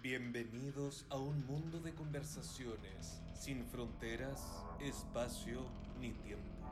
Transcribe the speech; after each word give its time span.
Bienvenidos 0.00 1.06
a 1.10 1.16
un 1.16 1.44
mundo 1.46 1.80
de 1.80 1.92
conversaciones 1.92 3.20
sin 3.34 3.66
fronteras, 3.66 4.64
espacio 4.78 5.66
ni 5.98 6.12
tiempo. 6.12 6.64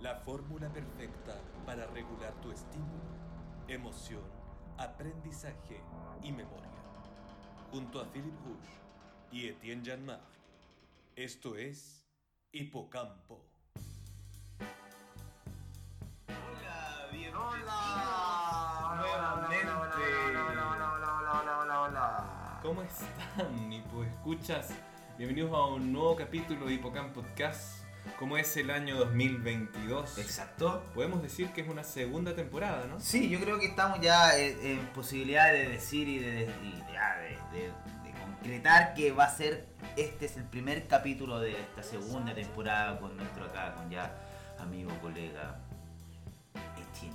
La 0.00 0.16
fórmula 0.16 0.68
perfecta 0.72 1.40
para 1.64 1.86
regular 1.86 2.34
tu 2.40 2.50
estímulo, 2.50 3.04
emoción, 3.68 4.24
aprendizaje 4.78 5.80
y 6.24 6.32
memoria. 6.32 6.82
Junto 7.70 8.00
a 8.00 8.10
Philip 8.10 8.34
Bush 8.42 8.68
y 9.30 9.46
Etienne 9.46 9.84
Janmar. 9.88 10.20
Esto 11.14 11.56
es 11.56 12.04
Hipocampo. 12.50 13.57
Hola. 23.00 23.08
¿Cómo 23.36 23.48
están, 23.48 23.72
Hipo 23.72 24.04
Escuchas? 24.04 24.68
Bienvenidos 25.16 25.52
a 25.52 25.66
un 25.66 25.92
nuevo 25.92 26.16
capítulo 26.16 26.66
de 26.66 26.74
Hipocampo 26.74 27.22
Podcast. 27.22 27.78
Como 28.18 28.38
es 28.38 28.56
el 28.56 28.70
año 28.70 28.96
2022, 28.96 30.18
Exacto. 30.18 30.82
podemos 30.94 31.20
decir 31.22 31.48
que 31.50 31.60
es 31.60 31.68
una 31.68 31.84
segunda 31.84 32.34
temporada, 32.34 32.86
¿no? 32.86 32.98
Sí, 33.00 33.28
yo 33.28 33.38
creo 33.38 33.58
que 33.58 33.66
estamos 33.66 34.00
ya 34.00 34.38
en, 34.38 34.58
en 34.64 34.86
posibilidad 34.88 35.52
de 35.52 35.68
decir 35.68 36.08
y 36.08 36.18
de, 36.20 36.44
y 36.62 36.82
ya 36.92 37.16
de- 37.18 37.58
de- 37.58 37.66
de 37.68 38.18
concretar 38.18 38.94
que 38.94 39.12
va 39.12 39.24
a 39.24 39.30
ser 39.30 39.66
este 39.96 40.24
es 40.26 40.36
el 40.38 40.44
primer 40.44 40.86
capítulo 40.86 41.38
de 41.38 41.52
esta 41.60 41.82
segunda 41.82 42.34
temporada 42.34 42.98
con 42.98 43.14
nuestro 43.16 43.44
acá, 43.44 43.74
con 43.74 43.90
ya 43.90 44.14
amigo, 44.58 44.90
colega 45.02 45.60
Etienne. 46.78 47.14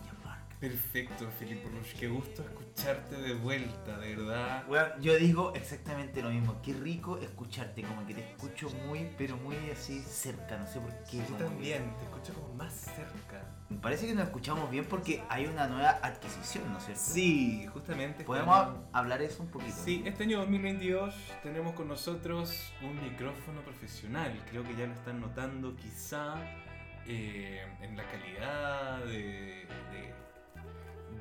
Perfecto, 0.63 1.29
Felipe 1.37 1.67
Rush. 1.67 1.91
Qué 1.99 2.07
gusto 2.07 2.41
escucharte 2.41 3.17
de 3.17 3.33
vuelta, 3.33 3.97
de 3.97 4.15
verdad. 4.15 4.63
Bueno, 4.65 4.87
yo 5.01 5.17
digo 5.17 5.53
exactamente 5.55 6.21
lo 6.21 6.29
mismo. 6.29 6.61
Qué 6.61 6.71
rico 6.71 7.17
escucharte, 7.17 7.81
como 7.81 8.07
que 8.07 8.13
te 8.13 8.21
escucho 8.21 8.69
muy, 8.87 9.09
pero 9.17 9.35
muy 9.35 9.57
así 9.71 9.99
cerca. 9.99 10.57
No 10.57 10.65
sé 10.65 10.79
por 10.79 10.93
qué. 11.03 11.17
Yo 11.17 11.35
también, 11.35 11.93
te 11.99 12.05
escucho 12.05 12.33
como 12.33 12.53
más 12.53 12.71
cerca. 12.73 13.43
Me 13.67 13.77
parece 13.79 14.07
que 14.07 14.15
nos 14.15 14.23
escuchamos 14.23 14.71
bien 14.71 14.85
porque 14.85 15.21
hay 15.27 15.47
una 15.47 15.67
nueva 15.67 15.99
adquisición, 16.01 16.71
¿no 16.71 16.77
es 16.77 16.85
cierto? 16.85 17.03
Sí, 17.03 17.67
justamente. 17.73 18.23
¿Podemos 18.23 18.57
estamos- 18.57 18.79
hablar 18.93 19.19
de 19.19 19.25
eso 19.25 19.43
un 19.43 19.49
poquito? 19.49 19.75
Sí, 19.83 20.01
este 20.05 20.23
año 20.23 20.39
2022 20.39 21.13
tenemos 21.43 21.73
con 21.73 21.89
nosotros 21.89 22.71
un 22.81 23.03
micrófono 23.03 23.59
profesional. 23.63 24.41
Creo 24.49 24.63
que 24.63 24.73
ya 24.77 24.87
lo 24.87 24.93
están 24.93 25.19
notando 25.19 25.75
quizá 25.75 26.35
eh, 27.05 27.67
en 27.81 27.97
la 27.97 28.03
calidad 28.09 28.99
de, 29.03 29.67
de, 29.91 30.22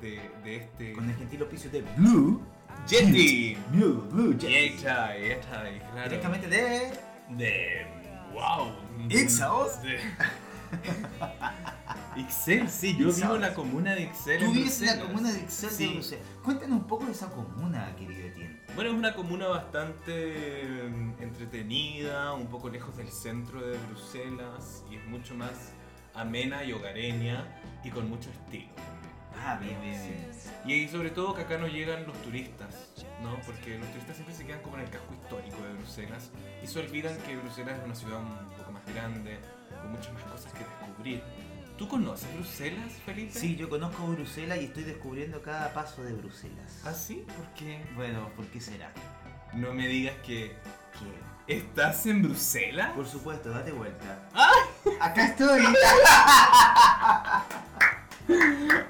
de, 0.03 0.21
de 0.43 0.55
este... 0.57 0.93
Con 0.93 1.09
el 1.09 1.15
gentil 1.15 1.41
oficio 1.43 1.71
de 1.71 1.81
Blue. 1.97 2.41
Yeti. 2.87 3.57
Blue, 3.71 4.07
Blue, 4.11 4.33
Yeti. 4.37 4.77
Yeta, 4.77 5.13
claro. 5.91 6.03
Directamente 6.09 6.47
de 6.47 6.91
De... 7.29 7.87
¡Wow! 8.33 8.73
Ixaos. 9.09 9.81
De- 9.83 9.99
Ixel, 12.15 12.69
sí, 12.69 12.91
yo 12.93 12.97
vivo 12.97 13.09
Ixaos. 13.11 13.35
en 13.35 13.41
la 13.41 13.53
comuna 13.53 13.95
de 13.95 14.03
Ixel. 14.03 14.39
Tú 14.45 14.51
vives 14.51 14.81
en 14.81 14.87
la 14.87 15.05
comuna 15.05 15.31
de 15.31 15.39
Excel 15.39 15.69
Sí. 15.69 15.87
de 15.87 15.93
Bruselas. 15.93 16.25
Cuéntanos 16.43 16.79
un 16.81 16.87
poco 16.87 17.05
de 17.05 17.11
esa 17.11 17.29
comuna, 17.29 17.95
querido 17.95 18.27
Etienne. 18.27 18.59
Bueno, 18.75 18.91
es 18.91 18.95
una 18.97 19.13
comuna 19.15 19.47
bastante 19.47 20.63
mm, 20.89 21.21
entretenida, 21.21 22.33
un 22.33 22.47
poco 22.47 22.69
lejos 22.69 22.95
del 22.97 23.09
centro 23.09 23.61
de 23.65 23.77
Bruselas 23.89 24.83
y 24.91 24.95
es 24.95 25.05
mucho 25.07 25.33
más 25.35 25.73
amena 26.15 26.63
y 26.63 26.73
hogareña 26.73 27.45
y 27.83 27.89
con 27.89 28.09
mucho 28.09 28.29
estilo. 28.29 28.67
Ah, 29.37 29.57
bien, 29.61 29.79
bien, 29.81 30.01
bien. 30.01 30.33
Y, 30.65 30.87
sobre 30.87 31.09
todo 31.09 31.33
que 31.33 31.41
acá 31.41 31.57
no 31.57 31.67
llegan 31.67 32.05
los 32.05 32.19
turistas, 32.21 32.73
¿no? 33.21 33.37
Porque 33.45 33.77
los 33.77 33.87
turistas 33.89 34.15
siempre 34.15 34.35
se 34.35 34.45
quedan 34.45 34.61
como 34.61 34.77
en 34.77 34.83
el 34.83 34.89
casco 34.89 35.13
histórico 35.13 35.57
de 35.63 35.73
Bruselas 35.73 36.31
y 36.63 36.67
se 36.67 36.79
olvidan 36.79 37.17
que 37.17 37.35
Bruselas 37.35 37.79
es 37.79 37.85
una 37.85 37.95
ciudad 37.95 38.19
un 38.19 38.49
poco 38.57 38.71
más 38.71 38.85
grande, 38.85 39.39
con 39.81 39.91
muchas 39.91 40.13
más 40.13 40.23
cosas 40.23 40.53
que 40.53 40.59
descubrir. 40.59 41.21
¿Tú 41.77 41.87
conoces 41.87 42.31
Bruselas, 42.35 42.93
Felipe? 43.05 43.37
Sí, 43.37 43.55
yo 43.55 43.67
conozco 43.67 44.05
Bruselas 44.05 44.59
y 44.61 44.65
estoy 44.65 44.83
descubriendo 44.83 45.41
cada 45.41 45.73
paso 45.73 46.03
de 46.03 46.13
Bruselas. 46.13 46.81
¿Ah, 46.85 46.93
sí? 46.93 47.25
¿Por 47.35 47.47
qué? 47.55 47.83
Bueno, 47.95 48.29
¿por 48.35 48.45
qué 48.45 48.61
será? 48.61 48.91
No 49.53 49.73
me 49.73 49.87
digas 49.87 50.15
que 50.23 50.55
¿Qué? 51.47 51.57
estás 51.57 52.05
en 52.05 52.21
Bruselas. 52.21 52.91
Por 52.91 53.07
supuesto, 53.07 53.49
date 53.49 53.71
vuelta. 53.71 54.29
¡Ay! 54.33 54.93
Acá 54.99 55.25
estoy. 55.25 55.63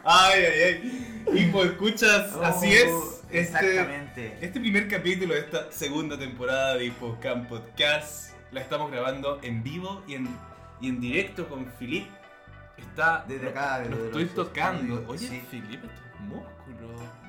Ay, 0.04 0.44
ay, 0.46 0.62
ay. 0.64 1.26
Y 1.34 1.46
pues 1.48 1.72
escuchas, 1.72 2.34
así 2.44 2.72
es. 2.74 2.88
Oh, 2.92 3.20
Este, 3.32 3.40
Exactamente. 3.40 4.38
este 4.42 4.60
primer 4.60 4.88
capítulo 4.88 5.34
de 5.34 5.40
esta 5.40 5.72
segunda 5.72 6.18
temporada 6.20 6.76
de 6.76 6.86
Hipocamp 6.86 7.48
Podcast 7.50 8.32
la 8.52 8.62
estamos 8.62 8.92
grabando 8.92 9.40
en 9.42 9.64
vivo 9.64 10.04
y 10.08 10.16
en, 10.16 10.28
y 10.82 10.90
en 10.90 11.00
directo 11.02 11.48
con 11.48 11.66
Filip. 11.80 12.08
Está. 12.78 13.24
Desde 13.28 13.46
lo- 13.46 13.50
acá, 13.52 13.80
Lo, 13.80 13.90
desde 13.96 14.06
estoy 14.08 14.26
tocando. 14.26 15.00
estudios, 15.00 15.10
Oye, 15.10 15.28
sí. 15.30 15.42
Filip, 15.50 15.84
esto 15.84 16.02
es 16.14 16.20
músculo. 16.22 17.23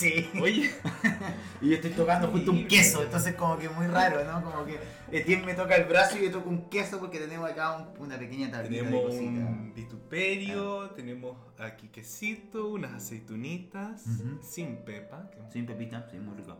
Sí. 0.00 0.30
Oye, 0.40 0.70
Y 1.60 1.68
yo 1.70 1.74
estoy 1.76 1.90
tocando 1.90 2.28
justo 2.28 2.50
un 2.52 2.58
Sí. 2.58 2.64
queso, 2.68 3.02
entonces 3.02 3.34
como 3.34 3.58
que 3.58 3.68
muy 3.68 3.86
raro, 3.86 4.24
¿no? 4.24 4.42
Como 4.50 4.64
que 4.64 4.78
Etienne 5.12 5.44
me 5.44 5.54
toca 5.54 5.76
el 5.76 5.84
brazo 5.84 6.16
y 6.18 6.22
yo 6.24 6.30
toco 6.30 6.48
un 6.48 6.70
queso 6.70 6.98
porque 6.98 7.18
tenemos 7.18 7.50
acá 7.50 7.76
un- 7.76 8.02
una 8.06 8.18
pequeña 8.18 8.50
tablita 8.50 8.82
de 8.84 8.88
tenemos 8.90 9.04
cosita. 9.06 9.24
un 9.30 9.74
vituperio, 9.74 10.90
tenemos 10.90 11.36
aquí 11.58 11.88
quesito, 11.88 12.68
unas 12.68 12.92
aceitunitas, 12.94 14.04
sin 14.42 14.76
pepa, 14.84 15.30
que 15.30 15.38
Sin 15.52 15.66
pepita, 15.66 16.08
sí, 16.10 16.18
muy 16.18 16.36
rico. 16.36 16.56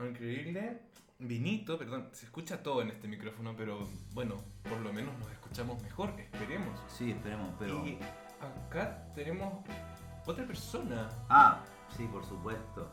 Increíble. 0.00 0.82
Vinito, 1.18 1.78
perdón, 1.78 2.10
se 2.12 2.26
escucha 2.26 2.62
todo 2.62 2.82
en 2.82 2.90
este 2.90 3.08
micrófono, 3.08 3.54
pero 3.56 3.88
bueno, 4.12 4.44
por 4.68 4.78
lo 4.80 4.92
menos 4.92 5.18
nos 5.18 5.30
escuchamos 5.32 5.82
mejor, 5.82 6.12
esperemos. 6.18 6.78
Sí, 6.88 7.10
esperemos, 7.10 7.54
pero... 7.58 7.84
Y 7.86 7.98
acá 8.68 9.08
tenemos 9.14 9.64
otra 10.26 10.46
persona. 10.46 11.08
Ah, 11.30 11.64
sí, 11.96 12.06
por 12.12 12.24
supuesto. 12.24 12.90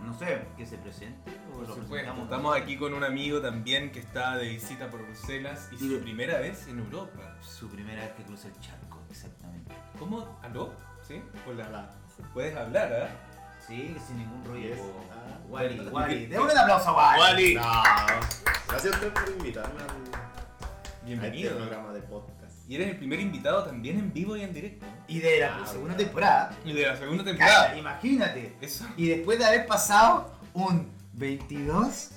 No 0.00 0.16
sé, 0.16 0.46
que 0.56 0.64
se 0.64 0.78
presente 0.78 1.30
o 1.50 1.54
Por 1.58 1.60
lo 1.62 1.66
supuesto, 1.74 1.88
presentamos 1.90 2.24
estamos 2.24 2.56
aquí 2.56 2.76
con 2.78 2.94
un 2.94 3.02
amigo 3.02 3.40
también 3.40 3.90
que 3.90 3.98
está 3.98 4.36
de 4.36 4.48
visita 4.48 4.88
por 4.88 5.02
Bruselas 5.04 5.68
y 5.72 5.74
Y 5.74 5.78
su 5.78 5.88
de- 5.88 5.98
primera 5.98 6.38
vez 6.38 6.68
en 6.68 6.78
Europa. 6.78 7.36
Su 7.42 7.68
primera 7.68 8.02
vez 8.02 8.12
que 8.12 8.22
cruza 8.22 8.46
el 8.48 8.58
charco, 8.60 9.00
exactamente. 9.10 9.74
¿Cómo? 9.98 10.38
¿Aló? 10.42 10.72
¿Sí? 11.06 11.20
Hola. 11.48 11.90
Puedes 12.32 12.56
hablar, 12.56 12.92
¿ah? 12.92 13.08
Sí, 13.66 13.96
sin 14.06 14.18
ningún 14.18 14.44
rollo. 14.44 14.60
Yes. 14.68 14.78
Ah, 15.12 15.38
Wally, 15.48 15.76
bueno. 15.76 15.90
Wally. 15.96 16.26
Démosle 16.26 16.52
un 16.54 16.58
aplauso 16.60 16.88
a 16.90 17.16
Wally. 17.18 17.20
Wally. 17.20 17.54
No. 17.56 17.62
Gracias 18.68 18.92
a 18.92 18.96
usted 18.96 19.12
por 19.12 19.28
invitarme 19.30 19.80
al, 19.82 19.88
a 19.88 19.92
este 19.92 21.06
Bienvenido. 21.06 21.56
programa 21.56 21.92
de 21.92 22.00
podcast. 22.02 22.37
Y 22.68 22.74
eres 22.74 22.88
el 22.88 22.96
primer 22.98 23.18
invitado 23.20 23.64
también 23.64 23.98
en 23.98 24.12
vivo 24.12 24.36
y 24.36 24.42
en 24.42 24.52
directo. 24.52 24.84
Y 25.08 25.20
de 25.20 25.40
la 25.40 25.56
Ah, 25.62 25.66
segunda 25.66 25.96
temporada. 25.96 26.50
Y 26.64 26.72
de 26.74 26.86
la 26.86 26.96
segunda 26.96 27.24
temporada. 27.24 27.76
imagínate. 27.78 28.56
Eso. 28.60 28.86
Y 28.96 29.08
después 29.08 29.38
de 29.38 29.46
haber 29.46 29.66
pasado 29.66 30.30
un 30.52 30.92
22 31.14 32.10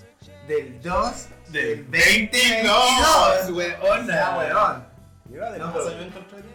del 0.47 0.81
2 0.81 1.28
Del 1.50 1.84
22, 1.85 3.50
weón. 3.51 4.07
Ya, 4.07 4.38
weón. 4.38 4.84
Mira, 5.29 5.51
de 5.51 5.59
No, 5.59 5.73
paso 5.73 5.85
pero- 5.85 5.97
yo 6.00 6.03
encontré 6.07 6.41
bien. 6.41 6.51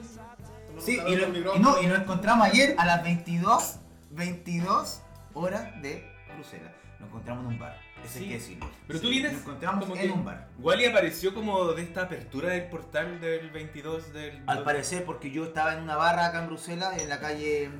Sí, 0.78 1.00
y, 1.06 1.16
lo- 1.16 1.54
y 1.56 1.58
no, 1.58 1.80
y 1.82 1.86
nos 1.86 1.98
encontramos 2.00 2.46
ayer 2.48 2.74
a 2.78 2.84
las 2.84 3.02
22, 3.02 3.76
22 4.10 5.00
horas 5.32 5.64
de 5.80 6.06
Bruselas. 6.34 6.70
Nos 7.00 7.08
encontramos 7.08 7.44
en 7.46 7.52
un 7.52 7.58
bar. 7.58 7.78
Eso 8.06 8.18
Sí. 8.18 8.24
hay 8.24 8.28
que 8.28 8.34
decirlo. 8.34 8.70
Pero 8.86 9.00
tú 9.00 9.08
vienes 9.08 9.32
Nos 9.32 9.40
encontramos 9.42 9.84
como 9.84 9.96
en 9.96 10.02
que- 10.06 10.12
un 10.12 10.24
bar. 10.24 10.48
Wally 10.58 10.84
apareció 10.86 11.34
como 11.34 11.64
de 11.72 11.82
esta 11.82 12.02
apertura 12.02 12.50
del 12.50 12.64
portal 12.68 13.20
del 13.20 13.50
22 13.50 14.12
del... 14.12 14.42
Al 14.46 14.62
parecer, 14.62 15.04
porque 15.04 15.30
yo 15.30 15.44
estaba 15.44 15.74
en 15.74 15.82
una 15.82 15.96
barra 15.96 16.26
acá 16.26 16.40
en 16.40 16.46
Bruselas, 16.46 17.00
en 17.02 17.08
la 17.08 17.18
calle 17.20 17.70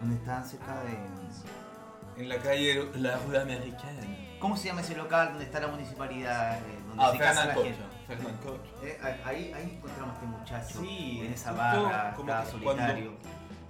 donde 0.00 0.16
estaban 0.16 0.44
cerca 0.44 0.82
de. 0.82 0.98
En 2.22 2.28
la 2.28 2.38
calle 2.38 2.88
La 2.96 3.16
Rue 3.18 3.38
Americana. 3.40 4.00
¿Cómo 4.40 4.56
se 4.56 4.68
llama 4.68 4.80
ese 4.80 4.96
local 4.96 5.28
donde 5.30 5.44
está 5.44 5.60
la 5.60 5.68
municipalidad? 5.68 6.58
eh, 6.58 6.62
donde 6.88 7.04
Ah, 7.04 7.10
se 7.12 7.18
casa 7.18 7.44
la 7.46 7.54
gente? 7.54 7.74
Eh, 8.82 8.98
ahí, 9.24 9.52
ahí 9.54 9.72
encontramos 9.76 10.10
a 10.10 10.18
este 10.18 10.26
muchacho 10.26 10.80
Sí, 10.80 11.20
en 11.24 11.32
esa 11.32 11.52
barra, 11.52 12.12
como 12.14 12.28
estaba 12.30 12.44
que 12.44 12.50
solitario. 12.50 13.12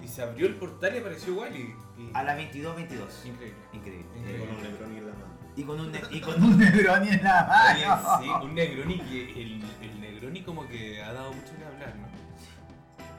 Y 0.02 0.08
se 0.08 0.22
abrió 0.22 0.46
el 0.46 0.54
portal 0.54 0.94
y 0.94 0.98
apareció 0.98 1.34
Wally. 1.34 1.74
Y- 1.98 2.10
A 2.14 2.22
las 2.22 2.36
22, 2.36 2.76
22. 2.76 3.26
Increíble. 3.26 3.58
Increíble. 3.72 4.06
Increíble. 4.16 4.46
Con 4.46 5.27
Y 5.58 5.64
con 5.64 5.80
un, 5.80 5.90
ne- 5.92 6.00
y 6.10 6.20
con 6.20 6.42
un 6.42 6.56
Negroni 6.58 7.08
en 7.08 7.22
la 7.24 7.44
mano. 7.44 8.22
sí, 8.22 8.28
un 8.46 8.54
Negroni 8.54 8.98
que 9.00 9.42
el, 9.42 9.62
el 9.82 10.00
Negroni 10.00 10.42
como 10.42 10.66
que 10.68 11.02
ha 11.02 11.12
dado 11.12 11.32
mucho 11.32 11.56
que 11.58 11.64
hablar, 11.64 11.94
¿no? 11.96 12.08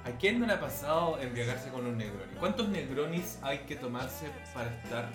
¿A 0.09 0.11
quién 0.17 0.39
no 0.39 0.45
le 0.47 0.53
ha 0.53 0.59
pasado 0.59 1.19
embriagarse 1.19 1.69
con 1.69 1.85
un 1.85 1.97
Negroni? 1.97 2.33
¿Cuántos 2.39 2.69
Negronis 2.69 3.39
hay 3.43 3.59
que 3.59 3.75
tomarse 3.75 4.27
para 4.53 4.69
estar 4.73 5.09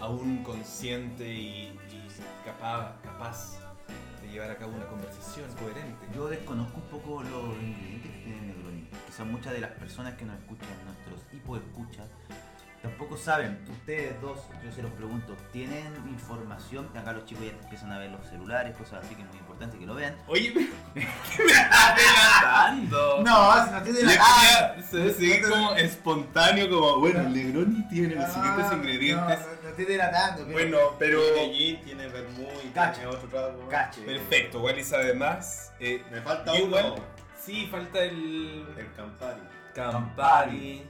aún 0.00 0.44
consciente 0.44 1.28
y, 1.28 1.76
y 1.90 2.08
capaz, 2.44 2.94
capaz 3.02 3.58
de 4.22 4.28
llevar 4.30 4.52
a 4.52 4.56
cabo 4.56 4.72
una 4.76 4.86
conversación 4.86 5.46
coherente? 5.54 6.06
Yo 6.14 6.28
desconozco 6.28 6.76
un 6.78 6.86
poco 7.00 7.22
los 7.24 7.54
ingredientes 7.60 8.12
que 8.12 8.18
tiene 8.22 8.38
el 8.38 8.46
Negroni. 8.46 8.88
Quizás 9.06 9.26
muchas 9.26 9.52
de 9.54 9.60
las 9.60 9.72
personas 9.72 10.14
que 10.14 10.24
nos 10.24 10.38
escuchan, 10.38 10.68
nuestros 10.86 11.20
hipoescuchas, 11.34 12.06
tampoco 12.88 13.16
saben, 13.16 13.58
ustedes 13.70 14.20
dos, 14.20 14.38
yo 14.64 14.72
se 14.72 14.82
los 14.82 14.90
pregunto, 14.92 15.36
¿tienen 15.52 15.86
información? 16.08 16.88
Acá 16.96 17.12
los 17.12 17.24
chicos 17.26 17.44
ya 17.44 17.50
empiezan 17.50 17.92
a 17.92 17.98
ver 17.98 18.10
los 18.10 18.26
celulares, 18.26 18.76
cosas 18.76 19.04
así 19.04 19.14
que 19.14 19.22
es 19.22 19.28
muy 19.28 19.38
importante 19.38 19.78
que 19.78 19.86
lo 19.86 19.94
vean. 19.94 20.16
Oye. 20.26 20.52
¿Qué 20.94 21.44
me 21.44 21.52
estás 21.52 21.96
delatando? 21.96 23.22
No, 23.22 23.52
si 23.64 23.70
no 23.70 23.76
Ah, 23.76 23.82
quería 24.74 24.82
se- 24.90 25.14
seguir 25.14 25.48
como 25.48 25.74
espontáneo, 25.74 26.68
como, 26.70 26.98
bueno, 27.00 27.20
el 27.20 27.32
Negroni 27.34 27.88
tiene 27.88 28.14
los 28.16 28.32
siguientes 28.32 28.72
ingredientes. 28.72 29.38
No, 29.40 29.62
no 29.62 29.68
estoy 29.68 29.84
delatando, 29.84 30.42
pero- 30.46 30.52
Bueno, 30.52 30.78
pero. 30.98 31.20
Tiene 31.34 31.54
gin, 31.54 31.80
tiene 31.84 32.08
vermú 32.08 32.48
y 32.64 32.68
Cacho. 32.68 33.00
tiene 33.00 33.14
otro 33.14 33.28
trago. 33.28 33.68
Cacho. 33.68 34.00
que- 34.00 34.06
Perfecto, 34.06 34.60
Wally 34.62 34.84
sabe 34.84 35.14
más. 35.14 35.72
Eh, 35.80 36.02
Me 36.10 36.20
falta 36.20 36.52
uno. 36.54 36.62
igual- 36.64 36.94
Sí, 37.40 37.68
falta 37.70 38.00
el. 38.00 38.66
El 38.76 38.92
Campari. 38.94 39.40
Campari. 39.74 40.86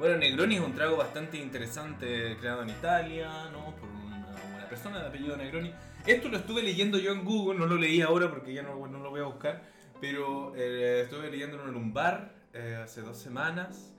Bueno, 0.00 0.16
Negroni 0.16 0.54
es 0.54 0.62
un 0.62 0.74
trago 0.74 0.96
bastante 0.96 1.36
interesante 1.36 2.34
creado 2.40 2.62
en 2.62 2.70
Italia, 2.70 3.50
¿no? 3.52 3.76
Por 3.76 3.86
una, 3.90 4.34
una 4.56 4.66
persona 4.66 4.98
de 4.98 5.08
apellido 5.08 5.36
Negroni. 5.36 5.74
Esto 6.06 6.30
lo 6.30 6.38
estuve 6.38 6.62
leyendo 6.62 6.96
yo 6.96 7.12
en 7.12 7.22
Google, 7.22 7.58
no 7.58 7.66
lo 7.66 7.76
leí 7.76 8.00
ahora 8.00 8.30
porque 8.30 8.54
ya 8.54 8.62
no, 8.62 8.86
no 8.86 8.98
lo 9.00 9.10
voy 9.10 9.20
a 9.20 9.24
buscar, 9.24 9.62
pero 10.00 10.54
eh, 10.56 11.02
estuve 11.02 11.30
leyéndolo 11.30 11.68
en 11.68 11.76
un 11.76 11.92
bar 11.92 12.32
eh, 12.54 12.78
hace 12.82 13.02
dos 13.02 13.18
semanas 13.18 13.92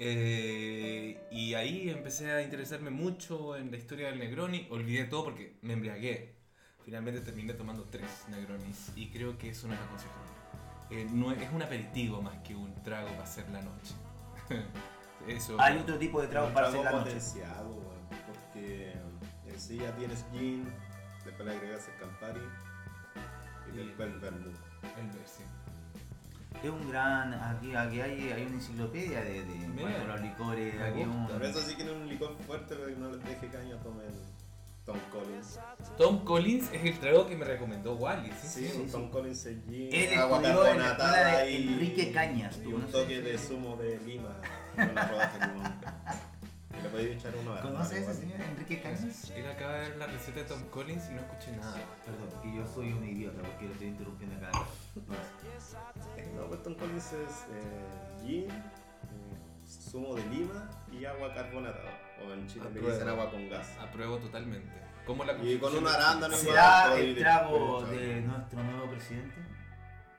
eh, 0.00 1.24
y 1.30 1.54
ahí 1.54 1.90
empecé 1.90 2.32
a 2.32 2.42
interesarme 2.42 2.90
mucho 2.90 3.56
en 3.56 3.70
la 3.70 3.76
historia 3.76 4.08
del 4.08 4.18
Negroni. 4.18 4.66
Olvidé 4.70 5.04
todo 5.04 5.26
porque 5.26 5.58
me 5.62 5.74
embriagué. 5.74 6.34
Finalmente 6.84 7.20
terminé 7.20 7.54
tomando 7.54 7.84
tres 7.84 8.24
Negronis 8.30 8.90
y 8.96 9.10
creo 9.10 9.38
que 9.38 9.50
eso 9.50 9.68
no 9.68 9.74
es 9.74 9.80
aconsejable. 9.80 10.30
Eh, 10.90 11.06
no 11.08 11.30
es, 11.30 11.40
es 11.40 11.52
un 11.52 11.62
aperitivo 11.62 12.20
más 12.20 12.36
que 12.38 12.56
un 12.56 12.74
trago 12.82 13.10
para 13.10 13.22
hacer 13.22 13.48
la 13.50 13.62
noche. 13.62 13.94
Eso. 15.26 15.56
Hay 15.60 15.78
otro 15.78 15.98
tipo 15.98 16.20
de 16.22 16.28
trago 16.28 16.48
Un 16.48 16.54
para 16.54 16.68
hacer 16.68 16.84
la 16.84 16.92
noche. 16.92 17.04
potenciado, 17.04 17.68
weón, 17.70 18.08
porque 18.26 18.92
en 19.46 19.60
sí 19.60 19.78
ya 19.78 19.90
tienes 19.96 20.24
gin, 20.32 20.68
después 21.24 21.48
le 21.48 21.54
agregas 21.56 21.88
el 21.88 21.96
Campari 22.00 22.40
y 23.72 23.78
Y- 23.80 23.86
después 23.86 24.08
el 24.12 24.18
vermú. 24.20 24.50
El 24.98 25.06
ver, 25.08 25.26
sí. 25.26 25.42
Es 26.62 26.70
un 26.70 26.88
gran. 26.88 27.34
Aquí, 27.34 27.74
aquí 27.74 28.00
hay, 28.00 28.32
hay 28.32 28.42
una 28.46 28.54
enciclopedia 28.54 29.20
de, 29.20 29.42
de 29.44 29.68
Mira, 29.68 30.00
a 30.02 30.04
los 30.06 30.20
licores. 30.22 30.74
me 30.74 30.82
Aquí 30.84 31.00
un- 31.02 31.26
gusta. 31.28 31.46
Eso 31.46 31.60
sí 31.60 31.74
quieren 31.74 31.96
un 31.96 32.08
licor 32.08 32.34
fuerte, 32.46 32.74
pero 32.76 32.86
que 32.88 32.96
no 32.96 33.10
les 33.10 33.24
deje 33.24 33.48
caña, 33.48 33.76
tomen 33.82 34.06
Tom 34.86 34.96
Collins. 35.12 35.58
Tom 35.98 36.24
Collins 36.24 36.70
es 36.72 36.84
el 36.84 36.98
trago 36.98 37.26
que 37.26 37.36
me 37.36 37.44
recomendó 37.44 37.94
Wally. 37.96 38.30
Sí, 38.40 38.46
Sí, 38.48 38.68
sí. 38.68 38.78
un 38.80 38.90
Tom 38.90 39.10
Collins 39.10 39.44
es 39.46 39.58
gin, 39.66 39.88
Él 39.92 40.18
agua 40.18 40.36
estudió 40.38 40.66
en 40.68 40.78
la 40.78 40.90
escuela 40.92 40.96
carbonatada 40.96 41.38
de 41.40 41.50
y, 41.50 41.68
Enrique 41.68 42.12
Cañas, 42.12 42.56
y 42.56 42.60
¿tú 42.60 42.68
un 42.68 42.74
conoces? 42.76 42.92
toque 43.02 43.20
de 43.20 43.38
zumo 43.38 43.76
de 43.76 43.98
lima. 43.98 44.40
Con 44.76 44.94
la. 44.94 45.76
Y 46.84 46.88
podéis 46.88 47.16
echar 47.18 47.32
uno 47.40 47.54
a 47.54 47.60
¿Conoce 47.62 47.94
a 47.94 47.98
ese 47.98 48.00
igual. 48.02 48.16
señor 48.16 48.40
Enrique 48.42 48.80
Cañas? 48.82 49.30
Él 49.30 49.46
acaba 49.50 49.72
de 49.74 49.80
ver 49.88 49.96
la 49.96 50.06
receta 50.06 50.40
de 50.40 50.44
Tom 50.44 50.62
Collins 50.70 51.04
y 51.10 51.14
no 51.14 51.20
escuché 51.20 51.56
nada. 51.56 51.76
Perdón, 52.04 52.28
porque 52.32 52.54
yo 52.54 52.66
soy 52.66 52.92
un 52.92 53.04
idiota, 53.04 53.40
porque 53.42 53.64
lo 53.66 53.72
estoy 53.72 53.86
interrumpiendo 53.88 54.36
acá. 54.36 54.50
No, 56.34 56.46
pues 56.48 56.62
Tom 56.62 56.74
Collins 56.74 57.12
es 57.12 57.12
eh, 57.50 58.22
gin, 58.26 58.50
eh, 58.50 59.66
zumo 59.90 60.14
de 60.14 60.24
lima 60.26 60.68
y 60.92 61.04
agua 61.06 61.32
carbonatada. 61.34 61.90
O 62.26 62.32
en 62.32 62.46
Chile 62.46 62.64
le 62.64 62.68
Apruebo. 62.70 62.90
dicen 62.92 63.08
agua 63.08 63.30
con 63.30 63.48
gas. 63.50 63.68
Apruebo 63.80 64.16
totalmente. 64.18 64.72
Como 65.06 65.24
la 65.24 65.32
Y 65.42 65.58
con 65.58 65.76
un 65.76 65.86
arándano 65.86 66.34
igual. 66.36 66.46
¿Será 66.54 66.94
el 66.96 67.10
y- 67.10 67.20
trago 67.20 67.86
y- 67.92 67.96
de 67.96 68.20
nuestro 68.22 68.62
nuevo 68.62 68.90
presidente? 68.90 69.34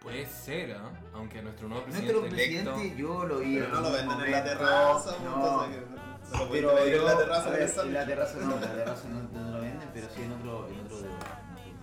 Puede 0.07 0.25
ser, 0.25 0.71
¿ah? 0.71 0.89
Aunque 1.13 1.42
nuestro 1.42 1.68
nuevo 1.68 1.86
Nuestro 1.88 2.21
presidente 2.21 2.44
electo. 2.45 2.74
presidente 2.75 3.01
yo 3.01 3.25
lo 3.25 3.39
vi 3.39 3.56
Pero 3.56 3.68
no 3.69 3.81
lo 3.81 3.92
venden 3.92 4.21
en 4.21 4.31
la 4.31 4.44
terraza, 4.45 5.18
no. 5.21 5.36
entonces 5.65 5.75
que 5.75 6.38
no, 6.38 6.45
lo 6.45 6.50
Pero 6.51 6.75
pedir 6.75 6.94
en 6.95 7.06
la 7.06 7.12
yo- 7.12 7.18
terraza 7.18 7.50
ver, 7.50 7.69
en 7.86 7.94
la 7.94 8.06
terraza 8.06 8.38
no, 8.38 8.56
en 8.56 8.62
la 8.62 8.74
terraza 8.74 9.09
no, 9.09 9.21
no 9.42 9.51
lo 9.51 9.62
venden, 9.62 9.89
pero 9.94 10.07
sí 10.15 10.21
en 10.24 10.31
otro, 10.31 10.68
en 10.69 10.80
otro 10.80 10.98
de 11.01 11.09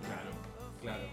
Claro, 0.05 0.31
claro. 0.81 1.03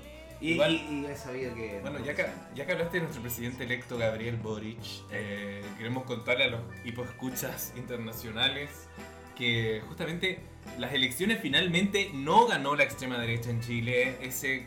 Y, 0.41 0.53
Igual- 0.55 0.71
y, 0.73 1.01
y 1.03 1.07
he 1.07 1.17
sabido 1.17 1.55
que. 1.55 1.81
Bueno, 1.83 1.99
ya 2.01 2.15
que, 2.15 2.27
ya 2.55 2.65
que 2.67 2.73
hablaste 2.73 2.97
de 2.97 3.01
nuestro 3.03 3.21
presidente 3.23 3.65
electo 3.65 3.99
Gabriel 3.99 4.37
Boric, 4.39 4.81
eh, 5.11 5.63
queremos 5.77 6.05
contarle 6.05 6.45
a 6.45 6.49
los 6.49 6.61
hipoescuchas 6.85 7.75
internacionales 7.77 8.89
que 9.37 9.83
justamente 9.87 10.41
las 10.79 10.93
elecciones 10.95 11.41
finalmente 11.43 12.11
no 12.15 12.47
ganó 12.47 12.75
la 12.75 12.85
extrema 12.85 13.19
derecha 13.19 13.51
en 13.51 13.61
Chile. 13.61 14.17
Ese, 14.21 14.67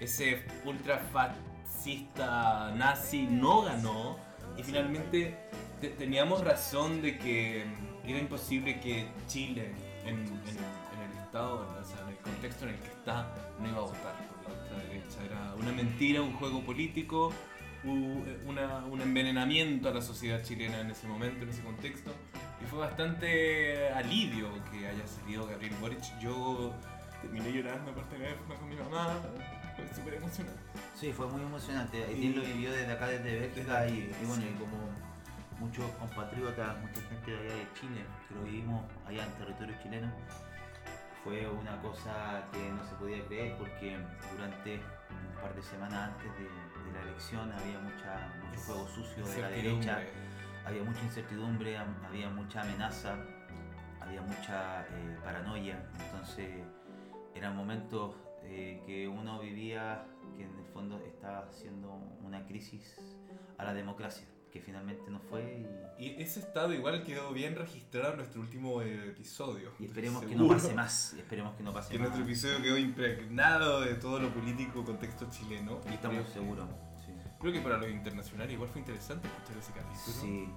ese 0.00 0.44
ultra 0.64 0.98
fascista 1.88 2.72
nazi 2.76 3.26
no 3.30 3.62
ganó. 3.62 4.18
Y 4.56 4.62
finalmente 4.64 5.38
te- 5.80 5.90
teníamos 5.90 6.44
razón 6.44 7.00
de 7.02 7.16
que 7.18 7.64
era 8.04 8.18
imposible 8.18 8.80
que 8.80 9.06
Chile, 9.28 9.72
en, 10.04 10.18
el 10.24 11.18
estado, 11.22 11.60
o 11.80 11.84
sea, 11.84 12.00
en 12.02 12.08
el 12.08 12.16
contexto 12.18 12.64
en 12.64 12.70
el 12.74 12.80
que 12.80 12.88
está, 12.88 13.32
no 13.60 13.68
iba 13.68 13.78
a 13.78 13.82
votar 13.82 14.14
por 14.42 14.52
la 14.52 14.60
ultraderecha. 14.60 15.24
Era 15.24 15.54
una 15.54 15.70
mentira, 15.72 16.20
un 16.22 16.32
juego 16.34 16.62
político, 16.62 17.32
u- 17.84 18.24
una- 18.48 18.84
un 18.86 19.00
envenenamiento 19.00 19.88
a 19.88 19.92
la 19.94 20.02
sociedad 20.02 20.42
chilena 20.42 20.80
en 20.80 20.90
ese 20.90 21.06
momento, 21.06 21.44
en 21.44 21.50
ese 21.50 21.62
contexto. 21.62 22.10
Y 22.60 22.66
fue 22.66 22.80
bastante 22.80 23.88
alivio 23.90 24.48
que 24.72 24.88
haya 24.88 25.06
salido 25.06 25.46
Gabriel 25.46 25.74
Boric. 25.80 26.00
Yo 26.20 26.72
terminé 27.22 27.52
llorando 27.52 27.92
por 27.92 28.08
teléfono 28.08 28.54
con 28.58 28.68
mi 28.68 28.74
mamá. 28.76 29.20
Fue 29.78 29.94
súper 29.94 30.14
emocionante. 30.14 30.60
Sí, 30.94 31.12
fue 31.12 31.26
muy 31.28 31.42
emocionante. 31.42 32.04
Él 32.10 32.34
lo 32.36 32.42
vivió 32.42 32.72
desde 32.72 32.92
acá, 32.92 33.06
desde 33.06 33.38
Bélgica, 33.38 33.80
Desde 33.82 33.96
y, 33.96 34.02
aquí, 34.02 34.16
y 34.22 34.26
bueno, 34.26 34.42
sí. 34.42 34.52
y 34.54 34.58
como 34.58 34.78
muchos 35.60 35.90
compatriotas, 35.92 36.78
mucha 36.80 37.00
gente 37.02 37.30
de 37.30 37.38
allá 37.38 37.54
de 37.54 37.66
Chile, 37.74 38.04
que 38.28 38.34
lo 38.34 38.42
vivimos 38.42 38.84
allá 39.06 39.24
en 39.24 39.32
territorio 39.32 39.74
chileno, 39.82 40.12
fue 41.24 41.48
una 41.48 41.80
cosa 41.82 42.42
que 42.52 42.70
no 42.70 42.84
se 42.84 42.94
podía 42.96 43.24
creer 43.26 43.56
porque 43.58 43.98
durante 44.32 44.74
un 44.76 45.40
par 45.40 45.54
de 45.54 45.62
semanas 45.62 46.10
antes 46.12 46.32
de, 46.38 46.44
de 46.44 46.92
la 46.92 47.02
elección 47.02 47.52
había 47.52 47.78
mucha, 47.80 48.28
mucho 48.44 48.60
juego 48.60 48.88
sucio 48.88 49.26
de 49.26 49.42
la 49.42 49.48
derecha, 49.50 50.00
había 50.64 50.82
mucha 50.82 51.02
incertidumbre, 51.02 51.76
había 51.76 52.28
mucha 52.30 52.62
amenaza, 52.62 53.16
había 54.00 54.22
mucha 54.22 54.82
eh, 54.82 55.18
paranoia, 55.24 55.82
entonces 55.98 56.48
eran 57.34 57.56
momentos 57.56 58.14
eh, 58.44 58.82
que 58.86 59.08
uno 59.08 59.38
vivía 59.40 60.06
que 60.36 60.44
en 60.44 60.58
el 60.58 60.64
fondo 60.72 60.98
estaba 61.06 61.40
haciendo 61.48 61.92
una 62.22 62.46
crisis 62.46 62.96
a 63.58 63.64
la 63.64 63.74
democracia, 63.74 64.26
que 64.52 64.60
finalmente 64.60 65.10
no 65.10 65.18
fue 65.20 65.64
y, 65.98 66.04
Y 66.06 66.22
ese 66.22 66.40
estado 66.40 66.72
igual 66.72 67.02
quedó 67.02 67.32
bien 67.32 67.56
registrado 67.56 68.12
en 68.12 68.18
nuestro 68.18 68.40
último 68.40 68.80
eh, 68.82 69.08
episodio. 69.08 69.72
y 69.78 69.86
esperemos 69.86 70.24
que 70.24 70.36
no 70.36 70.48
pase 70.48 70.74
más, 70.74 71.14
y 71.16 71.20
esperemos 71.20 71.54
que 71.56 71.62
no 71.62 71.72
pase 71.72 71.92
Que 71.92 71.98
más. 71.98 72.08
nuestro 72.08 72.24
episodio 72.24 72.62
quedó 72.62 72.78
impregnado 72.78 73.80
de 73.80 73.94
todo 73.94 74.18
lo 74.20 74.32
político 74.32 74.84
contexto 74.84 75.28
chileno. 75.30 75.80
Y 75.90 75.94
estamos 75.94 76.28
seguros. 76.28 76.68
Sí. 77.04 77.12
Creo 77.40 77.52
que 77.52 77.60
para 77.60 77.78
los 77.78 77.90
internacionales 77.90 78.52
igual 78.52 78.68
fue 78.70 78.80
interesante 78.80 79.28
escuchar 79.28 79.56
ese 79.58 79.72
capítulo. 79.72 80.16
Sí. 80.20 80.48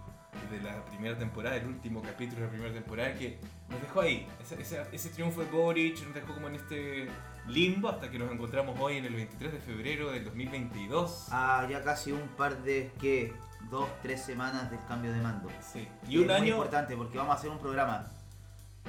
De 0.50 0.60
la 0.62 0.84
primera 0.86 1.18
temporada, 1.18 1.56
el 1.58 1.68
último 1.68 2.02
capítulo 2.02 2.40
de 2.42 2.46
la 2.48 2.52
primera 2.52 2.74
temporada 2.74 3.14
que 3.16 3.38
nos 3.70 3.82
dejó 3.82 4.02
ahí. 4.02 4.28
Ese, 4.42 4.62
ese- 4.62 4.86
ese 4.92 5.10
triunfo 5.10 5.42
de 5.42 5.50
Boric 5.52 6.02
nos 6.06 6.14
dejó 6.14 6.34
como 6.34 6.48
en 6.48 6.56
este 6.56 7.08
limbo 7.48 7.90
hasta 7.90 8.10
que 8.10 8.18
nos 8.20 8.32
encontramos 8.32 8.78
hoy 8.80 8.98
en 8.98 9.06
el 9.06 9.14
23 9.14 9.52
de 9.54 9.60
febrero 9.60 10.12
del 10.12 10.24
2022. 10.26 11.28
Ah, 11.32 11.68
ya 11.70 11.84
casi 11.84 12.12
un 12.12 12.28
par 12.30 12.62
de, 12.64 12.92
¿qué? 13.00 13.34
Dos, 13.70 13.88
tres 14.02 14.22
semanas 14.22 14.70
del 14.72 14.80
cambio 14.88 15.12
de 15.14 15.22
mando. 15.22 15.50
Sí. 15.62 15.88
Y 16.08 16.18
un 16.18 16.24
es 16.24 16.28
muy 16.30 16.36
año 16.36 16.56
importante 16.56 16.96
porque 16.98 17.18
vamos 17.18 17.36
a 17.36 17.38
hacer 17.38 17.50
un 17.50 17.60
programa. 17.60 18.08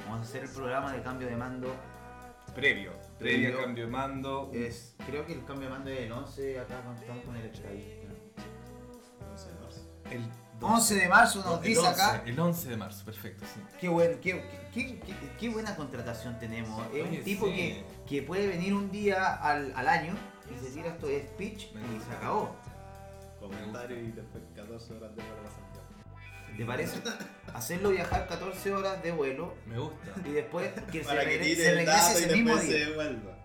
Vamos 0.06 0.20
a 0.20 0.22
hacer 0.22 0.44
el 0.44 0.50
programa 0.50 0.92
de 0.92 1.02
cambio 1.02 1.28
de 1.28 1.36
mando. 1.36 1.74
previo. 2.54 2.92
Previo 3.18 3.48
Previo. 3.50 3.60
cambio 3.64 3.84
de 3.86 3.90
mando. 3.90 4.50
Es, 4.54 4.96
creo 5.06 5.24
que 5.26 5.34
el 5.34 5.44
cambio 5.44 5.68
de 5.68 5.74
mando 5.74 5.90
es 5.90 6.00
el 6.00 6.12
11 6.12 6.60
acá 6.60 6.80
cuando 6.82 7.00
estamos 7.00 7.24
con 7.24 7.36
el 7.36 7.46
estadista. 7.46 8.08
No 9.30 9.38
sé, 9.38 9.50
no 9.60 9.70
sé. 9.70 9.80
El 10.10 10.22
11 10.62 10.94
de 10.94 11.08
marzo 11.08 11.38
nos 11.44 11.58
el 11.58 11.62
dice 11.68 11.80
11, 11.80 11.90
acá. 11.90 12.22
El 12.26 12.38
11 12.40 12.68
de 12.70 12.76
marzo, 12.76 13.04
perfecto, 13.04 13.44
sí. 13.52 13.60
Qué, 13.80 13.88
buen, 13.88 14.20
qué, 14.20 14.42
qué, 14.72 15.00
qué- 15.00 15.14
qué 15.38 15.48
buena 15.48 15.74
contratación 15.76 16.38
tenemos. 16.38 16.86
Es 16.86 16.92
Oye, 17.04 17.18
un 17.18 17.24
tipo 17.24 17.46
sí. 17.46 17.52
que, 17.54 17.84
que 18.08 18.22
puede 18.22 18.46
venir 18.46 18.74
un 18.74 18.90
día 18.90 19.34
al, 19.34 19.72
al 19.76 19.88
año 19.88 20.14
y 20.50 20.64
se 20.64 20.70
tira 20.72 20.88
esto 20.88 21.06
de 21.06 21.22
speech 21.22 21.72
Me 21.74 21.80
y 21.80 21.94
gusta. 21.94 22.10
se 22.10 22.16
acabó. 22.16 22.56
Comentario 23.40 23.98
y 23.98 24.12
después 24.12 24.42
14 24.54 24.94
horas 24.94 25.16
de 25.16 25.22
vuelo 25.22 25.48
a 25.48 25.50
Santiago. 25.50 26.56
¿Te 26.56 26.64
parece? 26.66 27.00
Hacerlo 27.54 27.90
viajar 27.90 28.28
14 28.28 28.72
horas 28.74 29.02
de 29.02 29.10
vuelo 29.12 29.54
Me 29.66 29.78
gusta. 29.78 30.12
y 30.24 30.32
después 30.32 30.70
que 30.92 30.98
se, 31.02 31.04
Para 31.06 31.24
que 31.24 31.30
se 31.56 31.70
el 31.70 31.76
regrese 31.78 31.84
dato 31.84 32.18
y 32.20 32.22
ese 32.24 32.32
mismo 32.36 32.56
día. 32.56 32.70
se 32.86 32.94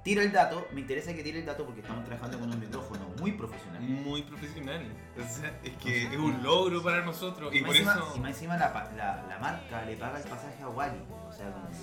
Tira 0.07 0.23
el 0.23 0.31
dato, 0.31 0.65
me 0.71 0.79
interesa 0.79 1.13
que 1.13 1.21
tire 1.21 1.39
el 1.39 1.45
dato 1.45 1.65
porque 1.65 1.81
estamos 1.81 2.05
trabajando 2.05 2.39
con 2.39 2.49
un 2.49 2.57
micrófono 2.61 3.09
muy 3.19 3.33
profesional. 3.33 3.81
Muy 3.81 4.21
profesional. 4.21 4.87
O 5.17 5.27
sea, 5.27 5.59
es 5.61 5.75
que 5.75 6.03
es 6.03 6.15
un 6.17 6.41
logro 6.41 6.81
para 6.81 7.03
nosotros. 7.03 7.53
Y 7.53 7.59
más 7.59 7.67
por 7.67 7.75
encima, 7.75 7.93
eso. 7.95 8.13
y 8.15 8.19
más 8.21 8.29
encima 8.31 8.55
la, 8.55 8.89
la, 8.95 9.25
la 9.27 9.37
marca 9.39 9.83
le 9.83 9.97
paga 9.97 10.17
el 10.19 10.23
pasaje 10.29 10.63
a 10.63 10.69
Wally. 10.69 11.01
O 11.27 11.33
sea, 11.33 11.51
como 11.51 11.67
que- 11.67 11.75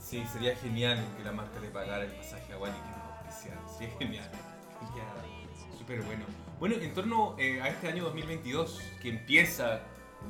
Sí, 0.00 0.24
sería 0.32 0.54
genial 0.54 1.04
que 1.16 1.24
la 1.24 1.32
marca 1.32 1.58
le 1.58 1.66
pagara 1.70 2.04
el 2.04 2.12
pasaje 2.12 2.52
a 2.52 2.58
Wally 2.58 2.76
que. 2.76 3.32
Sí, 3.76 3.84
es 3.86 3.98
genial. 3.98 4.30
Sería 4.78 5.76
súper 5.76 6.00
bueno. 6.02 6.24
Bueno, 6.60 6.76
en 6.76 6.94
torno 6.94 7.34
eh, 7.40 7.60
a 7.60 7.66
este 7.70 7.88
año 7.88 8.04
2022, 8.04 8.80
que 9.00 9.08
empieza 9.08 9.80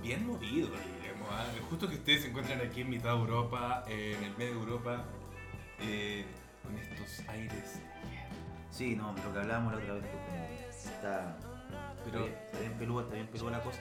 bien 0.00 0.26
movido, 0.26 0.68
diríamos. 0.68 1.28
ah, 1.30 1.44
justo 1.68 1.90
que 1.90 1.96
ustedes 1.96 2.22
se 2.22 2.28
encuentran 2.28 2.62
aquí 2.62 2.80
en 2.80 2.88
mitad 2.88 3.10
de 3.12 3.18
Europa, 3.18 3.84
eh, 3.86 4.16
en 4.16 4.24
el 4.24 4.36
medio 4.38 4.54
de 4.54 4.60
Europa, 4.60 5.04
eh, 5.80 6.24
con 6.62 6.76
estos 6.78 7.28
aires. 7.28 7.80
Sí, 8.70 8.96
no, 8.96 9.12
lo 9.12 9.32
que 9.32 9.38
hablábamos 9.38 9.72
la 9.72 9.78
otra 9.78 9.94
vez, 9.94 10.04
que 10.04 10.16
como 10.16 10.46
está, 10.72 11.36
Pero 12.04 12.26
está 12.26 12.58
bien 12.60 12.72
peluda, 12.78 13.02
está 13.02 13.14
bien 13.14 13.26
peluda 13.26 13.50
la 13.52 13.60
cosa. 13.60 13.80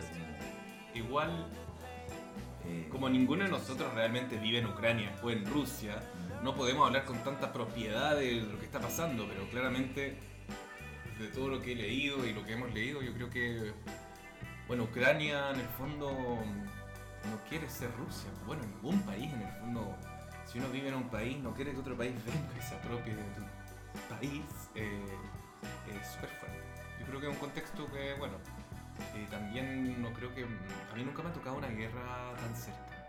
igual, 0.93 1.47
eh, 2.65 2.87
como 2.91 3.09
ninguno 3.09 3.45
de 3.45 3.49
nosotros 3.49 3.93
realmente 3.93 4.37
vive 4.37 4.59
en 4.59 4.67
Ucrania 4.67 5.15
o 5.23 5.31
en 5.31 5.45
Rusia, 5.45 6.01
no 6.43 6.55
podemos 6.55 6.87
hablar 6.87 7.05
con 7.05 7.17
tanta 7.23 7.53
propiedad 7.53 8.17
de 8.17 8.41
lo 8.41 8.59
que 8.59 8.65
está 8.65 8.79
pasando, 8.79 9.27
pero 9.27 9.49
claramente 9.49 10.17
de 11.19 11.27
todo 11.27 11.49
lo 11.49 11.61
que 11.61 11.73
he 11.73 11.75
leído 11.75 12.25
y 12.25 12.33
lo 12.33 12.43
que 12.45 12.53
hemos 12.53 12.73
leído, 12.73 13.01
yo 13.01 13.13
creo 13.13 13.29
que, 13.29 13.73
bueno, 14.67 14.83
Ucrania 14.83 15.51
en 15.51 15.59
el 15.59 15.67
fondo 15.67 16.11
no 16.11 17.37
quiere 17.47 17.69
ser 17.69 17.91
Rusia. 17.97 18.29
Bueno, 18.45 18.63
ningún 18.63 19.01
país 19.03 19.31
en 19.31 19.41
el 19.41 19.53
fondo, 19.59 19.95
si 20.51 20.59
uno 20.59 20.69
vive 20.69 20.89
en 20.89 20.95
un 20.95 21.09
país, 21.09 21.37
no 21.41 21.53
quiere 21.53 21.71
que 21.71 21.79
otro 21.79 21.95
país 21.97 22.13
venga 22.25 22.57
y 22.57 22.61
se 22.61 22.75
apropie 22.75 23.15
de 23.15 23.23
tu 23.23 24.13
país, 24.15 24.41
eh, 24.75 25.05
es 25.89 26.07
súper 26.13 26.29
fuerte. 26.29 26.61
Yo 26.99 27.05
creo 27.05 27.19
que 27.19 27.27
es 27.27 27.33
un 27.33 27.39
contexto 27.39 27.91
que, 27.91 28.13
bueno, 28.15 28.35
eh, 29.15 29.27
también 29.29 30.01
no 30.01 30.11
creo 30.13 30.33
que... 30.35 30.43
A 30.43 30.95
mí 30.95 31.03
nunca 31.03 31.23
me 31.23 31.29
ha 31.29 31.33
tocado 31.33 31.57
una 31.57 31.67
guerra 31.67 32.33
tan 32.39 32.55
cerca, 32.55 33.07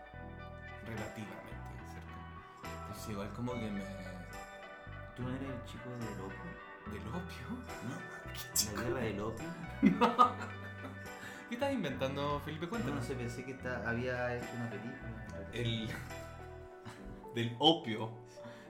relativamente 0.86 1.52
cerca. 1.92 2.80
Entonces 2.86 3.10
igual 3.10 3.32
como 3.34 3.52
que 3.54 3.70
me... 3.70 3.82
¿Tú 5.16 5.22
no 5.24 5.28
eres 5.30 5.50
el 5.50 5.64
chico 5.64 5.90
del 5.90 6.20
opio? 6.20 6.92
¿Del 6.92 7.08
opio? 7.08 7.48
¿No? 7.88 8.76
¿La 8.76 8.82
guerra 8.88 9.00
del 9.00 9.20
opio? 9.20 9.48
¿Qué 11.48 11.54
estás 11.56 11.72
inventando, 11.72 12.40
Felipe? 12.44 12.64
No, 12.64 12.70
Cuéntanos. 12.70 13.00
no 13.00 13.02
sé, 13.06 13.14
pensé 13.14 13.44
que 13.44 13.52
está- 13.52 13.82
había 13.88 14.36
hecho 14.36 14.46
una 14.56 14.70
película. 14.70 15.50
El... 15.52 15.90
Del 17.34 17.56
opio. 17.58 18.10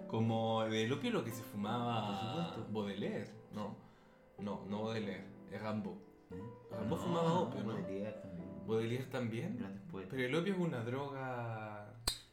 Como 0.09 0.63
del 0.65 0.93
opio 0.93 1.11
lo 1.11 1.25
que 1.25 1.31
se 1.31 1.43
fumaba. 1.43 2.55
Baudelaire. 2.71 3.31
No, 3.53 3.77
no, 4.39 4.65
no 4.69 4.83
Baudelaire, 4.83 5.25
es 5.51 5.61
Rambo. 5.61 5.99
¿Eh? 6.31 6.43
Rambo 6.71 6.97
fumaba 6.97 7.33
opio, 7.41 7.63
¿no? 7.63 7.73
Baudelaire 7.75 8.13
también. 8.21 8.67
Baudelaire 8.67 9.05
también. 9.07 9.83
Pero 10.11 10.23
el 10.23 10.35
opio 10.35 10.55
es 10.55 10.61
una 10.61 10.85
droga... 10.85 11.89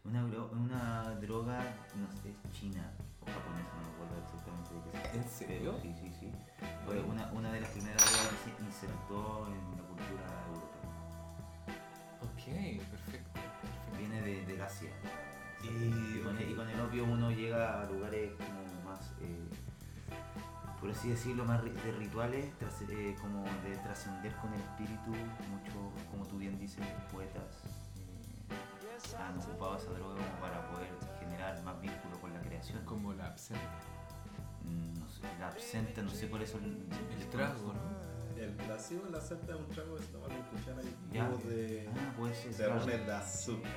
Una, 0.05 0.24
una 0.24 1.15
droga, 1.21 1.59
no 1.95 2.09
sé, 2.24 2.33
china 2.51 2.91
o 3.21 3.25
japonesa, 3.25 3.75
no 3.75 3.81
me 3.83 3.93
acuerdo 3.93 4.15
exactamente 4.24 4.74
de 4.74 5.03
qué 5.03 5.12
se 5.12 5.17
¿En 5.17 5.29
serio? 5.29 5.75
Sí, 5.81 5.93
sí, 5.93 6.12
sí. 6.19 6.31
Fue 6.86 7.00
una, 7.01 7.31
una 7.33 7.51
de 7.51 7.62
las 7.62 7.69
primeras 7.71 8.01
drogas 8.09 8.33
que 8.43 8.51
se 8.57 8.63
insertó 8.63 9.48
en 9.48 9.77
la 9.77 9.83
cultura 9.83 10.25
europea. 10.48 10.89
Ok, 12.24 12.43
perfecto. 12.89 13.29
perfecto. 13.33 13.98
Viene 14.00 14.21
de, 14.21 14.45
del 14.45 14.62
Asia. 14.62 14.89
Y- 15.63 16.20
con, 16.24 16.38
el, 16.38 16.51
y 16.51 16.54
con 16.56 16.70
el 16.70 16.80
opio 16.82 17.04
uno 17.06 17.32
llega 17.32 17.82
a 17.82 17.86
lugares 17.86 18.32
como 18.38 18.89
más, 18.89 19.12
eh, 19.22 19.48
por 20.80 20.89
así 20.92 21.10
decirlo, 21.10 21.44
más 21.46 21.62
de 21.63 21.92
rituales, 21.98 22.51
tras- 22.60 22.82
eh, 22.89 23.16
como 23.22 23.44
de 23.44 23.75
trascender 23.84 24.34
con 24.38 24.54
el 24.54 24.62
espíritu. 24.62 25.10
Muchos, 25.50 26.04
como 26.12 26.25
tú 26.25 26.38
bien 26.38 26.58
dices, 26.60 26.86
poetas 27.12 27.44
eh, 28.50 29.16
han 29.18 29.38
ocupado 29.39 29.78
esa 29.78 29.92
droga 29.92 30.16
como 30.16 30.39
para 30.42 30.66
poder 30.72 30.89
generar 31.20 31.62
más 31.63 31.80
vínculo 31.82 32.20
con 32.22 32.34
la 32.34 32.42
creación. 32.42 32.84
Como 32.86 33.13
la 33.13 33.28
absenta. 33.28 33.63
Mm, 34.63 35.00
No 35.00 35.10
sé, 35.10 35.22
la 35.39 35.48
absenta, 35.48 36.01
no 36.01 36.10
sé 36.12 36.28
por 36.28 36.42
eso 36.42 36.58
el, 36.60 36.86
El 37.20 37.30
trago, 37.30 37.74
¿no? 37.74 38.00
El 38.39 38.56
en 38.58 39.12
la 39.12 39.20
seta 39.20 39.54
es 39.54 39.60
un 39.60 39.68
trago 39.68 39.98
que 39.98 40.04
se 40.04 40.12
toma 40.13 40.28
con 40.28 40.42
cuchara 40.44 40.82
y 40.82 41.13
Ya. 41.13 41.25
jugo 41.25 41.50
de 41.50 41.89
Ah, 41.89 42.13
pone 42.16 42.30
de 42.32 43.12
azúcar. 43.12 43.72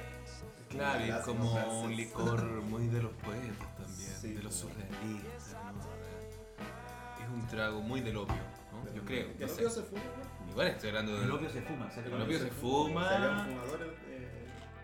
Claro, 0.73 1.07
y 1.07 1.11
es 1.11 1.17
como 1.19 1.81
un 1.83 1.97
licor 1.97 2.43
muy 2.62 2.87
de 2.88 3.02
los 3.02 3.12
poetas 3.12 3.76
también, 3.76 4.11
Sí, 4.21 4.33
de 4.35 4.43
los 4.43 4.55
surrealistas, 4.55 5.55
¿no? 5.75 7.23
Es 7.23 7.29
un 7.33 7.47
trago 7.49 7.81
muy 7.81 8.00
del 8.00 8.17
opio, 8.17 8.37
¿no? 8.73 8.93
Yo 8.95 9.05
creo. 9.05 9.26
El 9.38 9.50
opio 9.50 9.71
se 9.71 9.83
fuma, 9.83 10.00
¿no? 10.02 10.50
Igual 10.50 10.67
estoy 10.69 10.88
hablando 10.91 11.17
El 11.21 11.26
de 11.26 11.33
opio 11.33 11.50
se 11.50 11.62
fuma. 11.62 11.91
El 11.95 12.23
opio 12.23 12.38
se 12.38 12.50
fuma. 12.50 13.09
Se 13.09 13.14
habían 13.14 13.47
fumadores. 13.49 13.88
Eh, 14.09 14.29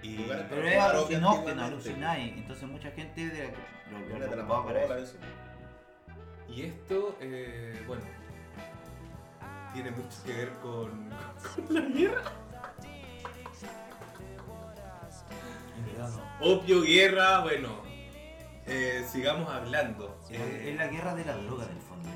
Y- 0.02 0.16
Pero 0.48 0.68
es 0.68 0.78
alucinógeno, 0.80 1.64
alucináis. 1.64 2.32
Entonces 2.36 2.68
mucha 2.68 2.90
gente 2.92 3.28
de 3.28 3.52
la, 3.90 4.28
lo, 4.36 4.42
lo, 4.44 4.64
para 4.66 4.98
eso. 4.98 5.16
Y 6.48 6.62
esto, 6.62 7.16
eh, 7.20 7.82
bueno, 7.86 8.02
tiene 9.74 9.90
mucho 9.90 10.16
que 10.24 10.32
ver 10.32 10.52
con, 10.62 11.10
con 11.66 11.74
la 11.74 11.80
guerra. 11.82 12.22
Opio, 16.40 16.82
guerra, 16.82 17.40
bueno, 17.40 17.82
eh, 18.66 19.04
sigamos 19.10 19.48
hablando. 19.48 20.18
Es 20.30 20.38
Eh, 20.38 20.70
es 20.70 20.76
la 20.76 20.86
guerra 20.88 21.14
de 21.14 21.24
la 21.24 21.36
droga 21.36 21.64
en 21.64 21.76
el 21.76 21.82
fondo. 21.82 22.08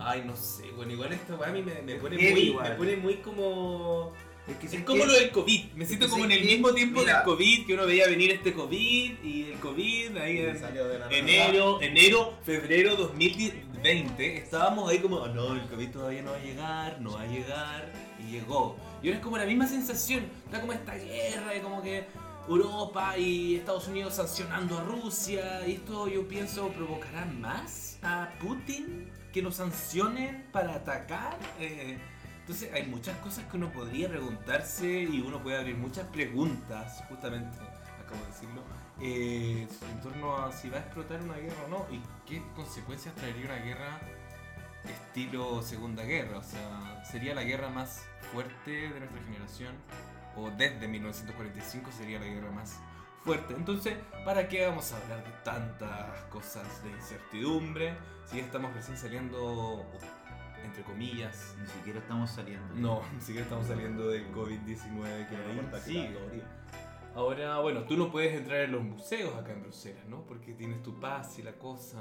Ay, 0.00 0.22
no 0.24 0.36
sé, 0.36 0.70
bueno, 0.76 0.92
igual 0.92 1.12
esto 1.12 1.42
a 1.42 1.48
mí 1.48 1.62
me, 1.62 1.82
me 1.82 1.94
pone 1.96 2.16
muy, 2.16 2.40
igual. 2.40 2.70
me 2.70 2.74
pone 2.76 2.96
muy 2.96 3.14
como... 3.16 4.12
Es 4.46 4.56
que 4.56 4.66
Es 4.78 4.82
como 4.84 5.02
que- 5.02 5.06
lo 5.06 5.12
del 5.12 5.30
COVID, 5.30 5.72
me 5.74 5.84
siento 5.84 6.06
que 6.06 6.10
como 6.12 6.24
en 6.24 6.32
el 6.32 6.38
que- 6.40 6.44
mismo 6.46 6.72
tiempo 6.72 7.00
mira. 7.00 7.16
del 7.16 7.24
COVID, 7.24 7.66
que 7.66 7.74
uno 7.74 7.84
veía 7.86 8.06
venir 8.06 8.30
este 8.30 8.54
COVID 8.54 9.12
y 9.22 9.50
el 9.52 9.58
COVID 9.58 10.16
ahí 10.16 10.38
en 10.38 10.56
enero, 11.10 11.82
enero, 11.82 12.34
febrero 12.44 12.96
2020, 12.96 14.36
estábamos 14.38 14.90
ahí 14.90 15.00
como, 15.00 15.16
"Oh, 15.16 15.28
no, 15.28 15.52
el 15.54 15.66
COVID 15.68 15.90
todavía 15.90 16.22
no 16.22 16.30
va 16.30 16.36
a 16.38 16.42
llegar, 16.42 17.00
no 17.00 17.12
va 17.12 17.22
a 17.22 17.26
llegar, 17.26 17.92
y 18.18 18.30
llegó. 18.32 18.76
Y 19.02 19.08
ahora 19.08 19.18
es 19.18 19.24
como 19.24 19.36
la 19.36 19.44
misma 19.44 19.66
sensación, 19.66 20.24
está 20.46 20.60
como 20.60 20.72
esta 20.72 20.94
guerra, 20.94 21.54
y 21.56 21.60
como 21.60 21.82
que 21.82 22.04
Europa 22.48 23.18
y 23.18 23.56
Estados 23.56 23.88
Unidos 23.88 24.14
sancionando 24.14 24.78
a 24.78 24.84
Rusia, 24.84 25.66
y 25.66 25.72
esto 25.74 26.08
yo 26.08 26.26
pienso 26.26 26.68
provocará 26.68 27.26
más 27.26 27.98
a 28.02 28.30
Putin 28.40 29.10
que 29.32 29.42
lo 29.42 29.52
sancionen 29.52 30.46
para 30.50 30.74
atacar. 30.76 31.36
Eh, 31.60 31.98
entonces 32.40 32.72
hay 32.72 32.86
muchas 32.86 33.18
cosas 33.18 33.44
que 33.44 33.58
uno 33.58 33.70
podría 33.70 34.08
preguntarse 34.08 35.02
y 35.02 35.20
uno 35.20 35.42
puede 35.42 35.58
abrir 35.58 35.76
muchas 35.76 36.06
preguntas, 36.06 37.04
justamente, 37.08 37.58
de 37.58 38.26
decirlo, 38.26 38.62
eh, 39.02 39.68
en 39.92 40.00
torno 40.00 40.36
a 40.38 40.50
si 40.50 40.70
va 40.70 40.78
a 40.78 40.80
explotar 40.80 41.20
una 41.20 41.36
guerra 41.36 41.64
o 41.66 41.68
no 41.68 41.86
y 41.90 42.00
qué 42.26 42.42
consecuencias 42.56 43.14
traería 43.14 43.44
una 43.44 43.56
guerra 43.56 44.00
estilo 44.84 45.60
Segunda 45.62 46.04
Guerra. 46.04 46.38
O 46.38 46.42
sea, 46.42 47.04
sería 47.04 47.34
la 47.34 47.42
guerra 47.42 47.68
más 47.68 48.06
fuerte 48.32 48.70
de 48.70 49.00
nuestra 49.00 49.22
generación 49.24 49.74
o 50.38 50.50
desde 50.50 50.86
1945 50.88 51.90
sería 51.92 52.18
la 52.18 52.26
guerra 52.26 52.50
más 52.50 52.78
fuerte. 53.24 53.54
Entonces, 53.54 53.96
¿para 54.24 54.48
qué 54.48 54.66
vamos 54.66 54.92
a 54.92 54.96
hablar 54.98 55.24
de 55.24 55.32
tantas 55.44 56.22
cosas 56.30 56.82
de 56.82 56.90
incertidumbre 56.90 57.94
si 58.26 58.36
ya 58.36 58.42
estamos 58.44 58.72
recién 58.74 58.96
saliendo, 58.96 59.84
entre 60.64 60.82
comillas, 60.82 61.56
Ni 61.60 61.66
siquiera 61.66 61.98
estamos 61.98 62.30
saliendo. 62.30 62.74
no, 62.74 63.02
ni 63.14 63.20
siquiera 63.20 63.42
estamos 63.42 63.66
saliendo 63.66 64.08
del 64.08 64.30
COVID-19 64.32 65.28
que 65.28 65.36
ahí 65.36 65.82
sigue. 65.84 66.42
Ahora, 67.14 67.58
bueno, 67.58 67.82
tú 67.82 67.96
no 67.96 68.12
puedes 68.12 68.34
entrar 68.34 68.60
en 68.60 68.72
los 68.72 68.84
museos 68.84 69.34
acá 69.34 69.52
en 69.52 69.62
Bruselas, 69.62 70.04
¿no? 70.08 70.22
Porque 70.22 70.52
tienes 70.52 70.82
tu 70.82 71.00
paz 71.00 71.38
y 71.38 71.42
la 71.42 71.52
cosa. 71.52 72.00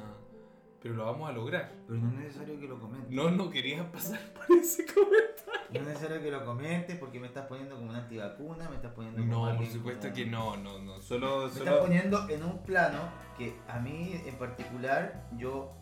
Pero 0.88 0.96
lo 1.00 1.06
vamos 1.06 1.29
a 1.29 1.34
lograr. 1.34 1.70
Pero 1.86 2.00
no 2.00 2.08
es 2.12 2.15
necesario 2.15 2.58
que 2.60 2.67
lo 2.67 2.79
comentes. 2.79 3.12
No, 3.12 3.29
no 3.29 3.50
querías 3.50 3.86
pasar 3.88 4.20
por 4.48 4.58
ese 4.58 4.86
comentario. 4.86 5.27
No 5.74 5.79
es 5.82 5.86
necesario 5.88 6.22
que 6.22 6.32
lo 6.32 6.46
comentes 6.46 6.98
porque 6.98 7.20
me 7.20 7.27
estás 7.27 7.46
poniendo 7.48 7.75
como 7.75 7.89
una 7.89 8.00
antivacuna, 8.00 8.70
me 8.70 8.77
estás 8.77 8.94
poniendo 8.94 9.20
como 9.22 9.50
No, 9.50 9.58
por 9.58 9.65
supuesto 9.67 10.03
como- 10.03 10.13
que 10.15 10.25
no, 10.25 10.56
no, 10.58 10.79
no. 10.79 11.01
Solo, 11.01 11.39
Me 11.41 11.46
estás 11.48 11.58
solo. 11.65 11.79
poniendo 11.82 12.29
en 12.29 12.44
un 12.44 12.63
plano 12.63 13.00
que 13.38 13.53
a 13.67 13.79
mí 13.79 14.22
en 14.25 14.36
particular 14.36 15.27
yo 15.38 15.74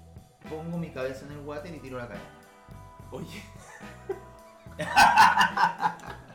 pongo 0.49 0.77
mi 0.79 0.89
cabeza 0.91 1.25
en 1.27 1.33
el 1.33 1.39
water 1.41 1.73
y 1.75 1.79
tiro 1.79 1.99
la 1.99 2.07
cara. 2.07 2.19
Oye, 3.11 3.43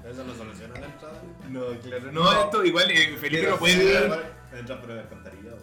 Eso 0.09 0.25
no 0.25 0.33
soluciona 0.35 0.81
la 0.81 0.87
entrada. 0.87 1.21
no, 1.49 1.67
claro. 1.83 2.13
No, 2.13 2.33
esto 2.45 2.65
igual 2.65 2.91
eh, 2.91 3.17
Felipe 3.19 3.49
no 3.49 3.57
puede 3.59 3.75
Sí, 3.75 3.93
entrar. 3.97 4.41
Entra 4.53 4.81
por 4.81 4.91
el 4.91 4.99
alcantarillado. 5.01 5.59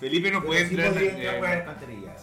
Felipe 0.00 0.30
no 0.30 0.42
puede 0.42 0.66
sí 0.66 0.74
entrar. 0.74 0.92
podría 0.92 1.10
en- 1.10 1.16
entrar 1.16 1.34
eh, 1.34 1.38
por 1.38 1.48
el 1.48 1.58
alcantarillado. 1.58 2.18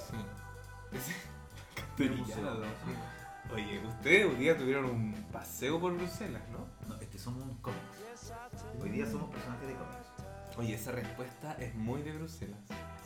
Oye, 3.54 3.80
ustedes 3.86 4.26
un 4.26 4.40
día 4.40 4.58
tuvieron 4.58 4.86
un 4.86 5.14
paseo 5.32 5.80
por 5.80 5.94
Bruselas, 5.96 6.44
¿no? 6.52 6.68
No, 6.88 7.02
este 7.02 7.18
somos 7.18 7.44
un 7.44 7.56
cómics. 7.58 8.34
Hoy 8.82 8.90
día 8.90 9.06
somos 9.06 9.30
personajes 9.30 9.68
de 9.68 9.74
cómics. 9.74 10.58
Oye, 10.58 10.74
esa 10.76 10.92
respuesta 10.92 11.54
es 11.60 11.74
muy 11.76 12.02
de 12.02 12.14
Bruselas. 12.14 12.60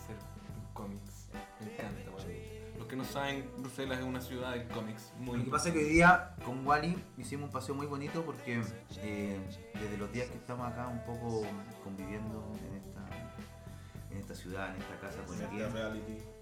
Ser 0.06 0.16
un 0.16 0.74
cómics. 0.74 1.30
Me 1.60 1.74
encanta, 1.74 2.12
bueno. 2.12 2.30
Los 2.78 2.88
que 2.88 2.96
no 2.96 3.06
saben, 3.06 3.50
Bruselas 3.60 4.00
es 4.00 4.06
una 4.06 4.22
ciudad 4.22 4.54
de 4.54 4.68
cómics 4.68 5.14
muy. 5.20 5.38
Lo 5.38 5.46
que 5.46 5.52
pasa 5.52 5.70
es 5.70 5.76
que 5.76 5.80
hoy 5.82 5.90
día 5.90 6.36
con 6.44 6.66
Wally 6.66 7.02
hicimos 7.18 7.48
un 7.48 7.52
paseo 7.52 7.76
muy 7.76 7.86
bonito 7.86 8.26
porque 8.26 8.62
eh, 8.98 9.40
desde 9.76 9.98
los 9.98 10.12
días 10.12 10.28
que 10.28 10.38
estamos 10.38 10.68
acá 10.68 10.88
un 10.88 11.04
poco 11.06 11.46
conviviendo 11.84 12.52
en 12.68 12.76
esta, 12.76 14.12
en 14.12 14.18
esta 14.18 14.36
ciudad, 14.36 14.76
en 14.76 14.82
esta 14.82 15.00
casa 15.00 15.24
con 15.26 15.38
reality. 15.38 16.33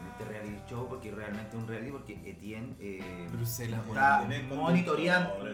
En 0.00 0.06
este 0.12 0.24
reality 0.24 0.62
show, 0.68 0.88
porque 0.88 1.10
realmente 1.10 1.50
es 1.56 1.62
un 1.62 1.68
reality 1.68 1.90
porque 1.92 2.12
Etienne 2.24 2.76
eh, 2.80 3.28
Bruselas, 3.32 3.80
Está- 3.86 4.26
monitoreando. 4.54 5.46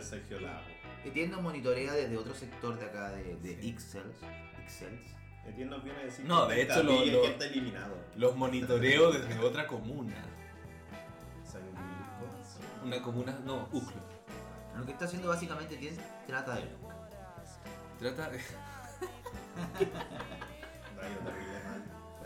Etienne 1.04 1.30
nos 1.32 1.42
monitorea 1.42 1.92
desde 1.92 2.16
otro 2.16 2.34
sector 2.34 2.78
de 2.78 2.86
acá 2.86 3.10
de, 3.10 3.36
de 3.36 3.60
Sí. 3.60 3.68
Ixels. 3.68 4.16
Ixels. 4.64 5.00
Entiendo 5.46 5.80
viene 5.80 6.00
a 6.00 6.04
decir 6.04 6.24
No, 6.24 6.48
que 6.48 6.54
de 6.54 6.62
está 6.62 6.74
hecho, 6.74 6.82
lo- 6.82 7.04
lo- 7.04 7.22
que 7.22 7.28
está 7.28 7.44
eliminado. 7.46 7.94
Los 8.16 8.34
monitoreo 8.36 9.12
desde 9.12 9.38
otra 9.38 9.66
comuna. 9.66 10.14
Una 12.84 13.02
comuna, 13.02 13.36
no, 13.44 13.68
Uclo. 13.72 14.00
Lo 14.76 14.84
que 14.84 14.92
está 14.92 15.06
haciendo 15.06 15.28
básicamente 15.28 15.74
Etienne 15.74 15.98
trata 16.26 16.54
de 16.56 16.68
Trata 17.98 18.30
de... 18.30 18.38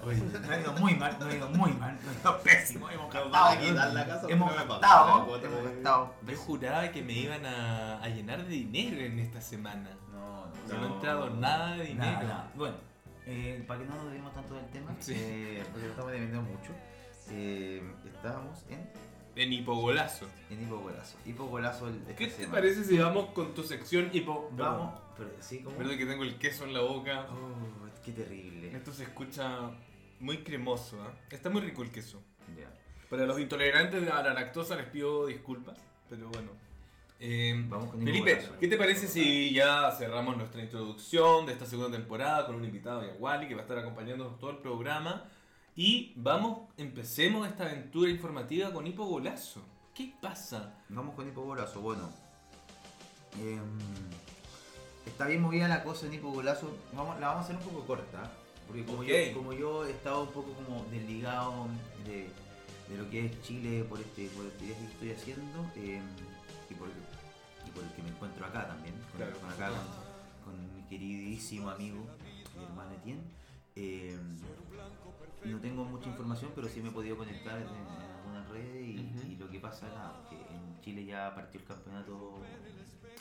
Oye, 0.04 0.16
Nos 0.19 0.49
ha 0.50 0.61
ido 0.61 0.73
muy 0.75 0.95
mal, 0.95 1.16
nos 1.19 1.28
ha 1.28 1.37
ido 1.37 1.49
muy 1.50 1.73
mal, 1.73 1.95
nos 2.04 2.16
ha 2.16 2.21
ido 2.21 2.42
pésimo, 2.42 2.88
hemos 2.90 3.12
gastado. 3.12 3.30
van 3.30 3.59
a 3.59 3.61
quitar 3.61 3.92
la 3.92 4.07
casa 4.07 4.26
hemos 4.28 4.54
gastado, 4.54 5.37
hemos 5.37 5.64
gastado. 5.64 6.14
yo 6.26 6.37
juraba 6.38 6.90
que 6.90 7.02
me 7.02 7.12
iban 7.12 7.45
a, 7.45 8.02
a 8.02 8.09
llenar 8.09 8.42
de 8.42 8.49
dinero 8.49 8.97
en 9.00 9.19
esta 9.19 9.40
semana. 9.40 9.90
No, 10.12 10.47
no, 10.47 10.52
No, 10.69 10.75
no 10.80 10.87
ha 10.87 10.95
entrado 10.95 11.30
nada 11.30 11.76
de 11.76 11.85
dinero. 11.85 12.12
Nada, 12.12 12.23
nada. 12.23 12.52
Bueno, 12.54 12.76
eh, 13.26 13.62
para 13.66 13.80
que 13.80 13.87
no 13.87 13.95
nos 13.97 14.04
desviemos 14.04 14.33
tanto 14.35 14.54
del 14.54 14.66
tema, 14.71 14.95
Sí. 15.00 15.12
eh, 15.16 15.62
porque 15.71 15.85
lo 15.87 15.90
estamos 15.90 16.12
dependiendo 16.12 16.50
mucho, 16.50 16.73
eh, 17.30 17.83
estábamos 18.14 18.64
en, 18.71 18.90
En 19.37 19.52
hipogolazo. 19.52 20.26
en 20.50 20.62
Hipogolazo. 20.62 21.16
Hipogolazo 21.26 21.88
el, 21.88 22.02
¿Qué 22.16 22.26
te 22.26 22.30
semana. 22.30 22.52
parece 22.54 22.85
si 22.85 22.99
vamos 22.99 23.26
con 23.35 23.54
tu 23.54 23.62
sección 23.62 24.09
hipo... 24.12 24.50
Vamos, 24.52 24.99
pero 25.16 25.30
sí, 25.40 25.61
como... 25.62 25.76
Verdad 25.76 25.97
que 25.97 26.07
tengo 26.07 26.23
el 26.25 26.38
queso 26.38 26.64
en 26.64 26.73
la 26.75 26.80
boca. 26.80 27.26
Oh, 27.30 27.87
qué 28.04 28.12
terrible. 28.12 28.75
Esto 28.75 28.92
se 28.92 29.04
escucha 29.04 29.71
muy 30.21 30.39
cremoso, 30.45 31.03
¿ah? 31.03 31.12
Está 31.31 31.50
muy 31.50 31.61
rico 31.62 31.83
el 31.83 31.91
queso. 31.91 32.23
Ya. 32.59 32.71
Para 33.09 33.27
los 33.27 33.41
intolerantes 33.41 34.09
a 34.11 34.23
la 34.23 34.35
lactosa 34.35 34.77
les 34.77 34.87
pido 34.87 35.27
disculpas, 35.27 35.79
pero 36.09 36.29
bueno. 36.29 36.50
Eh, 37.19 37.55
Vamos 37.69 37.91
con 37.91 38.03
Felipe. 38.03 38.49
¿qué 38.59 38.69
te 38.69 38.79
parece 38.79 39.07
si 39.07 39.53
ya 39.53 39.91
cerramos 39.93 40.37
nuestra 40.39 40.62
introducción 40.62 41.45
de 41.45 41.53
esta 41.53 41.67
segunda 41.67 41.91
temporada 41.99 42.47
con 42.47 42.55
un 42.55 42.65
invitado, 42.65 43.05
Yaguali, 43.05 43.47
que 43.47 43.55
va 43.55 43.61
a 43.61 43.65
estar 43.65 43.79
acompañándonos 43.79 44.39
todo 44.39 44.50
el 44.50 44.59
programa? 44.59 45.25
Y 45.77 46.12
vamos, 46.17 46.69
empecemos 46.79 47.47
esta 47.47 47.65
aventura 47.65 48.11
informativa 48.11 48.73
con 48.73 48.87
Hipogolazo. 48.87 49.62
¿Qué 49.95 50.15
pasa? 50.21 50.75
Vamos 50.89 51.15
con 51.15 51.29
Hipogolazo, 51.29 51.81
bueno. 51.81 52.11
em, 53.39 53.79
está 55.05 55.27
bien 55.27 55.43
movida 55.43 55.69
la 55.69 55.83
cosa 55.83 56.07
en 56.07 56.15
Hipogolazo. 56.15 56.75
Vamos, 56.95 57.21
la 57.21 57.29
vamos 57.29 57.43
a 57.43 57.45
hacer 57.45 57.57
un 57.57 57.62
poco 57.62 57.87
corta. 57.87 58.31
Porque 58.71 58.85
como, 58.85 59.03
yo, 59.03 59.15
como 59.35 59.53
yo 59.53 59.85
he 59.85 59.91
estado 59.91 60.23
un 60.23 60.29
poco 60.29 60.53
como 60.53 60.85
desligado 60.93 61.67
de, 62.07 62.29
de 62.89 63.03
lo 63.03 63.11
que 63.11 63.27
es 63.27 63.43
Chile 63.43 63.83
por 63.83 63.99
este, 63.99 64.29
por 64.29 64.47
este 64.47 64.65
viaje 64.65 64.81
que 64.87 64.93
estoy 64.93 65.11
haciendo 65.11 65.59
em, 65.75 66.07
y, 66.71 66.75
por, 66.75 66.87
y 67.67 67.71
por 67.73 67.83
el 67.83 67.91
que 67.91 68.03
me 68.03 68.11
encuentro 68.11 68.47
acá 68.47 68.69
también. 68.69 68.95
Con, 69.11 69.17
Claro, 69.17 69.33
con 69.33 69.41
por 69.41 69.53
acá, 69.53 69.71
con, 70.45 70.55
con 70.55 70.77
mi 70.77 70.83
queridísimo 70.89 71.69
amigo, 71.69 71.99
mi 72.57 72.62
hermano 72.62 72.93
Etienne. 72.93 73.25
Em, 73.75 74.39
no 75.47 75.59
tengo 75.59 75.85
mucha 75.85 76.09
información, 76.09 76.53
pero 76.55 76.69
sí 76.69 76.81
me 76.81 76.91
he 76.91 76.93
podido 76.93 77.17
conectar 77.17 77.57
en, 77.57 77.67
en 77.67 78.11
algunas 78.19 78.49
redes 78.50 78.87
y 79.27 79.35
lo 79.37 79.50
que 79.50 79.59
pasa 79.59 79.89
nada, 79.89 80.29
que 80.31 80.37
en 80.37 80.81
Chile 80.81 81.07
ya 81.07 81.35
partió 81.35 81.59
el 81.59 81.67
campeonato, 81.67 82.39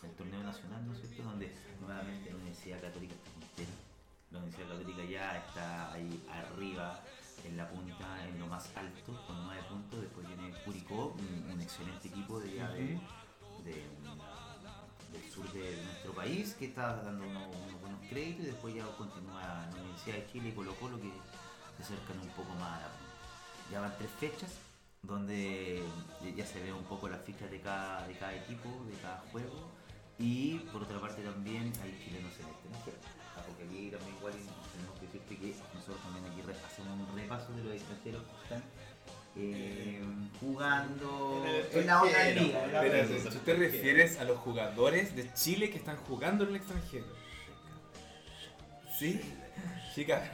el 0.03 0.11
torneo 0.11 0.43
nacional, 0.43 0.85
¿no 0.85 0.93
es 0.93 0.99
cierto? 0.99 1.23
Donde 1.23 1.51
nuevamente 1.81 2.29
la 2.29 2.35
Universidad 2.35 2.81
Católica 2.81 3.15
está 3.15 3.31
puntera. 3.31 3.88
La 4.31 4.39
Universidad 4.39 4.69
Católica 4.69 5.03
ya 5.05 5.37
está 5.37 5.91
ahí 5.91 6.23
arriba, 6.29 6.99
en 7.45 7.57
la 7.57 7.67
punta, 7.69 8.27
en 8.27 8.39
lo 8.39 8.47
más 8.47 8.69
alto, 8.75 9.25
con 9.25 9.43
nueve 9.45 9.63
puntos. 9.69 10.01
Después 10.01 10.27
viene 10.27 10.53
Curicó, 10.65 11.15
un, 11.17 11.51
un 11.51 11.61
excelente 11.61 12.07
equipo 12.09 12.39
de, 12.39 12.51
allá 12.51 12.69
de, 12.71 12.99
de, 13.63 13.87
del 15.11 15.31
sur 15.31 15.51
de 15.51 15.81
nuestro 15.83 16.11
país 16.13 16.53
que 16.53 16.65
está 16.65 16.97
dando 16.97 17.25
unos, 17.25 17.55
unos 17.55 17.81
buenos 17.81 17.99
créditos 18.09 18.43
y 18.43 18.47
después 18.47 18.75
ya 18.75 18.85
continúa 18.97 19.41
la 19.41 19.77
Universidad 19.81 20.17
de 20.17 20.27
Chile 20.27 20.49
y 20.49 20.51
Colo 20.51 20.75
Colo 20.75 20.97
que 20.97 21.11
se 21.77 21.83
acercan 21.83 22.19
un 22.19 22.29
poco 22.29 22.53
más 22.55 22.77
a 22.77 22.81
la 22.81 22.87
punta. 22.87 23.71
Ya 23.71 23.79
van 23.81 23.95
tres 23.97 24.11
fechas 24.19 24.51
donde 25.01 25.81
ya 26.35 26.45
se 26.45 26.61
ve 26.61 26.73
un 26.73 26.83
poco 26.83 27.07
las 27.07 27.21
fichas 27.21 27.49
de 27.49 27.61
cada, 27.61 28.05
de 28.05 28.17
cada 28.17 28.35
equipo, 28.35 28.69
de 28.85 28.97
cada 29.01 29.19
juego 29.31 29.71
y 30.17 30.59
por 30.71 30.83
otra 30.83 30.99
parte 30.99 31.23
también 31.23 31.71
hay 31.81 31.97
chilenos 32.03 32.33
en 32.37 32.45
el 32.45 32.51
extranjero. 32.51 32.97
Porque 33.45 33.63
aquí 33.63 33.89
también 33.91 34.15
igual 34.17 34.33
tenemos 34.33 34.99
que 34.99 35.05
decirte 35.05 35.37
que 35.37 35.55
nosotros 35.73 36.01
también 36.03 36.25
aquí 36.25 36.41
hacemos 36.65 37.09
un 37.09 37.15
repaso 37.15 37.51
de 37.53 37.63
los 37.63 37.73
extranjeros 37.73 38.23
que 38.23 38.43
están 38.43 38.63
eh, 39.35 40.01
jugando 40.39 41.43
En 41.45 41.55
el 41.55 41.79
en 41.79 41.87
la 41.87 42.03
otra 42.03 42.29
liga. 42.31 43.31
¿Tú 43.31 43.39
te 43.39 43.53
refieres 43.53 44.19
a 44.19 44.23
los 44.23 44.37
jugadores 44.39 45.15
de 45.15 45.33
Chile 45.33 45.69
que 45.69 45.77
están 45.77 45.97
jugando 45.97 46.43
en 46.43 46.51
el 46.51 46.55
extranjero? 46.57 47.05
¿Sí? 48.97 49.21
Chica. 49.95 50.31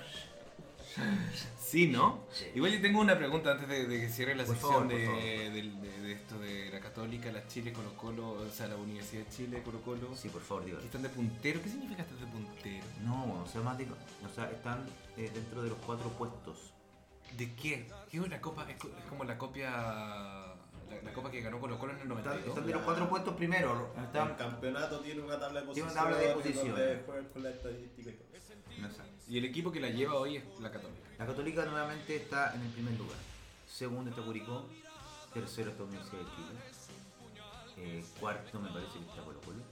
Sí, 1.66 1.88
¿no? 1.88 2.26
Sí. 2.32 2.46
Igual 2.54 2.74
yo 2.74 2.82
tengo 2.82 3.00
una 3.02 3.18
pregunta 3.18 3.52
antes 3.52 3.68
de, 3.68 3.88
de 3.88 4.02
que 4.02 4.10
cierre 4.10 4.36
la 4.36 4.44
Por 4.46 4.54
sección 4.56 4.74
favor, 4.74 4.88
de, 4.88 5.06
favor. 5.06 5.22
del- 5.24 5.82
de- 5.82 6.00
de 6.02 6.12
esto 6.14 6.38
de 6.40 6.70
la 6.72 6.80
Católica, 6.80 7.32
la 7.32 7.48
Chile, 7.48 7.74
Colo 7.74 7.92
Colo, 7.98 8.32
o 8.34 8.50
sea, 8.50 8.68
la 8.68 8.76
Universidad 8.76 9.24
de 9.26 9.30
Chile, 9.32 9.62
Colo 9.64 9.82
Colo. 9.82 10.16
Sí, 10.16 10.30
por 10.30 10.42
favor, 10.44 10.64
digo. 10.66 10.78
Que 10.80 10.86
están 10.86 11.02
de 11.02 11.10
puntero. 11.10 11.62
¿Qué 11.64 11.70
significa 11.70 12.04
estar 12.04 12.18
de 12.20 12.28
puntero? 12.28 12.86
No, 13.04 13.42
o 13.44 13.48
sea, 13.48 13.62
más 13.62 13.78
de- 13.80 13.86
o 13.86 14.30
sea, 14.34 14.50
están 14.52 14.86
eh, 15.18 15.32
dentro 15.34 15.64
de 15.64 15.70
los 15.70 15.78
cuatro 15.86 16.10
puestos. 16.10 16.72
¿De 17.36 17.54
qué? 17.56 17.88
¿Qué 18.12 18.18
es 18.18 18.24
una 18.24 18.40
copa? 18.40 18.70
Es, 18.70 18.78
co- 18.78 18.90
es 18.98 19.06
como 19.10 19.24
la 19.24 19.38
copia. 19.38 19.72
La, 19.72 21.02
la 21.04 21.14
copa 21.14 21.32
que 21.32 21.42
ganó 21.42 21.60
Colo 21.60 21.80
Colo 21.80 21.94
en 21.94 21.98
el 22.02 22.04
Están, 22.04 22.24
92. 22.24 22.48
están 22.50 22.68
de 22.68 22.74
los 22.74 22.84
cuatro 22.84 23.10
puestos 23.10 23.36
primero. 23.36 23.92
El 23.98 24.04
Están, 24.06 24.36
campeonato 24.36 25.00
tiene 25.00 25.22
una 25.24 25.40
tabla 25.40 25.62
de 25.62 25.74
Tiene 25.74 25.90
posiciones. 25.90 25.94
una 25.94 26.04
tabla 26.04 26.18
de 26.28 26.34
posiciones. 26.36 26.76
Donde 26.78 27.04
juegan 27.08 27.26
con 27.26 27.44
la 27.44 27.50
estadística 27.50 28.10
y 28.12 28.14
todo. 28.14 28.28
no 28.82 28.90
sé. 28.94 29.02
Y 29.28 29.38
el 29.40 29.46
equipo 29.46 29.72
que 29.72 29.80
la 29.80 29.90
lleva 29.90 30.16
hoy 30.16 30.38
es 30.38 30.44
la 30.60 30.72
Católica. 30.72 31.02
La 31.18 31.26
Católica 31.26 31.66
nuevamente 31.66 32.16
está 32.16 32.54
en 32.54 32.62
el 32.62 32.70
primer 32.70 32.94
lugar. 32.98 33.18
Segundo 33.68 34.10
está 34.12 34.22
Curicó. 34.22 34.66
Tercero 35.34 35.72
está 35.72 35.84
Universidad 35.84 36.20
de 36.22 36.26
Chile. 36.36 36.60
Eh, 37.78 38.06
cuarto 38.20 38.60
me 38.60 38.70
parece 38.70 38.94
que 39.00 39.06
está 39.06 39.22
Colo 39.24 39.42
Colo. 39.42 39.64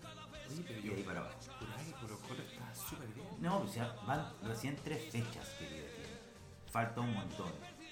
Oye, 0.49 0.63
pero 0.67 0.79
Y 0.79 0.83
yo 0.83 0.93
ahí 0.95 1.03
para 1.03 1.19
abajo. 1.21 1.35
juraba 1.59 1.83
que 1.83 1.91
Colo 1.91 2.19
Colo 2.19 2.41
está 2.43 2.75
súper 2.75 3.07
bien. 3.09 3.27
No, 3.39 3.59
o 3.61 3.67
sea, 3.67 3.95
van 4.05 4.27
recién 4.43 4.75
tres 4.83 5.09
fechas, 5.11 5.47
querido. 5.59 5.85
tío. 5.85 6.71
Falta 6.71 6.99
un 7.01 7.13
montón. 7.13 7.51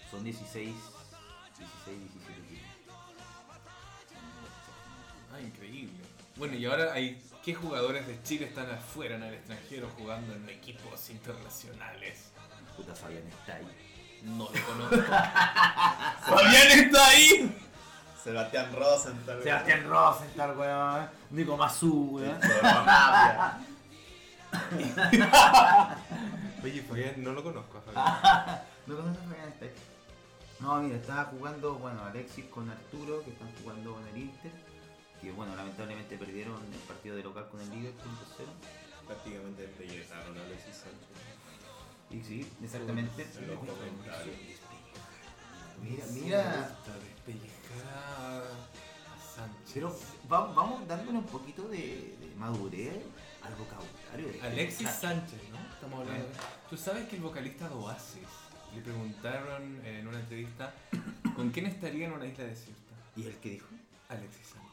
Son 0.10 0.24
16, 0.24 0.76
16, 1.58 2.14
17 2.14 2.40
equipos. 2.44 2.68
Ah, 5.34 5.40
increíble. 5.40 6.04
Bueno, 6.36 6.56
y 6.56 6.66
ahora 6.66 6.94
hay. 6.94 7.22
¿Qué 7.44 7.56
jugadores 7.56 8.06
de 8.06 8.22
Chile 8.22 8.46
están 8.46 8.70
afuera 8.70 9.16
en 9.16 9.24
el 9.24 9.34
extranjero 9.34 9.90
jugando 9.98 10.34
en 10.36 10.48
equipos 10.48 11.10
internacionales? 11.10 12.32
Puta 12.78 12.94
Fabián 12.94 13.24
está 13.28 13.56
ahí. 13.56 13.68
No 14.24 14.44
lo 14.44 14.66
conozco. 14.66 14.96
¡Fabián 16.28 16.72
está 16.80 17.08
ahí! 17.08 17.58
Sebastián 18.24 18.72
Rosenthal. 18.74 19.42
Sebastián 19.42 19.90
Rosenthal, 19.90 20.58
weón. 20.58 21.10
Nico 21.32 21.58
Mazú, 21.58 22.18
weón. 22.18 22.40
Rabia. 22.42 23.58
Oye, 26.64 26.82
Fabián, 26.84 27.14
no 27.18 27.32
lo 27.32 27.44
conozco 27.44 27.80
a 27.80 27.82
Fabián. 27.82 28.62
¿No 28.86 28.96
conoces 28.98 29.22
a 29.22 29.26
Fabián 29.26 29.50
está 29.50 29.66
ahí? 29.66 29.72
No, 30.60 30.76
mira, 30.82 30.98
estaba 30.98 31.24
jugando, 31.26 31.74
bueno, 31.76 32.06
Alexis 32.06 32.46
con 32.46 32.70
Arturo, 32.70 33.24
que 33.24 33.32
están 33.32 33.52
jugando 33.64 33.96
con 33.96 34.08
el 34.10 34.18
Inter. 34.18 34.52
Que 35.22 35.32
bueno, 35.32 35.56
lamentablemente 35.56 36.18
perdieron 36.18 36.58
el 36.74 36.80
partido 36.80 37.16
de 37.16 37.24
local 37.24 37.48
con 37.50 37.62
el 37.62 37.70
Liverpool 37.70 38.12
2-0. 38.12 39.06
Prácticamente 39.08 39.62
despellezaron 39.68 40.38
a 40.38 40.42
Alexis 40.46 40.76
Sánchez. 40.76 41.08
Y 42.10 42.22
sí, 42.24 42.52
exactamente. 42.64 43.24
En 43.40 43.48
los 43.48 43.60
comentarios. 43.60 44.36
Mira, 45.82 46.06
Sí, 46.06 46.22
mira. 46.24 46.78
despellejar 47.26 47.88
a, 47.88 48.44
Sánchez. 49.36 49.72
Pero 49.74 49.98
va- 50.32 50.52
vamos 50.54 50.88
dándole 50.88 51.18
un 51.20 51.26
poquito 51.26 51.68
de, 51.70 52.16
de 52.20 52.34
madurez 52.38 52.94
al 53.44 53.56
vocabulario. 53.56 54.32
de 54.34 54.42
Alexis 54.48 54.88
Sánchez. 54.90 55.02
Sánchez, 55.32 55.50
¿no? 55.52 55.74
Estamos 55.74 56.00
hablando 56.02 56.26
de... 56.28 56.34
Tú 56.70 56.78
sabes 56.78 57.08
que 57.08 57.16
el 57.16 57.22
vocalista 57.22 57.68
de 57.70 57.76
Oasis 57.76 58.28
le 58.76 58.82
preguntaron 58.82 59.86
en 59.86 60.08
una 60.08 60.20
entrevista 60.20 60.74
con 61.36 61.50
quién 61.52 61.66
estaría 61.68 62.08
en 62.08 62.14
una 62.14 62.26
isla 62.26 62.44
desierta. 62.46 62.94
¿Y 63.16 63.24
el 63.26 63.36
que 63.38 63.50
dijo? 63.52 63.68
Alexis 64.10 64.48
Sánchez. 64.48 64.71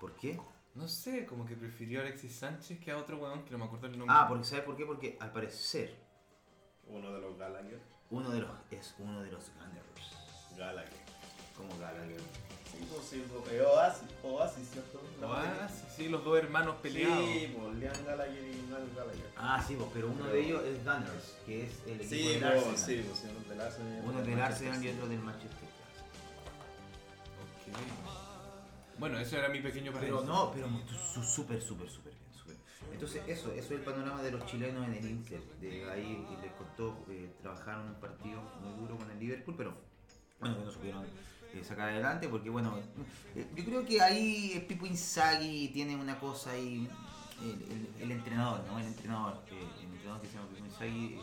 ¿Por 0.00 0.16
qué? 0.16 0.40
No 0.74 0.88
sé, 0.88 1.26
como 1.26 1.44
que 1.44 1.54
prefirió 1.56 2.00
a 2.00 2.02
Alexis 2.04 2.36
Sánchez 2.36 2.80
que 2.80 2.90
a 2.90 2.96
otro 2.96 3.18
weón 3.18 3.44
que 3.44 3.50
no 3.50 3.58
me 3.58 3.64
acuerdo 3.66 3.86
el 3.86 3.98
nombre. 3.98 4.16
Ah, 4.18 4.26
porque 4.28 4.44
¿sabes 4.44 4.64
por 4.64 4.76
qué? 4.76 4.86
Porque 4.86 5.16
al 5.20 5.30
parecer 5.32 5.94
Uno 6.86 7.12
de 7.12 7.20
los 7.20 7.36
Gallagher. 7.38 7.80
uno 8.10 8.30
de 8.30 8.40
los 8.40 8.50
es 8.70 8.94
uno 8.98 9.20
de 9.22 9.30
los 9.30 9.50
Gunners. 9.54 10.56
Gallagher. 10.56 11.00
Como 11.56 11.76
Gallagher. 11.78 12.20
Sí, 12.70 12.86
pues 12.88 13.04
sí, 13.04 13.24
pues, 13.28 13.52
eh, 13.52 13.62
Oasis, 13.62 14.08
Oasis, 14.22 14.70
¿cierto? 14.70 15.02
Oasis, 15.26 15.84
sí, 15.94 16.08
los 16.08 16.24
dos 16.24 16.38
hermanos 16.38 16.76
peleados. 16.76 17.18
Sí, 17.28 17.54
pues 17.58 17.74
Liam 17.76 18.04
Gallagher 18.06 18.44
y 18.44 18.70
Noel 18.70 18.88
Gallagher. 18.94 19.30
Ah, 19.36 19.62
sí, 19.66 19.74
pues, 19.76 19.90
pero 19.92 20.06
uno 20.06 20.16
Pero- 20.22 20.32
de 20.32 20.40
ellos 20.40 20.62
es 20.64 20.84
Gunners, 20.84 21.36
que 21.44 21.64
es 21.66 21.72
el 21.86 22.00
equipo 22.00 22.08
Sí, 22.10 22.28
del 22.28 22.40
pues, 22.40 22.52
Arsenal. 22.54 22.78
sí, 22.78 23.04
pues 23.06 23.18
sí, 23.18 23.28
uno 23.36 23.48
del 23.50 23.60
Arsenal. 23.60 24.02
Uno 24.06 24.22
del 24.22 24.40
Arsenal 24.40 24.84
y 24.84 24.88
otro 24.88 25.08
del 25.08 25.18
Manchester. 25.20 25.68
Ok. 27.68 28.19
Bueno, 29.00 29.18
eso 29.18 29.36
era 29.38 29.48
mi 29.48 29.60
pequeño 29.60 29.92
Pero 29.92 30.22
paréntesis. 30.22 30.28
no, 30.28 30.50
pero 30.52 30.68
súper, 31.24 31.60
súper, 31.62 31.88
súper 31.90 32.12
bien. 32.12 32.32
súper. 32.38 32.56
Entonces, 32.92 33.22
eso, 33.26 33.50
eso 33.52 33.64
es 33.64 33.70
el 33.70 33.80
panorama 33.80 34.22
de 34.22 34.30
los 34.30 34.44
chilenos 34.46 34.86
en 34.86 34.94
el 34.94 35.06
Inter. 35.10 35.40
De 35.60 35.90
ahí 35.90 36.26
les 36.42 36.52
costó, 36.52 37.04
eh, 37.10 37.30
trabajaron 37.42 37.88
un 37.88 37.94
partido 37.94 38.40
muy 38.62 38.78
duro 38.78 38.96
con 38.98 39.10
el 39.10 39.18
Liverpool, 39.18 39.54
pero 39.56 39.74
bueno, 40.38 40.58
que 40.58 40.64
no 40.64 40.70
supieron 40.70 41.04
eh, 41.54 41.64
sacar 41.64 41.88
adelante 41.88 42.28
porque, 42.28 42.50
bueno, 42.50 42.78
eh, 43.34 43.46
yo 43.56 43.64
creo 43.64 43.84
que 43.86 44.00
ahí 44.00 44.52
eh, 44.54 44.60
Pipo 44.60 44.86
Inzaghi 44.86 45.68
tiene 45.68 45.96
una 45.96 46.18
cosa 46.18 46.50
ahí, 46.52 46.88
el, 47.42 47.48
el- 47.72 48.02
el 48.02 48.10
entrenador, 48.12 48.62
¿no? 48.66 48.78
El 48.78 48.86
entrenador, 48.86 49.40
eh, 49.50 49.66
el 49.80 49.84
entrenador 49.94 50.20
que 50.22 50.28
se 50.28 50.34
llama 50.34 50.48
Pipo 50.48 50.64
Inzaghi, 50.66 51.18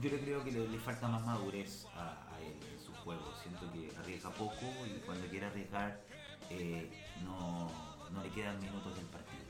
yo 0.00 0.10
le 0.10 0.20
creo 0.20 0.44
que 0.44 0.52
le, 0.52 0.68
le 0.68 0.78
falta 0.78 1.08
más 1.08 1.24
madurez 1.26 1.86
a, 1.96 2.34
a 2.34 2.40
él 2.40 2.54
en 2.72 2.84
su 2.84 2.92
juego. 2.92 3.32
Siento 3.42 3.70
que 3.72 3.90
arriesga 3.98 4.30
poco 4.30 4.64
y 4.86 5.00
cuando 5.04 5.26
quiere 5.26 5.46
arriesgar 5.46 6.00
eh, 6.50 6.90
no, 7.24 7.70
no 8.12 8.22
le 8.22 8.30
quedan 8.30 8.60
minutos 8.60 8.94
del 8.96 9.06
partido. 9.06 9.40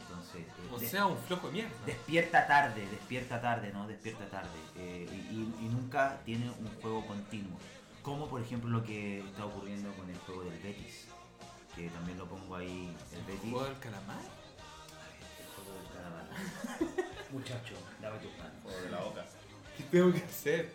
Entonces, 0.00 0.42
eh, 0.42 0.68
O 0.72 0.78
sea, 0.78 1.06
un 1.06 1.18
flojo 1.18 1.48
de 1.48 1.52
mierda. 1.54 1.70
despierta 1.86 2.46
tarde, 2.46 2.86
despierta 2.90 3.40
tarde, 3.40 3.70
¿no? 3.72 3.86
Despierta 3.86 4.26
tarde. 4.28 4.48
eh, 4.76 5.06
y, 5.30 5.68
nunca 5.68 6.20
tiene 6.24 6.50
un 6.50 6.68
juego 6.80 7.06
continuo. 7.06 7.58
Como 8.02 8.26
por 8.28 8.40
ejemplo 8.40 8.70
lo 8.70 8.82
que 8.84 9.20
está 9.20 9.44
ocurriendo 9.44 9.92
con 9.94 10.08
el 10.08 10.16
juego 10.18 10.44
del 10.44 10.58
Betis. 10.60 11.06
Que 11.74 11.88
también 11.90 12.18
lo 12.18 12.26
pongo 12.26 12.56
ahí, 12.56 12.94
el 13.12 13.22
Betis. 13.24 13.50
¿Juego 13.50 13.64
del 13.64 13.78
calamar? 13.78 14.18
El 15.38 15.46
juego 15.54 15.78
del 15.78 15.92
calamar. 15.92 16.26
Muchacho, 17.32 17.74
dame 18.00 18.18
tu 18.18 18.28
mano. 18.38 18.54
Juego 18.62 18.80
de 18.80 18.90
la 18.90 19.00
boca. 19.00 19.24
¿Qué 19.76 19.82
tengo 19.84 20.12
que 20.12 20.22
hacer? 20.24 20.72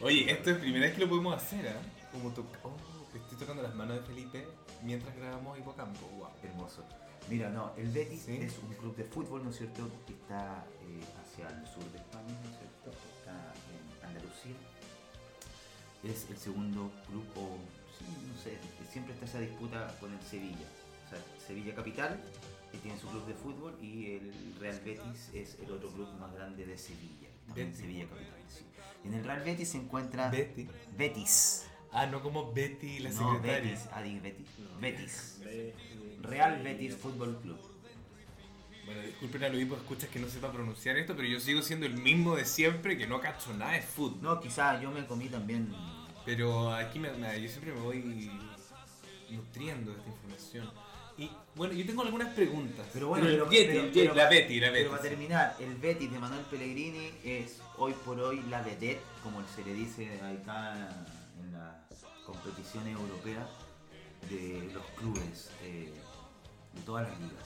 Oye, 0.00 0.30
esto 0.30 0.50
es 0.50 0.58
primera 0.58 0.86
vez 0.86 0.94
que 0.94 1.00
lo 1.02 1.08
podemos 1.08 1.34
hacer, 1.34 1.68
¿ah? 1.68 1.80
Como 2.12 2.30
toca. 2.30 2.58
Oh, 2.62 2.76
estoy 3.18 3.38
tocando 3.38 3.62
las 3.62 3.74
manos 3.74 3.96
de 3.96 4.02
Felipe 4.02 4.46
mientras 4.82 5.14
grabamos 5.16 5.58
Hipocampo. 5.58 6.06
Wow. 6.18 6.28
Hermoso. 6.42 6.84
Mira, 7.28 7.48
no, 7.48 7.72
el 7.76 7.88
Betis 7.90 8.22
Sí. 8.22 8.36
es 8.36 8.58
un 8.58 8.74
club 8.74 8.94
de 8.96 9.04
fútbol, 9.04 9.42
¿no 9.44 9.50
es 9.50 9.56
cierto?, 9.56 9.88
que 10.06 10.12
está 10.12 10.64
eh, 10.82 11.00
hacia 11.22 11.48
el 11.48 11.66
sur 11.66 11.84
de 11.90 11.98
España, 11.98 12.28
¿no 12.42 12.50
es 12.50 12.58
cierto?, 12.58 12.90
está 13.18 13.32
en 13.72 14.08
Andalucía. 14.08 14.54
Es 16.02 16.28
el 16.28 16.36
segundo 16.36 16.92
club, 17.06 17.24
o 17.36 17.56
sí, 17.98 18.04
no 18.28 18.36
sé, 18.42 18.58
siempre 18.92 19.14
está 19.14 19.24
esa 19.24 19.40
disputa 19.40 19.96
con 20.00 20.12
el 20.12 20.20
Sevilla. 20.22 20.66
O 21.06 21.08
sea, 21.08 21.18
Sevilla 21.46 21.74
Capital, 21.74 22.20
que 22.70 22.76
tiene 22.78 22.98
su 22.98 23.08
club 23.08 23.24
de 23.26 23.32
fútbol, 23.34 23.74
y 23.80 24.16
el 24.16 24.54
Real 24.60 24.78
Betis 24.84 25.30
es 25.32 25.58
el 25.60 25.70
otro 25.70 25.88
club 25.88 26.08
más 26.20 26.34
grande 26.34 26.66
de 26.66 26.76
Sevilla. 26.76 27.28
También 27.46 27.68
Betis. 27.68 27.80
Sevilla 27.80 28.06
Capital, 28.08 28.40
sí. 28.48 28.64
En 29.04 29.14
el 29.14 29.24
Real 29.24 29.42
Betis 29.44 29.68
se 29.70 29.78
encuentra 29.78 30.28
Betty. 30.30 30.68
Betis. 30.96 31.64
Ah, 31.94 32.06
no 32.06 32.22
como 32.22 32.52
Betty 32.52 32.98
la 32.98 33.10
no, 33.10 33.16
secretaria. 33.34 33.70
Betis, 33.70 33.88
ah, 33.92 34.02
di 34.02 34.18
Betis. 34.18 34.46
No. 34.58 34.80
Betis. 34.80 35.40
Be- 35.44 35.74
Real 36.22 36.62
Betis 36.62 36.96
Fútbol 36.96 37.38
Club. 37.40 37.58
Bueno, 38.84 39.00
disculpen 39.02 39.44
a 39.44 39.48
los 39.48 39.60
hipos 39.60 39.78
escuchas 39.78 40.10
que 40.10 40.18
no 40.18 40.28
sepa 40.28 40.52
pronunciar 40.52 40.96
esto, 40.98 41.14
pero 41.16 41.26
yo 41.28 41.40
sigo 41.40 41.62
siendo 41.62 41.86
el 41.86 41.94
mismo 41.96 42.36
de 42.36 42.44
siempre 42.44 42.98
que 42.98 43.06
no 43.06 43.20
cacho 43.20 43.54
nada 43.54 43.72
de 43.72 43.82
fútbol. 43.82 44.20
No, 44.22 44.40
quizá 44.40 44.80
yo 44.82 44.90
me 44.90 45.06
comí 45.06 45.28
también. 45.28 45.72
Pero 46.26 46.72
aquí 46.74 46.98
me, 46.98 47.10
me- 47.12 47.40
yo 47.40 47.48
siempre 47.48 47.72
me 47.72 47.80
voy 47.80 48.30
nutriendo 49.30 49.92
de 49.92 49.98
esta 49.98 50.10
información. 50.10 50.70
Y 51.16 51.30
bueno, 51.54 51.74
yo 51.74 51.86
tengo 51.86 52.02
algunas 52.02 52.34
preguntas. 52.34 52.86
Pero 52.92 53.08
bueno, 53.08 53.26
pero- 53.26 53.48
Yeti, 53.50 53.66
pero- 53.68 53.82
Yeti, 53.84 54.00
pero- 54.00 54.14
la 54.14 54.28
Betty, 54.28 54.60
la 54.60 54.66
Pero 54.66 54.72
Betty. 54.78 54.90
para 54.90 55.02
sí. 55.02 55.08
terminar, 55.08 55.56
el 55.60 55.74
Betis 55.76 56.10
de 56.12 56.18
Manuel 56.18 56.42
Pellegrini 56.50 57.10
es 57.24 57.60
hoy 57.78 57.92
por 58.04 58.18
hoy 58.18 58.42
la 58.50 58.62
vedette, 58.62 59.00
como 59.22 59.42
se 59.54 59.64
le 59.64 59.74
dice 59.74 60.20
acá 60.20 60.74
en 61.40 61.52
las 61.52 61.83
competiciones 62.24 62.98
europeas, 62.98 63.46
de 64.28 64.70
los 64.72 64.84
clubes 64.96 65.50
de, 65.60 65.92
de 66.72 66.80
todas 66.86 67.08
las 67.08 67.20
ligas. 67.20 67.44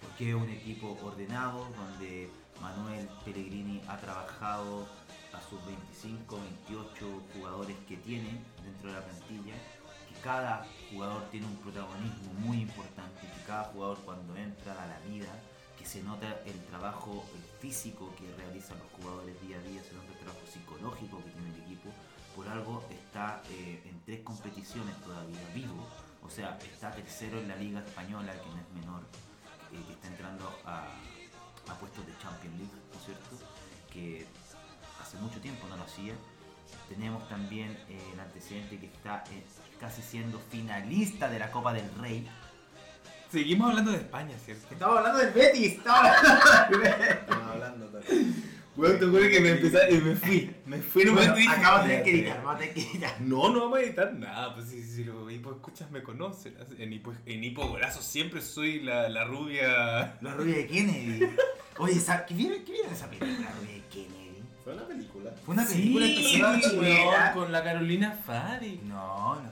Porque 0.00 0.30
es 0.30 0.34
un 0.34 0.48
equipo 0.48 0.98
ordenado, 1.02 1.66
donde 1.76 2.30
Manuel 2.60 3.08
Pellegrini 3.24 3.82
ha 3.88 3.96
trabajado 3.98 4.86
a 5.32 5.40
sus 5.48 5.64
25, 5.66 6.38
28 6.68 7.22
jugadores 7.34 7.76
que 7.88 7.96
tiene 7.98 8.40
dentro 8.62 8.90
de 8.90 8.96
la 8.96 9.04
plantilla, 9.04 9.54
que 10.08 10.20
cada 10.22 10.66
jugador 10.90 11.22
tiene 11.30 11.46
un 11.46 11.56
protagonismo 11.56 12.32
muy 12.40 12.62
importante, 12.62 13.20
que 13.20 13.46
cada 13.46 13.64
jugador 13.64 13.98
cuando 14.04 14.36
entra 14.36 14.72
a 14.82 14.86
la 14.86 14.98
vida, 15.00 15.28
que 15.78 15.84
se 15.84 16.02
nota 16.02 16.40
el 16.46 16.58
trabajo 16.66 17.24
físico 17.60 18.12
que 18.16 18.32
realizan 18.36 18.78
los 18.78 18.90
jugadores 18.92 19.40
día 19.42 19.58
a 19.58 19.62
día, 19.62 19.82
se 19.82 19.94
nota 19.94 20.12
el 20.12 20.18
trabajo 20.18 20.46
psicológico 20.46 21.18
que 21.18 21.30
tiene 21.30 21.54
el 21.54 21.62
equipo, 21.62 21.90
por 22.36 22.48
algo 22.48 22.82
está 22.90 23.42
eh, 23.50 23.63
tres 24.14 24.24
competiciones 24.24 24.94
todavía 25.02 25.40
vivo, 25.54 25.88
o 26.22 26.30
sea, 26.30 26.56
está 26.72 26.92
tercero 26.92 27.40
en 27.40 27.48
la 27.48 27.56
Liga 27.56 27.80
Española, 27.80 28.32
que 28.32 28.48
no 28.48 28.58
es 28.58 28.80
menor, 28.80 29.02
eh, 29.72 29.82
que 29.86 29.92
está 29.92 30.06
entrando 30.06 30.56
a, 30.64 30.86
a 31.68 31.74
puestos 31.80 32.06
de 32.06 32.12
Champions 32.22 32.56
League, 32.56 32.72
¿no 32.92 32.98
es 32.98 33.04
cierto? 33.04 33.36
Que 33.92 34.26
hace 35.02 35.16
mucho 35.18 35.40
tiempo 35.40 35.66
no 35.68 35.76
lo 35.76 35.82
hacía. 35.82 36.14
Tenemos 36.88 37.28
también 37.28 37.70
eh, 37.88 37.98
el 38.12 38.20
antecedente 38.20 38.78
que 38.78 38.86
está 38.86 39.24
eh, 39.32 39.44
casi 39.80 40.00
siendo 40.00 40.38
finalista 40.38 41.28
de 41.28 41.40
la 41.40 41.50
Copa 41.50 41.72
del 41.72 41.92
Rey. 41.96 42.28
Seguimos 43.32 43.70
hablando 43.70 43.90
de 43.90 43.98
España, 43.98 44.36
¿cierto? 44.44 44.68
Estamos 44.70 44.98
hablando 44.98 45.18
del 45.18 45.32
Betis, 45.32 45.72
estamos 45.72 46.10
hablando 46.16 46.78
del 46.78 46.92
Estamos 46.92 47.50
hablando 47.50 47.86
también. 47.88 48.53
Bueno, 48.76 48.98
te 48.98 49.04
acuerdas 49.06 49.30
que 49.30 49.40
me 49.40 49.50
empecé 49.50 49.94
y 49.94 50.00
me 50.00 50.16
fui. 50.16 50.54
Me 50.66 50.78
fui 50.78 51.02
en 51.02 51.10
un 51.10 51.14
Bueno, 51.14 51.30
momento 51.30 51.38
y 51.38 51.42
dije, 51.42 51.60
acabo 51.60 51.78
de 51.78 51.88
tener 51.88 52.02
que 52.02 52.10
editar, 52.10 52.36
vamos 52.38 52.54
a 52.54 52.58
tener 52.58 52.74
que 52.74 52.80
editar. 52.80 53.20
No, 53.20 53.50
no 53.50 53.60
vamos 53.60 53.78
a 53.78 53.82
editar 53.82 54.14
nada, 54.14 54.54
pues 54.54 54.68
si, 54.68 54.82
si 54.82 55.04
los 55.04 55.32
hipo 55.32 55.52
escuchas 55.52 55.90
me 55.92 56.02
conocen. 56.02 56.56
En 56.78 56.92
hipo, 56.92 57.14
en 57.24 57.44
hipo 57.44 57.68
Golazo 57.68 58.02
siempre 58.02 58.40
soy 58.42 58.80
la, 58.80 59.08
la 59.08 59.24
rubia. 59.24 60.18
La 60.20 60.34
rubia 60.34 60.56
de 60.56 60.66
Kennedy. 60.66 61.28
Oye, 61.78 62.00
¿sabes 62.00 62.24
¿qué 62.26 62.34
vieron, 62.34 62.64
qué 62.64 62.72
vieron 62.72 62.92
esa 62.92 63.08
película, 63.08 63.48
la 63.48 63.52
rubia 63.52 63.74
de 63.74 63.82
Kennedy? 63.90 64.42
Fue 64.64 64.72
una 64.72 64.86
película. 64.88 65.30
Fue 65.44 65.54
una 65.54 65.66
película 65.66 66.06
sí, 66.06 66.24
chilena. 66.24 67.32
con 67.32 67.52
la 67.52 67.62
Carolina 67.62 68.12
Fari. 68.26 68.80
No, 68.84 69.34
no, 69.34 69.34
no, 69.36 69.42
no, 69.42 69.50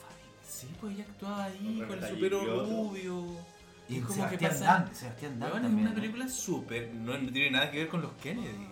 Fabi. 0.00 0.22
Sí, 0.48 0.68
pues 0.80 0.94
ella 0.94 1.04
actuaba 1.08 1.44
ahí 1.44 1.84
Con 1.86 2.02
el 2.02 2.10
super 2.10 2.32
rubio. 2.32 3.49
Y 3.90 3.98
Es 3.98 4.04
como 4.04 4.28
que 4.28 4.38
Sebastián 4.38 4.50
pasa- 4.52 4.64
Dan, 4.64 4.94
Sebastián 4.94 5.38
Dan 5.40 5.48
Weón, 5.50 5.56
es 5.58 5.62
también. 5.64 5.86
una 5.86 5.94
¿no? 5.96 6.00
película 6.00 6.28
súper. 6.28 6.94
No, 6.94 7.18
no 7.18 7.32
tiene 7.32 7.50
nada 7.50 7.70
que 7.70 7.78
ver 7.78 7.88
con 7.88 8.02
los 8.02 8.12
Kennedy. 8.22 8.68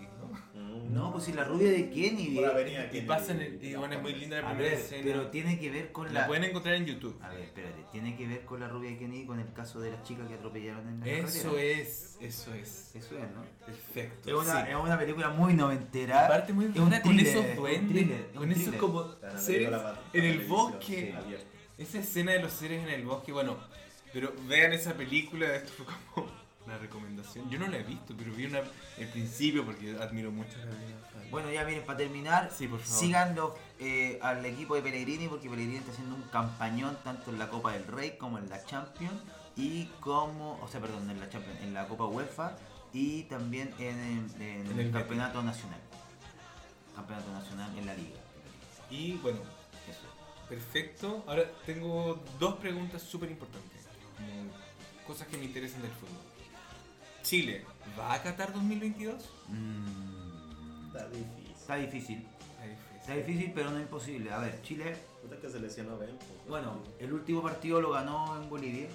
¿no? 0.55 0.59
Mm. 0.61 0.93
No, 0.93 1.11
pues 1.11 1.25
si 1.25 1.33
la 1.33 1.43
rubia 1.43 1.69
de 1.71 1.89
Kennedy. 1.89 2.39
Y 2.39 2.41
Kennedy. 2.41 3.01
pasa 3.01 3.33
en 3.33 3.41
el. 3.41 3.63
Y 3.63 3.75
bueno, 3.75 3.95
es 3.95 4.01
muy 4.01 4.13
linda 4.15 4.41
la 4.41 4.47
primera 4.47 4.69
ver, 4.69 4.79
escena. 4.79 5.01
pero 5.03 5.27
tiene 5.27 5.59
que 5.59 5.69
ver 5.69 5.91
con 5.91 6.13
La 6.13 6.21
la. 6.21 6.27
pueden 6.27 6.45
encontrar 6.45 6.75
en 6.75 6.85
YouTube. 6.85 7.19
A 7.21 7.29
ver, 7.29 7.41
espérate, 7.41 7.83
tiene 7.91 8.15
que 8.17 8.27
ver 8.27 8.45
con 8.45 8.59
la 8.61 8.67
rubia 8.69 8.91
de 8.91 8.97
Kennedy 8.97 9.25
con 9.25 9.39
el 9.39 9.51
caso 9.53 9.79
de 9.81 9.91
la 9.91 10.01
chica 10.03 10.25
que 10.27 10.33
atropellaron 10.35 10.87
en 10.87 10.99
la 11.01 11.05
Eso 11.07 11.49
carretera. 11.51 11.63
es, 11.81 12.17
eso 12.21 12.53
es. 12.53 12.95
Eso 12.95 13.17
es, 13.17 13.31
¿no? 13.35 13.43
Perfecto. 13.65 14.29
Es 14.29 14.35
una, 14.47 14.65
sí. 14.65 14.71
es 14.71 14.75
una 14.75 14.97
película 14.97 15.29
muy 15.29 15.53
noventera. 15.53 16.25
Aparte 16.25 16.53
muy 16.53 16.65
es 16.65 16.71
un 16.75 16.81
buena 16.81 17.01
con 17.01 17.15
thriller, 17.15 17.37
esos 17.37 17.55
duendes, 17.55 17.89
thriller, 17.91 18.21
es 18.31 18.37
con 18.37 18.51
esos 18.51 18.63
thriller. 18.63 18.79
como 18.79 19.05
seres 19.37 19.71
en 20.13 20.23
el 20.25 20.39
bosque. 20.47 21.15
sí. 21.27 21.35
Esa 21.77 21.99
escena 21.99 22.33
de 22.33 22.41
los 22.41 22.51
seres 22.51 22.83
en 22.83 22.89
el 22.89 23.05
bosque, 23.05 23.31
bueno, 23.31 23.57
pero 24.13 24.33
vean 24.47 24.73
esa 24.73 24.93
película, 24.93 25.55
esto 25.55 25.71
fue 25.77 25.85
como 26.13 26.27
una 26.65 26.77
recomendación. 26.77 27.49
Yo 27.49 27.59
no 27.59 27.67
la 27.67 27.77
he 27.77 27.83
visto, 27.83 28.13
pero 28.17 28.31
vi 28.33 28.45
una 28.45 28.61
el 28.97 29.07
principio 29.07 29.65
porque 29.65 29.91
admiro 29.99 30.31
mucho 30.31 30.51
a 30.57 30.61
Fari. 31.13 31.29
Bueno, 31.31 31.51
ya 31.51 31.63
miren, 31.63 31.85
para 31.85 31.97
terminar, 31.99 32.51
Sí, 32.51 32.67
por 32.67 32.79
favor. 32.79 32.99
sigan 32.99 33.35
los, 33.35 33.53
eh, 33.79 34.17
al 34.21 34.43
equipo 34.45 34.75
de 34.75 34.81
Pellegrini 34.81 35.27
porque 35.27 35.47
Pellegrini 35.49 35.77
está 35.77 35.91
haciendo 35.91 36.15
un 36.15 36.23
campañón 36.23 36.97
tanto 37.03 37.29
en 37.31 37.37
la 37.37 37.49
Copa 37.49 37.71
del 37.73 37.85
Rey 37.85 38.17
como 38.17 38.39
en 38.39 38.49
la 38.49 38.63
Champions 38.65 39.21
y 39.55 39.85
como, 39.99 40.59
o 40.61 40.67
sea, 40.67 40.79
perdón, 40.81 41.07
en 41.09 41.19
la 41.19 41.29
Champions, 41.29 41.61
en 41.61 41.73
la 41.75 41.87
Copa 41.87 42.05
UEFA 42.05 42.57
y 42.93 43.23
también 43.23 43.71
en, 43.77 43.99
en- 43.99 44.41
en 44.41 44.65
En 44.71 44.79
el, 44.79 44.85
el 44.87 44.91
Campeonato 44.91 45.43
Nacional. 45.43 45.79
Campeonato 46.95 47.31
Nacional 47.31 47.77
en 47.77 47.85
la 47.85 47.93
Liga. 47.93 48.19
Y 48.89 49.13
bueno, 49.17 49.39
Eso. 49.87 50.01
perfecto. 50.49 51.23
Ahora 51.27 51.43
tengo 51.65 52.23
dos 52.39 52.55
preguntas 52.55 53.01
súper 53.03 53.29
importantes, 53.29 53.78
como 54.19 54.51
cosas 55.07 55.27
que 55.27 55.37
me 55.37 55.45
interesan 55.45 55.81
del 55.81 55.91
fútbol. 55.91 56.17
Chile, 57.23 57.65
¿va 57.97 58.13
a 58.13 58.21
Qatar 58.23 58.53
2022? 58.53 59.29
Mm, 59.47 60.87
Está 60.87 61.07
difícil. 61.09 61.51
está 61.55 61.75
difícil. 61.75 62.17
Está 62.27 62.63
difícil. 62.65 62.97
Está 62.99 63.13
difícil, 63.15 63.51
pero 63.55 63.71
no 63.71 63.79
imposible. 63.79 64.31
A 64.31 64.39
ver, 64.39 64.61
Chile, 64.61 64.95
Puta 65.21 65.37
que 65.39 65.49
se 65.49 65.59
lesionó 65.59 65.97
Ben. 65.97 66.15
pues. 66.17 66.47
bueno, 66.47 66.81
el 66.99 67.13
último 67.13 67.41
partido 67.41 67.81
lo 67.81 67.91
ganó 67.91 68.41
en 68.41 68.49
Bolivia, 68.49 68.87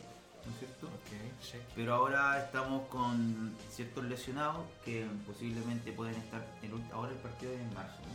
¿no 0.47 0.53
es 0.53 0.59
cierto? 0.59 0.87
Ok, 0.87 1.43
check. 1.43 1.61
Pero 1.75 1.95
ahora 1.95 2.45
estamos 2.45 2.87
con 2.89 3.55
ciertos 3.71 4.05
lesionados 4.05 4.65
que 4.85 5.07
posiblemente 5.27 5.93
pueden 5.93 6.15
estar. 6.17 6.47
el 6.63 6.71
ahora 6.93 7.13
el 7.13 7.19
partido 7.19 7.53
es 7.53 7.61
en 7.61 7.75
marzo, 7.75 7.99
¿no? 8.01 8.15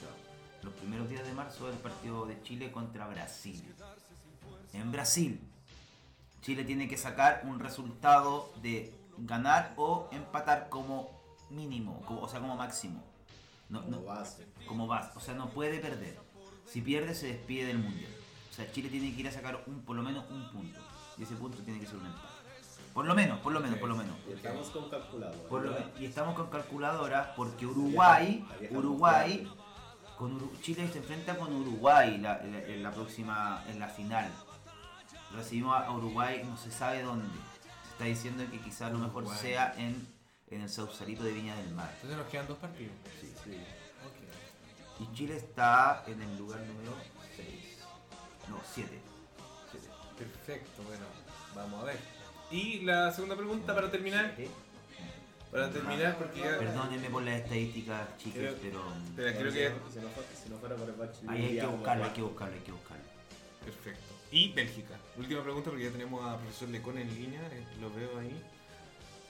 Claro. 0.00 0.16
Los 0.62 0.74
primeros 0.74 1.08
días 1.08 1.24
de 1.26 1.32
marzo 1.32 1.68
el 1.70 1.76
partido 1.78 2.26
de 2.26 2.42
Chile 2.42 2.70
contra 2.72 3.06
Brasil. 3.08 3.62
En 4.72 4.92
Brasil, 4.92 5.40
Chile 6.42 6.64
tiene 6.64 6.88
que 6.88 6.96
sacar 6.96 7.42
un 7.44 7.58
resultado 7.58 8.52
de 8.62 8.94
ganar 9.18 9.74
o 9.76 10.08
empatar 10.12 10.68
como 10.68 11.10
mínimo, 11.50 12.02
como- 12.06 12.20
o 12.22 12.28
sea, 12.28 12.40
como 12.40 12.56
máximo. 12.56 13.02
No, 13.68 13.82
Como 13.82 13.96
no, 13.96 14.02
base. 14.04 14.46
como 14.68 14.86
base, 14.86 15.10
o 15.16 15.20
sea, 15.20 15.34
no 15.34 15.48
puede 15.48 15.78
perder. 15.80 16.18
Si 16.66 16.82
pierde, 16.82 17.14
se 17.14 17.26
despide 17.28 17.66
del 17.66 17.78
mundial. 17.78 18.12
O 18.50 18.54
sea, 18.54 18.70
Chile 18.72 18.88
tiene 18.88 19.12
que 19.14 19.20
ir 19.20 19.28
a 19.28 19.32
sacar 19.32 19.62
un, 19.66 19.80
por 19.82 19.96
lo 19.96 20.02
menos 20.02 20.24
un 20.30 20.48
punto. 20.50 20.78
Y 21.18 21.22
ese 21.24 21.34
punto 21.34 21.58
tiene 21.58 21.80
que 21.80 21.86
ser 21.86 21.96
un 21.96 22.06
empate. 22.06 22.26
Por 22.94 23.06
lo 23.06 23.14
menos, 23.14 23.38
por 23.40 23.52
lo 23.52 23.60
menos, 23.60 23.78
por 23.78 23.88
lo 23.88 23.96
menos. 23.96 24.16
Y 24.28 24.32
estamos 24.32 24.70
con 24.70 24.88
calculador. 24.88 25.36
Por 25.48 25.62
lo 25.64 25.72
¿ya? 25.72 25.80
men- 25.80 25.92
y 26.02 26.06
estamos 26.06 26.34
con 26.34 26.48
calculadora 26.48 27.34
porque 27.36 27.66
Uruguay, 27.66 28.44
La 28.48 28.56
vieja 28.56 28.78
Uruguay, 28.78 29.52
con 30.16 30.38
Uru- 30.40 30.60
Chile 30.62 30.88
se 30.90 30.98
enfrenta 30.98 31.36
con 31.36 31.52
Uruguay 31.54 32.16
la- 32.18 32.38
en 32.40 32.52
la, 32.52 32.62
en 32.62 32.82
la 32.82 32.90
próxima, 32.92 33.62
en 33.68 33.78
la 33.80 33.88
final. 33.88 34.30
Recibimos 35.34 35.76
a 35.76 35.90
Uruguay, 35.90 36.42
no 36.44 36.56
se 36.56 36.70
sabe 36.70 37.02
dónde. 37.02 37.28
Se 37.84 37.90
está 37.92 38.04
diciendo 38.04 38.44
que 38.50 38.60
quizás 38.60 38.92
lo 38.92 38.98
mejor 38.98 39.24
Uruguay. 39.24 39.38
sea 39.40 39.74
en, 39.76 40.06
en 40.50 40.60
el 40.62 40.68
Sausalito 40.68 41.24
de 41.24 41.32
Viña 41.32 41.56
del 41.56 41.70
Mar. 41.74 41.90
Entonces 41.96 42.18
nos 42.18 42.28
quedan 42.28 42.46
dos 42.46 42.58
partidos. 42.58 42.92
Sí, 43.20 43.32
sí. 43.44 43.58
Y 44.98 45.14
Chile 45.14 45.36
está 45.36 46.04
en 46.06 46.22
el 46.22 46.38
lugar 46.38 46.60
número 46.60 46.92
6. 47.36 47.46
No, 48.48 48.58
7. 48.74 48.98
Perfecto, 50.18 50.82
bueno, 50.84 51.04
vamos 51.54 51.82
a 51.82 51.86
ver. 51.86 51.98
Y 52.50 52.80
la 52.80 53.12
segunda 53.12 53.36
pregunta 53.36 53.74
para 53.74 53.90
terminar. 53.90 54.34
Para 55.50 55.70
terminar, 55.70 56.16
porque 56.16 56.40
ya. 56.40 56.58
Perdónenme 56.58 57.10
por 57.10 57.22
las 57.22 57.40
estadísticas, 57.40 58.16
chicas, 58.16 58.38
Creo- 58.38 58.56
pero 58.62 58.94
Espera, 58.94 59.38
creo 59.38 59.52
que. 59.52 59.70
no- 59.70 59.90
Si 59.92 60.48
no, 60.48 60.58
fuera- 60.58 60.76
por 60.76 60.88
el 60.88 60.94
bachiller. 60.94 61.30
ahí 61.30 61.44
hay 61.46 61.58
que 61.60 61.66
buscarlo, 61.66 62.04
hay 62.04 62.10
que 62.10 62.22
buscarlo, 62.22 62.54
hay 62.54 62.60
que 62.62 62.72
buscarlo. 62.72 63.04
Perfecto. 63.64 64.14
Y 64.30 64.52
Bélgica. 64.52 64.94
Última 65.16 65.42
pregunta 65.42 65.70
porque 65.70 65.84
ya 65.84 65.90
tenemos 65.90 66.24
a 66.24 66.36
profesor 66.38 66.68
Lecón 66.68 66.98
en 66.98 67.14
línea, 67.14 67.40
eh, 67.52 67.64
lo 67.80 67.90
veo 67.92 68.18
ahí. 68.18 68.42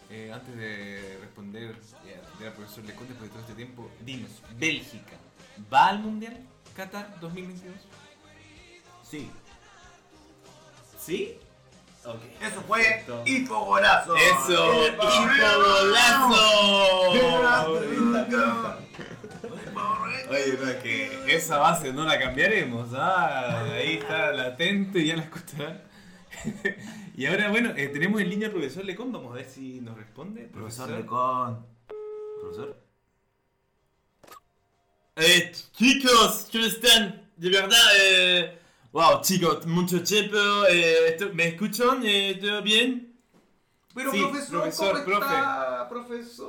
Eh, 0.09 0.31
antes 0.33 0.57
de 0.57 1.19
responder 1.21 1.75
eh, 2.07 2.21
al 2.47 2.53
profesor 2.53 2.85
Lecón 2.85 3.09
después 3.09 3.29
de 3.29 3.35
todo 3.35 3.41
este 3.41 3.55
tiempo, 3.55 3.91
dinos, 4.05 4.31
¿Bélgica 4.57 5.17
va 5.73 5.89
al 5.89 5.99
Mundial 6.01 6.37
Qatar 6.75 7.19
2022? 7.21 7.75
Sí. 9.03 9.31
¿Sí? 10.99 11.39
Ok. 12.05 12.23
Eso 12.41 12.63
fue. 12.63 13.05
Hipogolazo. 13.25 14.15
¡Eso! 14.17 14.87
¡Hipogolazo! 14.89 16.37
Oye, 20.31 20.59
no, 20.61 20.71
es 20.71 20.77
que 20.77 21.35
esa 21.35 21.59
base 21.59 21.93
no 21.93 22.05
la 22.05 22.19
cambiaremos, 22.19 22.91
¿ah? 22.95 23.65
Ahí 23.73 23.95
está 23.95 24.33
latente, 24.33 25.05
ya 25.05 25.17
la 25.17 25.23
escucharán. 25.23 25.83
y 27.17 27.27
ahora, 27.27 27.51
bueno, 27.51 27.73
eh, 27.77 27.89
tenemos 27.89 28.21
en 28.21 28.31
línea 28.31 28.49
al 28.49 28.55
profesor 28.55 28.85
Lecón, 28.85 29.13
vamos 29.13 29.33
a 29.33 29.37
ver 29.37 29.47
si 29.49 29.81
nos 29.81 29.97
responde. 29.97 30.43
Profesor 30.45 30.91
Lecón. 30.91 31.67
Profesor. 32.41 32.77
Eh, 35.17 35.53
chicos, 35.73 36.49
¿cómo 36.53 36.65
están? 36.65 37.31
De 37.37 37.51
verdad, 37.51 37.87
eh... 38.01 38.59
Wow, 38.93 39.21
chicos, 39.21 39.67
mucho 39.67 40.03
tiempo, 40.03 40.39
eh, 40.71 41.19
¿me 41.35 41.49
escuchan? 41.49 42.01
Eh, 42.03 42.39
¿Todo 42.41 42.63
bien? 42.63 43.16
Pero 43.97 44.13
Sí, 44.13 44.19
profesor, 44.21 44.61
profesor, 44.61 45.05
¿cómo 45.05 45.17
está, 45.17 45.89
profesor? 45.89 46.47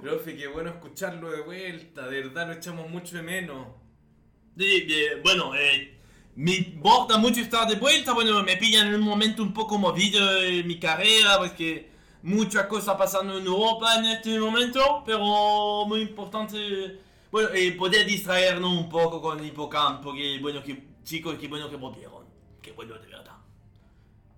Profe, 0.00 0.36
qué 0.36 0.46
bueno 0.46 0.70
escucharlo 0.70 1.32
de 1.32 1.40
vuelta, 1.40 2.06
de 2.06 2.22
verdad 2.22 2.46
lo 2.46 2.52
echamos 2.52 2.88
mucho 2.88 3.16
de 3.16 3.22
menos. 3.22 3.66
Sí, 4.56 4.86
eh, 4.88 5.20
bueno, 5.24 5.52
eh, 5.56 5.98
me 6.36 6.54
importa 6.54 7.18
mucho 7.18 7.40
estar 7.40 7.66
de 7.66 7.74
vuelta, 7.74 8.12
bueno, 8.12 8.40
me 8.44 8.56
pillan 8.56 8.86
en 8.86 8.94
un 8.94 9.00
momento 9.00 9.42
un 9.42 9.52
poco 9.52 9.78
movido 9.78 10.40
en 10.44 10.64
mi 10.64 10.78
carrera, 10.78 11.38
porque 11.38 11.90
muchas 12.22 12.66
cosas 12.66 12.94
pasando 12.96 13.36
en 13.36 13.46
Europa 13.46 13.96
en 13.98 14.04
este 14.04 14.38
momento, 14.38 15.02
pero 15.04 15.86
muy 15.88 16.02
importante, 16.02 17.00
bueno, 17.32 17.48
eh, 17.52 17.72
poder 17.72 18.06
distraernos 18.06 18.70
un 18.70 18.88
poco 18.88 19.20
con 19.20 19.40
el 19.40 19.46
hipocampo, 19.46 20.14
que 20.14 20.38
bueno, 20.40 20.62
que 20.62 20.84
chicos, 21.02 21.34
qué 21.36 21.48
bueno 21.48 21.68
que 21.68 21.74
volvieron, 21.74 22.26
qué 22.62 22.70
bueno 22.70 22.94
de 22.94 23.08
verdad. 23.08 23.29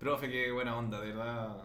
Profe, 0.03 0.29
qué 0.29 0.51
buena 0.51 0.75
onda, 0.75 0.99
de 0.99 1.07
verdad. 1.13 1.55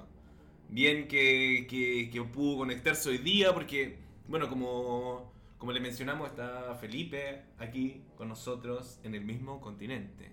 Bien 0.68 1.08
que, 1.08 1.66
que, 1.68 2.08
que 2.08 2.22
pudo 2.22 2.58
conectarse 2.58 3.08
hoy 3.08 3.18
día 3.18 3.52
porque, 3.52 3.98
bueno, 4.28 4.48
como, 4.48 5.32
como 5.58 5.72
le 5.72 5.80
mencionamos, 5.80 6.28
está 6.28 6.76
Felipe 6.80 7.42
aquí 7.58 8.00
con 8.16 8.28
nosotros 8.28 9.00
en 9.02 9.16
el 9.16 9.24
mismo 9.24 9.60
continente. 9.60 10.30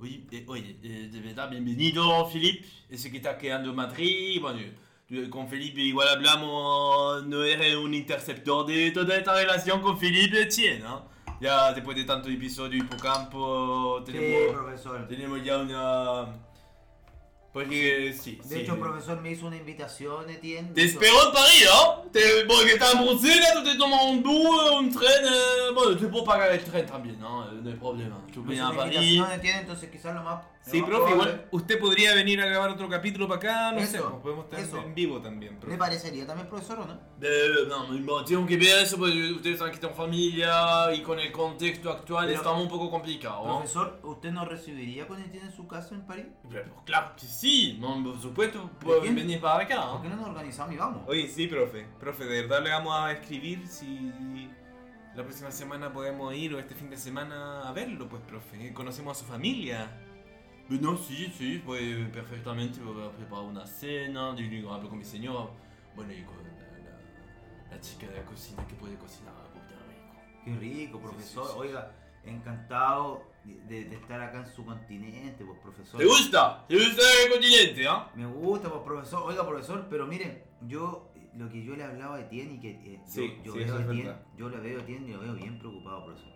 Oye, 0.00 0.22
eh, 0.30 0.44
oye, 0.48 0.78
eh, 0.82 1.10
de 1.12 1.20
verdad, 1.20 1.50
bienvenido, 1.50 2.26
Philippe. 2.30 2.66
Ese 2.88 3.10
que 3.10 3.18
está 3.18 3.36
quedando 3.36 3.68
en 3.68 3.76
Madrid. 3.76 4.40
Bueno, 4.40 4.58
yo- 5.10 5.28
con 5.28 5.46
Felipe 5.46 5.82
igual 5.82 6.08
hablamos, 6.08 7.26
no 7.26 7.44
eres 7.44 7.76
un 7.76 7.92
interceptor 7.92 8.64
de 8.66 8.92
toda 8.92 9.14
esta 9.18 9.34
relación 9.34 9.82
con 9.82 9.98
Felipe 9.98 10.40
Etienne, 10.40 10.78
¿no? 10.80 11.04
Ya 11.38 11.70
después 11.74 11.98
de 11.98 12.04
tanto 12.04 12.30
episodio 12.30 12.78
hipocampo, 12.82 14.02
Sí, 14.06 14.12
tenemos, 14.12 14.54
profesor. 14.56 15.06
tenemos 15.06 15.44
ya 15.44 15.58
una... 15.58 16.46
Porque 17.52 18.14
sí, 18.18 18.38
De 18.44 18.48
sí. 18.56 18.60
hecho, 18.62 18.78
profesor 18.78 19.20
me 19.20 19.32
hizo 19.32 19.46
una 19.46 19.56
invitación, 19.56 20.30
Etienne. 20.30 20.70
Te 20.72 20.84
espero 20.84 21.26
en 21.26 21.32
París, 21.32 21.66
¿no? 21.68 22.02
Te, 22.12 22.20
porque 22.46 22.72
estás 22.74 22.94
en 22.94 23.04
Bruselas, 23.04 23.52
tú 23.54 23.64
te 23.64 23.74
tomas 23.76 24.04
un 24.04 24.22
bus, 24.22 24.70
un 24.78 24.92
tren. 24.92 25.24
eh, 25.24 25.72
bueno, 25.74 25.96
te 25.96 26.06
puedo 26.06 26.24
pagar 26.24 26.52
el 26.52 26.62
tren 26.62 26.86
también, 26.86 27.18
¿no? 27.18 27.50
No 27.50 27.68
hay 27.70 27.76
problema. 27.76 28.18
Tú 28.32 28.44
vienes 28.44 28.64
a 28.64 28.72
París. 28.72 29.20
Etienne, 29.34 29.60
entonces 29.60 29.90
quizás 29.90 30.14
lo 30.14 30.22
más... 30.22 30.44
Sí, 30.62 30.82
profe, 30.82 31.12
igual 31.12 31.48
usted 31.52 31.80
podría 31.80 32.14
venir 32.14 32.40
a 32.40 32.44
grabar 32.44 32.70
otro 32.70 32.86
capítulo 32.88 33.26
para 33.26 33.38
acá, 33.38 33.72
no 33.72 33.80
sé, 33.80 33.96
Eso, 33.96 34.10
pues 34.10 34.22
podemos 34.22 34.44
estar 34.44 34.60
eso. 34.60 34.78
en 34.82 34.94
vivo 34.94 35.20
también. 35.20 35.56
profe. 35.56 35.72
¿Le 35.72 35.78
parecería 35.78 36.26
también, 36.26 36.48
profesor, 36.48 36.80
o 36.80 36.86
no? 36.86 37.00
Eh, 37.22 37.66
no, 37.66 38.24
tengo 38.24 38.46
que 38.46 38.56
ver 38.58 38.82
eso 38.84 38.98
porque 38.98 39.32
ustedes 39.32 39.58
saben 39.58 39.72
que 39.72 39.76
están 39.76 39.94
familia 39.96 40.92
y 40.94 41.02
con 41.02 41.18
el 41.18 41.32
contexto 41.32 41.90
actual 41.90 42.26
Pero- 42.26 42.36
estamos 42.38 42.62
un 42.62 42.68
poco 42.68 42.90
complicados. 42.90 43.46
¿no? 43.46 43.56
Profesor, 43.56 44.00
¿usted 44.02 44.30
nos 44.32 44.46
recibiría 44.48 45.06
cuando 45.06 45.24
Etienne 45.26 45.46
en 45.48 45.52
su 45.56 45.66
casa 45.66 45.94
en 45.94 46.02
París? 46.02 46.26
Pero 46.50 46.74
claro 46.84 47.16
que 47.16 47.26
sí, 47.26 47.78
no, 47.80 48.02
por 48.04 48.20
supuesto, 48.20 48.70
pueden 48.80 49.02
quién? 49.02 49.14
venir 49.16 49.40
para 49.40 49.64
acá. 49.64 49.92
¿Por 49.92 50.02
qué 50.02 50.08
¿no? 50.10 50.16
no 50.16 50.20
nos 50.22 50.30
organizamos 50.30 50.74
y 50.74 50.76
vamos? 50.76 51.02
Oye, 51.08 51.26
sí, 51.26 51.46
profe. 51.46 51.86
Profe, 51.98 52.24
de 52.26 52.42
verdad 52.42 52.62
le 52.62 52.70
vamos 52.70 52.94
a 52.96 53.10
escribir 53.12 53.66
si 53.66 54.12
la 55.16 55.24
próxima 55.24 55.50
semana 55.50 55.90
podemos 55.92 56.34
ir 56.34 56.54
o 56.54 56.58
este 56.60 56.74
fin 56.74 56.90
de 56.90 56.96
semana 56.98 57.66
a 57.68 57.72
verlo, 57.72 58.08
pues, 58.08 58.22
profe. 58.22 58.72
Conocemos 58.74 59.16
a 59.16 59.20
su 59.20 59.26
familia. 59.26 59.90
No, 60.70 60.96
sí, 60.96 61.32
sí, 61.36 61.62
perfectamente 62.12 62.80
voy 62.80 63.04
a 63.04 63.10
preparar 63.10 63.44
una 63.44 63.66
cena, 63.66 64.32
digo, 64.34 64.72
hablo 64.72 64.88
con 64.88 64.98
mi 64.98 65.04
señor, 65.04 65.50
bueno, 65.96 66.12
y 66.12 66.22
con 66.22 66.36
la, 66.36 66.78
la- 67.70 67.70
la 67.76 67.80
chica 67.80 68.06
de 68.06 68.16
la 68.18 68.24
cocina 68.24 68.64
que 68.68 68.74
puede 68.74 68.94
cocinar 68.96 69.34
puta 69.52 69.74
rico. 69.88 70.44
Qué 70.44 70.54
rico, 70.54 71.00
profesor. 71.00 71.44
sí, 71.46 71.52
sí. 71.54 71.58
Oiga, 71.58 71.92
encantado 72.24 73.24
de, 73.44 73.84
de 73.86 73.96
estar 73.96 74.20
acá 74.20 74.38
en 74.40 74.46
su 74.46 74.64
continente, 74.64 75.44
pues, 75.44 75.58
profesor. 75.58 75.98
¿Te 75.98 76.06
gusta? 76.06 76.64
¿Te 76.68 76.76
gusta 76.76 77.02
el 77.24 77.32
continente, 77.32 77.88
ah? 77.88 78.08
Me 78.14 78.26
gusta, 78.26 78.70
pues, 78.70 78.82
profesor. 78.82 79.22
Oiga, 79.26 79.46
profesor, 79.46 79.86
pero 79.90 80.06
mire, 80.06 80.44
yo, 80.68 81.10
eh, 81.16 81.30
lo 81.36 81.50
que 81.50 81.64
yo 81.64 81.74
le 81.74 81.82
hablaba 81.82 82.16
a 82.16 82.20
Etienne 82.20 82.54
y 82.54 82.60
que 82.60 82.70
eh, 82.70 83.00
yo- 83.12 83.42
yo, 83.42 83.54
veo 83.54 83.74
a 83.74 83.78
verdad. 83.78 84.22
yo 84.36 84.48
lo 84.48 84.62
veo 84.62 84.78
a 84.78 84.82
Etienne 84.82 85.08
y 85.08 85.12
lo 85.14 85.20
veo 85.20 85.34
bien 85.34 85.58
preocupado, 85.58 86.04
profesor. 86.06 86.30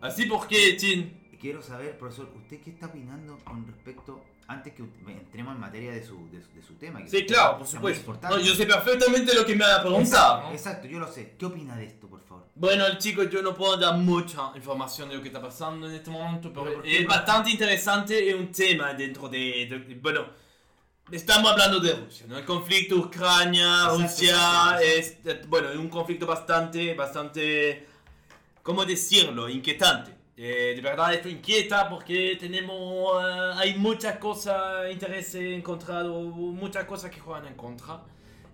Así 0.00 0.26
porque, 0.26 0.76
Chin. 0.76 1.22
Quiero 1.40 1.62
saber, 1.62 1.98
profesor, 1.98 2.28
¿usted 2.36 2.60
qué 2.62 2.70
está 2.70 2.86
opinando 2.86 3.38
con 3.44 3.66
respecto, 3.66 4.22
antes 4.48 4.72
que 4.74 4.82
entremos 4.82 5.54
en 5.54 5.60
materia 5.60 5.92
de 5.92 6.04
su, 6.04 6.28
de, 6.30 6.38
de 6.38 6.62
su 6.66 6.74
tema? 6.74 7.02
que 7.02 7.08
Sí, 7.10 7.26
claro, 7.26 7.58
por 7.58 7.66
supuesto. 7.66 8.18
No, 8.22 8.38
yo 8.38 8.54
sé 8.54 8.64
perfectamente 8.66 9.34
lo 9.34 9.44
que 9.44 9.54
me 9.54 9.64
va 9.64 9.76
a 9.76 9.80
preguntar. 9.80 10.06
Exacto, 10.06 10.42
¿no? 10.48 10.52
exacto, 10.52 10.86
yo 10.88 10.98
lo 10.98 11.12
sé. 11.12 11.34
¿Qué 11.38 11.46
opina 11.46 11.76
de 11.76 11.86
esto, 11.86 12.08
por 12.08 12.22
favor? 12.24 12.46
Bueno, 12.54 12.84
chicos, 12.98 13.28
yo 13.30 13.42
no 13.42 13.54
puedo 13.54 13.76
dar 13.76 13.98
mucha 13.98 14.52
información 14.54 15.08
de 15.08 15.16
lo 15.16 15.20
que 15.22 15.28
está 15.28 15.40
pasando 15.42 15.88
en 15.88 15.94
este 15.96 16.10
momento, 16.10 16.52
pero 16.52 16.82
es 16.82 17.06
bastante 17.06 17.50
interesante, 17.50 18.28
es 18.30 18.34
un 18.34 18.50
tema 18.50 18.94
dentro 18.94 19.28
de, 19.28 19.66
de- 19.68 19.94
Bueno, 20.00 20.26
estamos 21.12 21.50
hablando 21.52 21.80
de 21.80 21.92
Rusia, 21.94 22.26
¿no? 22.28 22.38
El 22.38 22.44
conflicto 22.44 22.96
Ucrania, 22.96 23.84
Exacto, 23.84 23.98
Rusia, 23.98 24.34
exacto, 24.34 24.80
es, 24.84 25.18
eh, 25.24 25.42
bueno, 25.48 25.68
es 25.70 25.76
un 25.76 25.88
conflicto 25.88 26.26
bastante, 26.26 26.94
bastante, 26.94 27.86
¿cómo 28.62 28.84
decirlo? 28.84 29.48
Inquietante. 29.48 30.15
Eh, 30.38 30.74
de 30.76 30.82
verdad 30.82 31.14
esto 31.14 31.28
inquieta 31.30 31.88
porque 31.88 32.36
tenemos, 32.38 33.24
eh, 33.24 33.52
hay 33.56 33.74
muchas 33.78 34.18
cosas, 34.18 34.90
intereses 34.92 35.56
encontrados, 35.56 36.26
muchas 36.34 36.84
cosas 36.84 37.10
que 37.10 37.20
juegan 37.20 37.46
en 37.46 37.54
contra. 37.54 38.02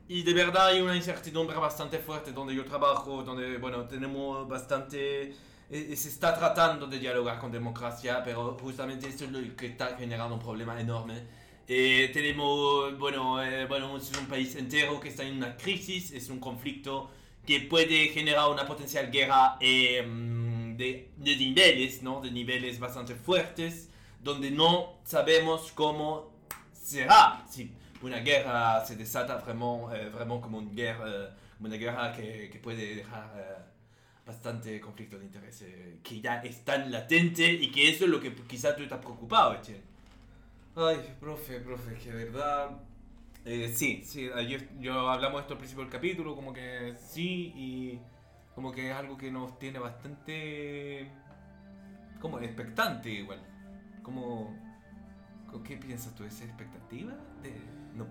Y 0.09 0.23
de 0.23 0.33
verdad 0.35 0.69
hay 0.69 0.81
una 0.81 0.95
incertidumbre 0.97 1.57
bastante 1.57 1.99
fuerte 1.99 2.33
donde 2.33 2.55
yo 2.55 2.65
trabajo, 2.65 3.23
donde, 3.25 3.59
bueno, 3.59 3.85
tenemos 3.87 4.47
bastante... 4.49 5.35
eh, 5.71 5.97
se 5.97 6.09
está 6.09 6.37
tratando 6.39 6.87
de 6.87 6.99
dialogar 6.99 7.39
con 7.39 7.51
democracia, 7.51 8.23
pero 8.25 8.57
justamente 8.61 9.09
esto 9.09 9.25
es 9.25 9.33
lo 9.33 9.57
que 9.57 9.67
está 9.67 9.97
generando 9.97 10.35
un 10.37 10.41
problema 10.43 10.81
enorme. 10.81 11.15
Eh, 11.67 12.11
tenemos, 12.13 12.97
bueno, 12.99 13.43
eh, 13.43 13.67
bueno, 13.67 13.97
es 13.97 14.13
un 14.19 14.27
país 14.27 14.55
entero 14.57 15.01
que 15.01 15.09
está 15.09 15.23
en 15.25 15.37
una 15.37 15.57
crisis, 15.57 16.13
es 16.13 16.29
un 16.29 16.39
conflicto 16.41 17.11
que 17.47 17.61
puede 17.61 18.09
generar 18.09 18.51
una 18.51 18.67
potencial 18.67 19.11
guerra 19.11 19.57
eh, 19.61 20.03
de, 20.83 21.11
de 21.17 21.37
niveles, 21.37 22.03
¿no? 22.03 22.21
De 22.21 22.31
niveles 22.31 22.79
bastante 22.79 23.15
fuertes, 23.15 23.89
donde 24.23 24.51
no 24.51 24.99
sabemos 25.05 25.73
cómo 25.73 26.31
será. 26.73 27.45
Si 27.51 27.71
una 28.03 28.19
guerra 28.29 28.85
se 28.85 28.97
desata 28.97 29.37
vraiment, 29.45 29.93
eh, 29.95 30.09
vraiment 30.11 30.41
como 30.43 30.59
una 30.59 30.73
guerra, 30.73 31.37
una 31.61 31.77
guerra 31.77 32.13
que, 32.17 32.49
que 32.53 32.59
puede 32.59 32.97
dejar 32.97 33.27
eh, 33.37 33.63
bastante 34.27 34.81
conflicto 34.81 35.19
de 35.19 35.25
interés 35.27 35.63
eh, 35.63 35.99
que 36.03 36.21
ya 36.21 36.35
están 36.43 36.91
latente 36.91 37.47
y 37.53 37.71
que 37.71 37.89
eso 37.91 38.05
es 38.05 38.11
lo 38.11 38.21
que 38.21 38.35
quizá 38.35 38.75
tú 38.77 38.83
estás 38.83 39.01
preocupado, 39.01 39.55
Etienne. 39.55 39.83
Ay, 40.75 40.99
profe, 41.21 41.61
profe, 41.61 41.95
que 41.99 42.11
verdad. 42.13 42.71
eh, 43.45 43.73
sí, 43.75 44.03
sí, 44.05 44.29
ayer 44.35 44.69
yo 44.81 45.09
hablamos 45.11 45.41
esto 45.43 45.55
al 45.55 45.59
principio 45.59 45.85
del 45.85 45.93
capítulo, 45.93 46.35
como 46.37 46.53
que 46.53 46.95
sí, 47.11 47.53
y 47.57 48.01
como 48.55 48.73
que 48.73 48.91
es 48.91 48.97
algo 48.97 49.17
que 49.17 49.31
nos 49.31 49.59
tiene 49.59 49.79
bastante. 49.79 51.11
como 52.21 52.39
expectante 52.41 53.11
igual. 53.11 53.41
Como. 54.03 54.57
¿Qué 55.65 55.77
piensas 55.77 56.15
tú? 56.15 56.25
¿Es 56.25 56.41
expectativa? 56.41 57.13
De... 57.43 57.55
No. 57.95 58.07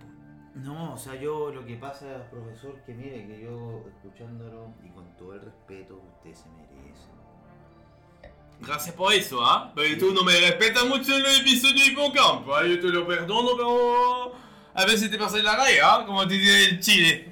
No, 0.53 0.93
o 0.93 0.97
sea, 0.97 1.15
yo 1.15 1.51
lo 1.51 1.65
que 1.65 1.75
pasa, 1.77 2.29
profesor, 2.29 2.75
que 2.85 2.93
mire, 2.93 3.25
que 3.25 3.41
yo 3.41 3.85
escuchándolo 3.87 4.73
y 4.83 4.89
con 4.89 5.15
todo 5.15 5.33
el 5.33 5.41
respeto, 5.41 6.01
usted 6.17 6.35
se 6.35 6.49
merece. 6.49 7.07
Gracias 8.59 8.93
por 8.93 9.13
eso, 9.13 9.43
¿ah? 9.43 9.71
Pero 9.73 9.97
tú 9.97 10.13
no 10.13 10.23
me 10.23 10.39
respetas 10.39 10.85
mucho 10.85 11.17
en 11.17 11.25
el 11.25 11.41
episodio 11.41 11.83
de 11.83 11.91
Hipocampo, 11.91 12.53
¿ah? 12.53 12.67
Yo 12.67 12.79
te 12.79 12.89
lo 12.89 13.07
perdono, 13.07 13.51
pero... 13.55 14.33
A 14.73 14.85
veces 14.85 15.09
te 15.09 15.17
pasas 15.17 15.43
la 15.43 15.55
raya, 15.55 15.95
¿ah? 15.95 16.05
Como 16.05 16.27
te 16.27 16.35
dice 16.35 16.69
en 16.69 16.79
Chile. 16.79 17.30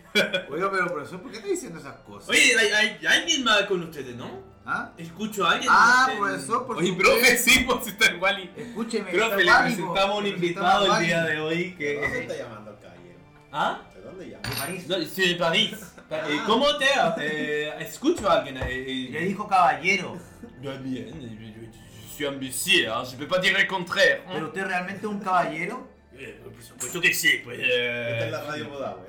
Oiga, 0.49 0.71
pero 0.71 0.87
profesor, 0.93 1.21
¿por 1.21 1.31
qué 1.31 1.37
está 1.37 1.49
diciendo 1.49 1.79
esas 1.79 1.95
cosas? 2.01 2.29
Oye, 2.29 2.57
hay, 2.57 2.67
hay, 2.71 3.05
alguien 3.05 3.43
más 3.43 3.63
con 3.63 3.83
ustedes, 3.83 4.15
¿no? 4.15 4.41
¿Ah? 4.65 4.91
Escucho 4.97 5.45
a 5.45 5.51
alguien. 5.53 5.69
Ah, 5.71 6.07
ustedes. 6.09 6.19
profesor, 6.19 6.67
por 6.67 6.77
Oye, 6.77 6.93
profe, 6.93 7.37
sí, 7.37 7.65
pues 7.67 7.87
está 7.87 8.07
el 8.07 8.17
Wally. 8.19 8.51
Escúcheme, 8.55 9.11
Profe, 9.11 9.43
le 9.43 9.51
presentamos 9.63 10.19
un 10.19 10.27
invitado 10.27 10.95
el 10.97 11.05
día 11.05 11.23
de 11.23 11.39
hoy 11.39 11.69
¿De 11.71 11.75
que... 11.75 12.01
dónde 12.01 12.19
está 12.21 12.37
llamando 12.37 12.69
al 12.71 12.79
caballero? 12.79 13.19
¿Ah? 13.51 13.81
¿De 13.95 14.01
dónde 14.01 14.29
llama? 14.29 14.49
De 14.49 14.55
París. 14.55 14.87
No, 14.87 14.95
estoy 14.97 15.31
en 15.31 15.37
París. 15.37 15.71
Eh, 16.11 16.39
¿Cómo 16.45 16.77
te...? 16.77 16.85
Eh, 17.19 17.73
escucho 17.83 18.29
a 18.29 18.39
alguien. 18.39 18.57
Eh, 18.57 18.63
eh, 18.69 19.09
Le 19.11 19.19
dijo 19.25 19.47
caballero. 19.47 20.17
Yo 20.61 20.77
bien, 20.79 21.07
eh, 21.07 21.71
je, 22.17 22.25
je- 22.25 23.05
je 23.11 23.15
peux 23.17 23.27
pas 23.27 23.39
dire 23.39 23.57
le 23.57 23.65
contraire. 23.65 24.21
hein. 24.27 24.33
¿Pero 24.33 24.47
usted 24.47 24.65
realmente 24.65 24.99
es 24.99 25.11
un 25.11 25.19
caballero? 25.19 25.87
Eh, 26.13 26.41
por 26.43 26.61
supuesto 26.61 26.99
que 26.99 27.13
sí, 27.13 27.41
pues... 27.43 27.59
Esta 27.59 28.19
es 28.19 28.25
Eh... 28.27 28.31
la 28.31 28.41
radio 28.43 28.69
Podahue. 28.69 29.08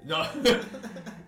¿Eh? 0.00 0.04
No. 0.04 0.22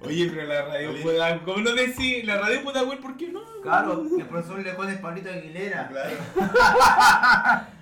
Oye, 0.03 0.31
pero 0.35 0.47
la 0.47 0.63
radio 0.63 0.91
Oye. 0.91 1.03
puede... 1.03 1.41
¿Cómo 1.45 1.59
no 1.59 1.73
decís? 1.75 2.25
La 2.25 2.39
radio 2.39 2.63
puede 2.63 2.79
haber, 2.79 3.01
¿por 3.01 3.17
qué 3.17 3.29
no? 3.29 3.41
Claro, 3.63 4.03
que 4.09 4.23
el 4.23 4.29
profesor 4.29 4.61
le 4.61 4.73
pone 4.75 4.95
Pablito 4.97 5.31
Aguilera. 5.31 5.89
Claro. 5.89 6.17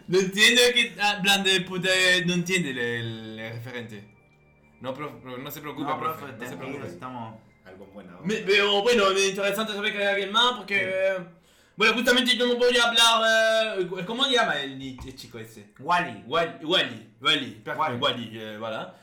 No 0.08 0.18
entiendo 0.18 0.62
que 0.74 0.96
hablan 1.00 1.44
de 1.44 1.60
puta... 1.60 1.88
No 2.26 2.32
entiende 2.34 2.70
el, 2.70 3.38
referente. 3.54 4.04
No, 4.80 4.92
no 4.92 5.50
se 5.50 5.60
preocupe, 5.60 5.86
No, 5.86 5.98
profe, 5.98 6.18
profe, 6.24 6.38
no 6.44 6.48
se 6.50 6.56
preocupe. 6.56 6.86
estamos... 6.86 7.36
Algo. 7.66 7.86
Me- 8.24 8.36
Pero 8.36 8.82
bueno, 8.82 9.10
es 9.10 9.28
interesante 9.30 9.74
saber 9.74 9.92
que 9.92 9.98
hay 9.98 10.06
alguien 10.14 10.32
más 10.32 10.54
porque... 10.56 10.78
eh, 10.82 11.18
Bueno, 11.76 11.92
justamente 11.94 12.34
yo 12.36 12.46
no 12.46 12.56
voy 12.56 12.76
a 12.78 12.84
hablar... 12.88 13.78
eh, 13.80 14.04
¿Cómo 14.06 14.24
se 14.24 14.32
llama 14.32 14.58
el, 14.60 14.80
el 14.80 15.14
chico 15.14 15.38
ese? 15.38 15.72
Wally. 15.78 16.24
Wally, 16.26 16.64
Wally, 16.64 17.10
Wally, 17.20 17.50
perfecto, 17.62 17.78
Wally. 17.78 17.98
Wally, 18.00 18.30
eh, 18.40 18.56
voilà. 18.58 18.94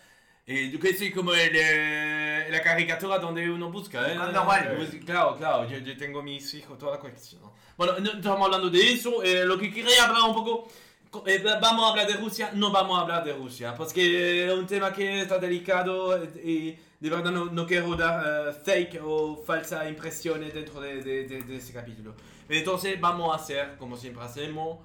Et 0.48 0.70
yo 0.72 0.80
que 0.80 0.94
soy 0.96 1.12
como 1.12 1.34
el, 1.34 1.52
eh, 1.56 2.48
la 2.52 2.62
caricatura 2.62 3.18
donde 3.18 3.50
uno 3.50 3.72
busca, 3.72 4.00
¿eh? 4.08 4.16
Buscando 4.16 4.40
a 4.42 4.48
Wally. 4.48 4.76
Pues, 4.78 5.04
claro, 5.04 5.36
claro, 5.38 5.68
yo, 5.68 5.80
yo 5.80 5.98
tengo 5.98 6.22
mis 6.22 6.54
hijos, 6.54 6.78
toda 6.78 6.94
la 6.94 7.00
colección. 7.00 7.42
Bueno, 7.76 7.94
no 8.00 8.12
estamos 8.12 8.46
hablando 8.46 8.70
de 8.70 8.94
eso, 8.94 9.24
eh, 9.24 9.44
lo 9.44 9.58
que 9.58 9.74
quería 9.74 10.06
hablar 10.06 10.22
un 10.30 10.36
poco... 10.36 10.68
eh, 11.26 11.44
vamos 11.60 11.86
a 11.86 11.90
hablar 11.90 12.06
de 12.08 12.14
Rusia, 12.18 12.52
no 12.54 12.72
vamos 12.72 12.98
a 12.98 13.02
hablar 13.02 13.24
de 13.24 13.34
Rusia, 13.34 13.74
porque 13.76 14.46
es 14.46 14.54
un 14.54 14.68
tema 14.68 14.94
que 14.94 15.22
está 15.22 15.40
delicado 15.40 16.16
eh, 16.16 16.30
y 16.44 16.72
de 17.00 17.10
verdad 17.10 17.32
no, 17.32 17.46
no 17.46 17.66
quiero 17.66 17.96
dar 17.96 18.50
eh, 18.50 18.54
fake 18.64 19.00
o 19.04 19.44
falsas 19.44 19.90
impresiones 19.90 20.54
dentro 20.54 20.80
de, 20.80 21.02
de, 21.02 21.28
de- 21.28 21.42
de 21.42 21.56
ese 21.56 21.74
capítulo. 21.74 22.14
Entonces 22.48 23.02
vamos 23.02 23.34
a 23.34 23.42
hacer 23.42 23.78
como 23.80 23.98
siempre 23.98 24.24
hacemos, 24.24 24.78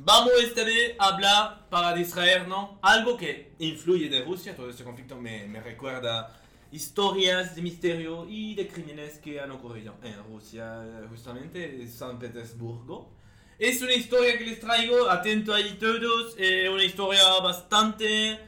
Vamos 0.00 0.30
esta 0.40 0.62
vez 0.62 0.94
a 0.96 1.08
hablar 1.08 1.68
para 1.68 1.92
distraernos 1.92 2.78
algo 2.82 3.16
que 3.16 3.50
influye 3.58 4.08
de 4.08 4.22
Rusia. 4.22 4.54
Todo 4.54 4.70
este 4.70 4.84
conflicto 4.84 5.16
me, 5.16 5.48
me 5.48 5.60
recuerda 5.60 6.40
historias 6.70 7.56
de 7.56 7.62
misterio 7.62 8.24
y 8.28 8.54
de 8.54 8.68
crímenes 8.68 9.18
que 9.18 9.40
han 9.40 9.50
ocurrido 9.50 9.96
en 10.04 10.22
Rusia, 10.22 10.84
justamente 11.08 11.82
en 11.82 11.90
San 11.90 12.16
Petersburgo. 12.20 13.10
Es 13.58 13.82
una 13.82 13.92
historia 13.92 14.38
que 14.38 14.44
les 14.44 14.60
traigo, 14.60 15.10
atento 15.10 15.52
ahí 15.52 15.76
todos, 15.80 16.36
eh, 16.38 16.68
una 16.68 16.84
historia 16.84 17.24
bastante 17.42 18.38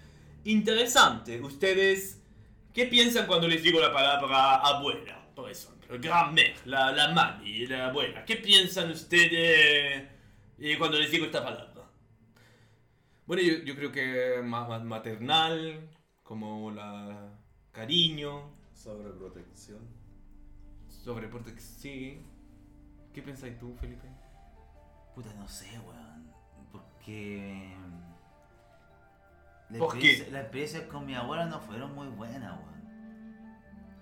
interesante. 0.44 1.40
Ustedes, 1.40 2.20
¿qué 2.72 2.86
piensan 2.86 3.26
cuando 3.26 3.48
les 3.48 3.60
digo 3.60 3.80
la 3.80 3.92
palabra 3.92 4.54
abuela, 4.54 5.20
por 5.34 5.50
ejemplo? 5.50 5.98
Grand-mère, 5.98 6.54
la, 6.66 6.92
la 6.92 7.08
mami, 7.08 7.66
la 7.66 7.88
abuela. 7.88 8.24
¿Qué 8.24 8.36
piensan 8.36 8.92
ustedes 8.92 10.19
eh, 10.60 10.78
cuando 10.78 10.98
les 10.98 11.10
digo 11.10 11.24
esta 11.26 11.42
palabra? 11.42 11.66
Bueno, 13.26 13.42
yo, 13.42 13.58
yo 13.64 13.76
creo 13.76 13.92
que 13.92 14.40
ma- 14.42 14.78
maternal, 14.80 15.88
como 16.22 16.70
la 16.72 17.32
cariño, 17.72 18.50
Sobreprotección. 18.74 19.78
sobreprotección. 20.88 21.78
Sí. 21.80 22.26
¿Qué 23.12 23.22
pensáis 23.22 23.58
tú, 23.58 23.74
Felipe? 23.80 24.08
Puta, 25.14 25.32
no 25.34 25.46
sé, 25.48 25.78
weón. 25.80 26.32
Porque... 26.72 27.74
La 29.70 29.78
¿Por 29.78 29.88
experiencia- 29.94 30.24
qué? 30.26 30.30
Las 30.32 30.42
experiencias 30.42 30.82
con 30.84 31.06
mi 31.06 31.14
abuela 31.14 31.46
no 31.46 31.60
fueron 31.60 31.94
muy 31.94 32.08
buenas, 32.08 32.52
weón. 32.58 32.70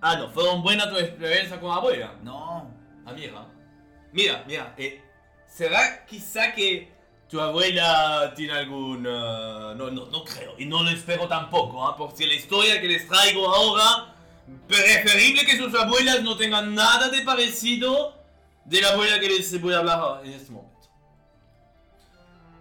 Ah, 0.00 0.16
no, 0.16 0.28
fueron 0.30 0.62
buenas 0.62 0.88
tu 0.90 0.96
experiencia 0.96 1.60
con 1.60 1.70
abuela. 1.72 2.14
No. 2.22 2.70
Amiga. 3.04 3.46
Mira, 4.12 4.44
mira, 4.46 4.74
eh, 4.78 5.02
¿será 5.48 6.04
quizá 6.06 6.52
que 6.52 6.92
tu 7.28 7.40
abuela 7.40 8.32
tiene 8.34 8.52
algún... 8.52 9.06
ah, 9.06 9.74
no, 9.76 9.90
no, 9.90 10.06
no 10.06 10.24
creo, 10.24 10.54
y 10.58 10.66
no 10.66 10.82
lo 10.82 10.90
espero 10.90 11.28
tampoco, 11.28 11.86
¿ah? 11.86 11.96
porque 11.96 12.26
la 12.26 12.34
historia 12.34 12.80
que 12.80 12.88
les 12.88 13.06
traigo 13.06 13.48
ahora, 13.48 14.14
preferible 14.66 15.44
que 15.44 15.56
sus 15.56 15.74
abuelas 15.74 16.22
no 16.22 16.36
tengan 16.36 16.74
nada 16.74 17.08
de 17.08 17.22
parecido 17.22 18.14
de 18.64 18.80
la 18.80 18.90
abuela 18.90 19.20
que 19.20 19.28
les 19.28 19.60
voy 19.60 19.74
a 19.74 19.78
hablar 19.78 20.20
en 20.24 20.32
este 20.32 20.52
momento. 20.52 20.68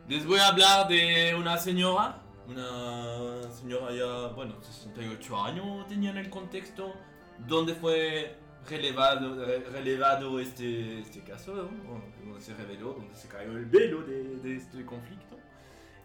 Les 0.08 0.26
voy 0.26 0.40
a 0.40 0.48
hablar 0.48 0.88
de 0.88 1.36
una 1.36 1.58
señora, 1.58 2.22
una 2.48 3.52
señora 3.52 3.94
ya, 3.94 4.34
bueno, 4.34 4.56
68 4.62 5.44
años 5.44 5.88
tenía 5.88 6.12
en 6.12 6.18
el 6.18 6.30
contexto, 6.30 6.94
donde 7.40 7.76
fue 7.76 8.38
relevado, 8.70 9.46
re- 9.46 9.64
relevado 9.72 10.40
este, 10.40 11.00
este 11.00 11.22
caso, 11.22 11.54
¿no? 11.54 12.02
donde 12.26 12.42
se 12.42 12.54
reveló, 12.54 12.94
donde 12.94 13.16
se 13.16 13.28
cayó 13.28 13.52
el 13.52 13.66
velo 13.66 14.02
de, 14.04 14.38
de 14.38 14.56
este 14.58 14.86
conflicto. 14.86 15.38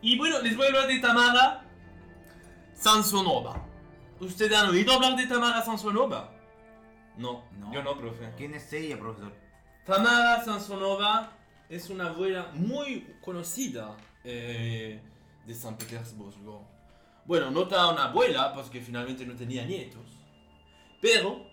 Y 0.01 0.17
bueno, 0.19 0.41
les 0.41 0.57
voy 0.57 0.67
a 0.67 0.69
hablar 0.69 0.87
de 0.89 0.99
Tamara 0.99 1.65
Sansonova. 2.75 3.65
¿Ustedes 4.21 4.57
han 4.57 4.71
oído 4.71 4.93
hablar 4.93 5.17
de 5.17 5.27
Tamara 5.27 5.63
Sansonova? 5.63 6.33
No, 7.17 7.45
No. 7.59 7.73
Yo 7.73 7.83
no, 7.83 7.97
profe. 7.99 8.31
¿Quién 8.37 8.55
es 8.55 8.73
ella, 8.73 8.99
profesor? 8.99 9.33
Tamara 9.85 10.43
Sansonova 10.45 11.33
es 11.69 11.91
una 11.91 12.09
abuela 12.09 12.51
muy 12.55 13.15
conocida 13.21 13.97
eh, 14.25 15.01
de 15.47 15.55
San 15.55 15.77
Petersburgo. 15.77 16.67
Bueno, 17.25 17.51
no 17.51 17.67
tan 17.69 17.95
una 17.95 18.05
abuela, 18.07 18.53
porque 18.55 18.81
finalmente 18.81 19.25
no 19.27 19.35
tenía 19.35 19.65
nietos. 19.65 20.19
Pero 21.01 21.47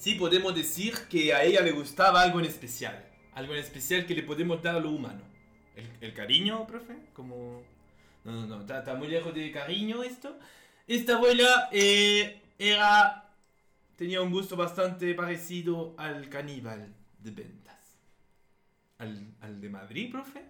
sí 0.00 0.14
podemos 0.14 0.54
decir 0.54 0.94
que 1.08 1.32
a 1.34 1.44
ella 1.44 1.60
le 1.60 1.72
gustaba 1.72 2.22
algo 2.22 2.40
en 2.40 2.46
especial. 2.46 3.06
Algo 3.34 3.52
en 3.54 3.60
especial 3.60 4.06
que 4.06 4.14
le 4.14 4.24
podemos 4.24 4.60
dar 4.62 4.74
a 4.74 4.80
lo 4.80 4.90
humano. 4.90 5.22
¿El, 5.76 5.88
el 6.00 6.14
cariño, 6.14 6.66
profe? 6.66 6.96
Como... 7.12 7.62
No, 8.24 8.32
no, 8.32 8.46
no, 8.46 8.60
está, 8.62 8.80
está 8.80 8.94
muy 8.94 9.08
lejos 9.08 9.34
de 9.34 9.52
cariño 9.52 10.02
esto. 10.02 10.38
Esta 10.86 11.14
abuela 11.14 11.68
eh, 11.70 12.42
era... 12.58 13.28
Tenía 13.96 14.22
un 14.22 14.32
gusto 14.32 14.56
bastante 14.56 15.14
parecido 15.14 15.94
al 15.98 16.28
caníbal 16.28 16.94
de 17.18 17.30
ventas. 17.30 17.98
¿Al, 18.98 19.34
al 19.42 19.60
de 19.60 19.68
Madrid, 19.68 20.10
profe? 20.10 20.42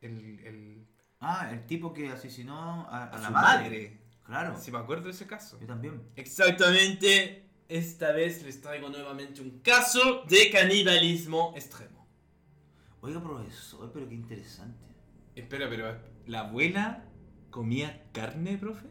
El... 0.00 0.40
el... 0.44 0.86
Ah, 1.24 1.50
el 1.52 1.66
tipo 1.66 1.92
que 1.92 2.08
asesinó 2.08 2.88
a, 2.88 3.04
a 3.04 3.18
la 3.18 3.26
su 3.26 3.32
madre. 3.32 4.00
Claro. 4.24 4.58
Sí, 4.60 4.72
me 4.72 4.78
acuerdo 4.78 5.04
de 5.04 5.10
ese 5.10 5.26
caso. 5.26 5.56
Yo 5.60 5.66
también. 5.68 6.02
Exactamente. 6.16 7.41
Esta 7.72 8.12
vez 8.12 8.42
les 8.42 8.60
traigo 8.60 8.90
nuevamente 8.90 9.40
un 9.40 9.60
caso 9.60 10.24
de 10.28 10.50
canibalismo 10.50 11.54
extremo. 11.56 12.06
Oiga, 13.00 13.18
profesor, 13.18 13.90
pero 13.94 14.06
qué 14.06 14.14
interesante. 14.14 14.84
Espera, 15.34 15.70
pero 15.70 15.98
¿la 16.26 16.40
abuela 16.40 17.06
comía 17.48 18.04
carne, 18.12 18.58
profe? 18.58 18.88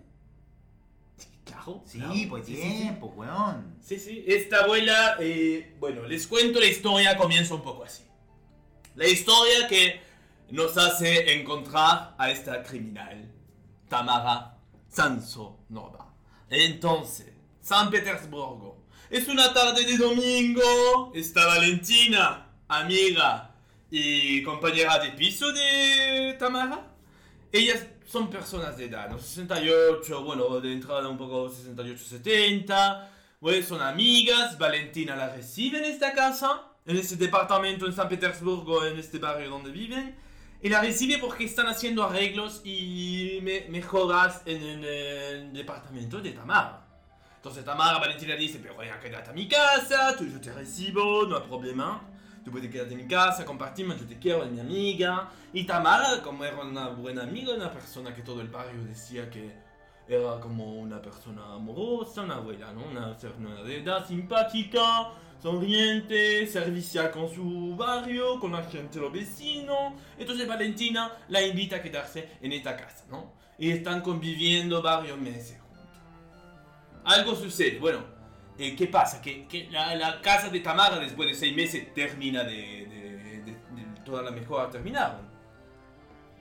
Claro. 1.45 1.83
Sí, 1.85 1.99
claro. 1.99 2.15
pues 2.27 2.47
Sí, 2.47 2.55
sí, 2.55 2.61
tiempo, 2.61 3.13
weón. 3.15 3.77
Sí, 3.83 3.99
sí. 3.99 4.23
Esta 4.25 4.63
abuela, 4.63 5.15
eh, 5.19 5.75
bueno, 5.79 6.07
les 6.07 6.25
cuento 6.25 6.59
la 6.59 6.65
historia, 6.65 7.15
comienza 7.17 7.53
un 7.53 7.61
poco 7.61 7.83
así. 7.83 8.01
La 8.95 9.07
historia 9.07 9.67
que 9.67 10.01
nos 10.49 10.75
hace 10.75 11.39
encontrar 11.39 12.15
a 12.17 12.31
esta 12.31 12.63
criminal, 12.63 13.31
Tamara 13.87 14.57
Sansonova. 14.89 16.15
Entonces, 16.49 17.31
San 17.61 17.89
Petersburgo, 17.89 18.77
Es 19.09 19.27
una 19.27 19.53
tarde 19.53 19.85
de 19.85 19.97
domingo. 19.97 21.11
Está 21.13 21.45
Valentina, 21.45 22.47
amiga 22.67 23.51
y 23.89 24.41
compañera 24.43 24.99
de 24.99 25.09
piso 25.11 25.51
de 25.51 26.35
Tamara. 26.39 26.87
Ellas 27.51 27.85
son 28.05 28.29
personas 28.29 28.77
de 28.77 28.85
edad, 28.85 29.09
¿no? 29.09 29.19
68, 29.19 30.23
bueno, 30.23 30.59
de 30.61 30.71
entrada 30.73 31.07
un 31.09 31.17
poco 31.17 31.49
68, 31.49 32.03
70. 32.03 33.11
Pues 33.39 33.67
son 33.67 33.81
amigas. 33.81 34.57
Valentina 34.57 35.15
la 35.15 35.29
recibe 35.35 35.79
en 35.79 35.85
esta 35.85 36.13
casa, 36.13 36.61
en 36.85 36.95
este 36.97 37.15
departamento 37.17 37.85
en 37.85 37.93
San 37.93 38.07
Petersburgo, 38.07 38.85
en 38.85 38.97
este 38.97 39.17
barrio 39.19 39.49
donde 39.49 39.71
viven. 39.71 40.15
Y 40.63 40.69
la 40.69 40.79
recibe 40.79 41.17
porque 41.17 41.43
están 41.45 41.67
haciendo 41.67 42.03
arreglos 42.03 42.61
y 42.63 43.39
me- 43.41 43.65
mejoras 43.69 44.41
en, 44.45 44.61
en 44.63 44.83
el 44.85 45.53
departamento 45.53 46.21
de 46.21 46.31
Tamara. 46.31 46.87
Entonces 47.41 47.65
Tamara, 47.65 47.97
Valentina 47.97 48.35
dice, 48.35 48.59
pero 48.61 48.83
ya 48.83 48.99
quédate 48.99 49.31
a 49.31 49.33
mi 49.33 49.47
casa, 49.47 50.15
tú, 50.15 50.27
yo 50.27 50.39
te 50.39 50.53
recibo, 50.53 51.25
no 51.25 51.37
hay 51.37 51.41
problema. 51.47 51.99
Tú 52.45 52.51
puedes 52.51 52.69
quedarte 52.69 52.93
en 52.93 53.01
mi 53.01 53.07
casa, 53.07 53.43
compartimos, 53.43 53.99
yo 53.99 54.05
te 54.05 54.19
quiero, 54.19 54.43
es 54.43 54.51
mi 54.51 54.59
amiga. 54.59 55.27
Y 55.51 55.63
Tamara, 55.63 56.21
como 56.21 56.45
era 56.45 56.61
una 56.61 56.89
buena 56.89 57.23
amiga, 57.23 57.55
una 57.55 57.71
persona 57.71 58.13
que 58.13 58.21
todo 58.21 58.41
el 58.41 58.47
barrio 58.47 58.83
decía 58.83 59.27
que 59.27 59.55
era 60.07 60.39
como 60.39 60.81
una 60.81 61.01
persona 61.01 61.55
amorosa, 61.55 62.21
una 62.21 62.35
abuela, 62.35 62.71
¿no? 62.73 62.83
Una 62.83 63.17
señora 63.17 63.63
de 63.63 63.79
edad 63.79 64.07
simpática, 64.07 65.09
sonriente, 65.41 66.45
servicial 66.45 67.09
con 67.09 67.27
su 67.27 67.75
barrio, 67.75 68.39
con 68.39 68.51
la 68.51 68.65
gente, 68.65 68.99
los 68.99 69.11
vecinos. 69.11 69.93
Entonces 70.15 70.47
Valentina 70.47 71.11
la 71.29 71.41
invita 71.41 71.77
a 71.77 71.81
quedarse 71.81 72.37
en 72.39 72.53
esta 72.53 72.77
casa, 72.77 73.03
¿no? 73.09 73.33
Y 73.57 73.71
están 73.71 74.01
conviviendo 74.01 74.83
varios 74.83 75.17
meses. 75.17 75.60
Algo 77.03 77.35
sucede, 77.35 77.79
bueno, 77.79 78.03
eh, 78.57 78.75
¿qué 78.75 78.87
pasa? 78.87 79.21
Que, 79.21 79.47
que 79.47 79.69
la, 79.71 79.95
la 79.95 80.21
casa 80.21 80.49
de 80.49 80.59
Tamara 80.59 80.99
después 80.99 81.27
de 81.29 81.35
seis 81.35 81.55
meses 81.55 81.93
termina 81.93 82.43
de, 82.43 82.51
de, 82.87 83.41
de- 83.43 83.51
de 83.75 84.01
toda 84.05 84.21
la 84.23 84.31
mejora 84.31 84.69
terminaron. 84.69 85.29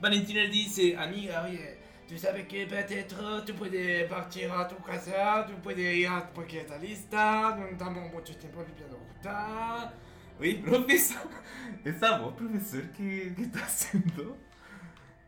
Valentina 0.00 0.42
le 0.42 0.48
dice, 0.50 0.96
amiga, 0.96 1.42
oye, 1.44 1.78
tú 2.08 2.18
sabes 2.18 2.46
que 2.46 2.66
peut-être 2.66 3.44
tú 3.44 3.54
puedes 3.54 4.08
partir 4.08 4.50
a 4.50 4.66
tu 4.66 4.76
casa, 4.82 5.46
tú 5.46 5.54
puedes 5.62 5.94
ir 5.96 6.08
a 6.08 6.30
porque 6.32 6.60
está 6.60 6.78
lista, 6.78 7.54
no 7.58 7.66
estamos 7.66 8.10
mucho 8.12 8.36
tiempo 8.36 8.62
limpiando 8.62 8.96
juntas. 8.98 9.92
Oye, 10.38 10.54
profesor, 10.56 11.28
esa 11.84 12.18
voz, 12.18 12.34
profesor, 12.34 12.90
¿qué, 12.92 13.32
qué 13.36 13.42
está 13.42 13.60
haciendo? 13.64 14.36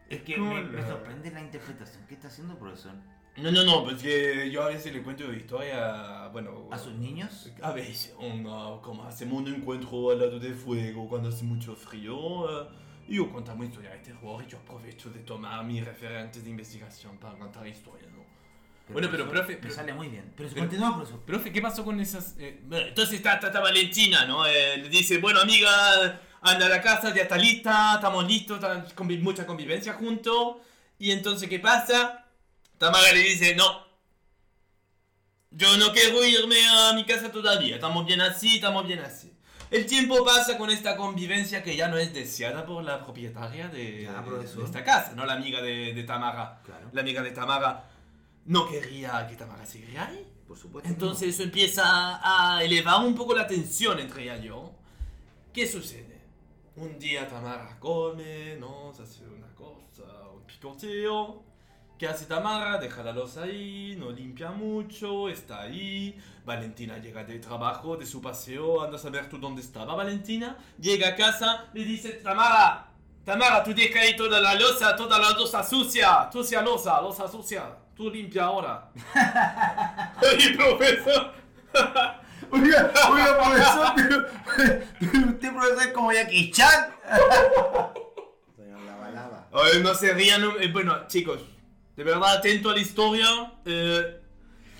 Es 0.08 0.22
que 0.22 0.36
¿Cómo 0.36 0.54
me, 0.54 0.62
me 0.62 0.82
sorprende 0.82 1.30
la 1.30 1.40
interpretación 1.40 2.06
que 2.06 2.14
está 2.14 2.28
haciendo, 2.28 2.58
profesor. 2.58 2.94
No, 3.36 3.50
no, 3.50 3.64
no, 3.64 3.84
pues 3.84 4.02
que 4.02 4.50
yo 4.50 4.62
a 4.62 4.68
veces 4.68 4.92
le 4.92 5.02
cuento 5.02 5.32
historia, 5.32 6.28
bueno... 6.32 6.68
¿A 6.70 6.78
sus 6.78 6.92
niños? 6.94 7.50
A 7.62 7.72
veces, 7.72 8.14
uno, 8.18 8.80
como 8.82 9.04
hacemos 9.04 9.40
un 9.42 9.54
encuentro 9.54 10.10
al 10.10 10.18
lado 10.18 10.38
del 10.38 10.54
fuego 10.54 11.08
cuando 11.08 11.30
hace 11.30 11.42
mucho 11.44 11.74
frío, 11.74 12.64
eh, 12.64 12.68
yo 13.08 13.32
contamos 13.32 13.66
historias 13.66 13.94
de 13.94 13.98
terror 14.00 14.44
y 14.46 14.50
yo 14.50 14.58
aprovecho 14.58 15.08
de 15.10 15.20
tomar 15.20 15.64
mis 15.64 15.82
referentes 15.82 16.44
de 16.44 16.50
investigación 16.50 17.16
para 17.16 17.38
contar 17.38 17.66
historias, 17.66 18.10
¿no? 18.12 18.22
Bueno, 18.92 19.08
pero, 19.10 19.26
profe, 19.30 19.56
pero- 19.56 19.72
sale 19.72 19.94
muy 19.94 20.08
bien. 20.08 20.30
Pero, 20.36 20.50
pero- 20.52 20.60
continúa, 20.66 20.94
profesor. 20.96 21.20
Profe, 21.20 21.52
¿qué 21.52 21.62
pasó 21.62 21.84
con 21.84 21.98
esas...? 22.00 22.34
eh, 22.38 22.60
bueno, 22.66 22.88
entonces 22.88 23.14
está, 23.14 23.34
está, 23.34 23.46
está 23.46 23.60
Valentina, 23.60 24.26
¿no? 24.26 24.44
Eh, 24.46 24.76
le 24.76 24.88
dice, 24.90 25.16
bueno, 25.18 25.40
amiga, 25.40 26.20
anda 26.42 26.66
a 26.66 26.68
la 26.68 26.82
casa, 26.82 27.14
ya 27.14 27.22
está 27.22 27.38
lista, 27.38 27.94
estamos 27.94 28.26
listos, 28.28 28.56
está 28.58 28.84
convi- 28.94 29.20
mucha 29.22 29.46
convivencia 29.46 29.94
juntos. 29.94 30.56
Y 30.98 31.12
entonces, 31.12 31.48
¿qué 31.48 31.58
pasa? 31.58 32.21
Tamara 32.82 33.12
le 33.12 33.20
dice, 33.20 33.54
no. 33.54 33.80
Yo 35.52 35.76
no 35.76 35.92
quiero 35.92 36.24
irme 36.24 36.56
a 36.68 36.92
mi 36.94 37.04
casa 37.04 37.30
todavía, 37.30 37.76
estamos 37.76 38.04
bien 38.06 38.20
así, 38.20 38.56
estamos 38.56 38.86
bien 38.86 38.98
así. 38.98 39.32
El 39.70 39.86
tiempo 39.86 40.24
pasa 40.24 40.58
con 40.58 40.68
esta 40.68 40.96
convivencia 40.96 41.62
que 41.62 41.76
ya 41.76 41.86
no 41.88 41.96
es 41.96 42.12
deseada 42.12 42.66
por 42.66 42.82
la 42.82 43.04
propietaria 43.04 43.68
de, 43.68 44.08
de- 44.08 44.64
esta 44.64 44.82
casa, 44.82 45.12
¿no? 45.14 45.24
La 45.24 45.34
amiga 45.34 45.62
de, 45.62 45.94
de 45.94 46.02
Tamara. 46.02 46.60
Claro. 46.64 46.88
La 46.92 47.02
amiga 47.02 47.22
de 47.22 47.30
Tamara 47.30 47.88
no 48.46 48.68
quería 48.68 49.26
que 49.28 49.36
Tamara 49.36 49.64
siguiera 49.64 50.08
ahí. 50.08 50.26
Por 50.48 50.58
supuesto. 50.58 50.88
Entonces 50.90 51.28
eso 51.34 51.44
empieza 51.44 51.84
a 51.86 52.62
elevar 52.64 53.00
un 53.06 53.14
poco 53.14 53.32
la 53.34 53.46
tensión 53.46 53.98
entre 54.00 54.24
ella 54.24 54.36
y 54.38 54.44
yo. 54.48 54.72
¿Qué 55.54 55.66
sucede? 55.70 56.20
Un 56.76 56.98
día 56.98 57.28
Tamara 57.28 57.78
come, 57.78 58.56
¿no? 58.56 58.92
Se 58.94 59.02
hace 59.04 59.24
una 59.24 59.54
cosa, 59.54 60.02
un 60.34 60.42
picoteo. 60.44 61.44
¿Qué 62.02 62.08
hace 62.08 62.26
Tamara? 62.26 62.78
Deja 62.78 63.00
la 63.04 63.12
losa 63.12 63.44
ahí, 63.44 63.94
no 63.96 64.10
limpia 64.10 64.50
mucho, 64.50 65.28
está 65.28 65.60
ahí. 65.60 66.18
Valentina 66.44 66.98
llega 66.98 67.22
de 67.22 67.38
trabajo, 67.38 67.96
de 67.96 68.04
su 68.06 68.20
paseo, 68.20 68.82
anda 68.82 68.96
a 68.96 68.98
saber 68.98 69.28
tú 69.28 69.38
dónde 69.38 69.62
estaba 69.62 69.94
Valentina. 69.94 70.56
Llega 70.80 71.10
a 71.10 71.14
casa, 71.14 71.66
le 71.72 71.84
dice, 71.84 72.14
Tamara, 72.14 72.88
Tamara, 73.24 73.62
tú 73.62 73.72
deja 73.72 74.00
ahí 74.00 74.16
toda 74.16 74.40
la 74.40 74.56
losa, 74.56 74.96
toda 74.96 75.16
la 75.16 75.30
losa 75.30 75.62
sucia, 75.62 76.28
sucia 76.32 76.60
losa, 76.60 77.00
losa 77.00 77.28
sucia. 77.28 77.72
Tú 77.94 78.10
limpia 78.10 78.46
ahora. 78.46 78.90
¡Ay, 79.14 80.56
profesor! 80.56 81.32
Oiga, 82.50 82.92
oiga, 83.12 83.38
profesor, 83.38 83.92
pero, 83.94 84.26
pero 84.98 85.28
usted, 85.28 85.52
profesor, 85.52 85.82
es 85.82 85.92
como 85.92 86.12
Jackie 86.12 86.50
Chan. 86.50 86.96
Ay, 89.52 89.80
no 89.80 89.94
se 89.94 90.12
rían. 90.12 90.42
eh, 90.58 90.68
bueno, 90.72 91.06
chicos, 91.06 91.51
de 91.96 92.04
verdad, 92.04 92.36
atento 92.36 92.70
a 92.70 92.74
la 92.74 92.80
historia. 92.80 93.52
Eh, 93.64 94.20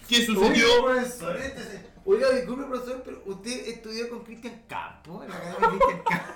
¿Qué 0.08 0.26
sucedió? 0.26 0.66
Oiga, 0.84 0.94
profesor, 0.94 1.36
este 1.36 1.92
Oiga, 2.04 2.30
disculpe, 2.30 2.64
profesor, 2.64 3.02
pero 3.04 3.22
usted 3.26 3.68
estudió 3.68 4.10
con 4.10 4.24
Cristian 4.24 4.62
Campo, 4.66 5.22
en 5.22 5.30
la 5.30 5.36
academia 5.36 5.68
de 5.68 5.78
Cristian 5.78 6.02
Campo. 6.04 6.32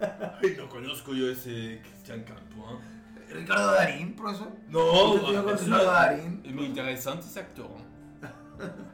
Ay, 0.42 0.54
no 0.56 0.68
conozco 0.68 1.14
yo 1.14 1.30
ese 1.30 1.80
Cristian 1.82 2.24
Campo. 2.24 2.70
¿eh? 2.70 3.32
Ricardo 3.32 3.72
Darín, 3.72 4.14
profesor. 4.14 4.48
No, 4.68 5.16
estudió 5.16 5.44
con 5.44 5.58
Ricardo 5.58 5.90
Darín. 5.92 6.42
es 6.44 6.54
muy 6.54 6.66
interesante 6.66 7.26
ese 7.26 7.40
actor. 7.40 7.70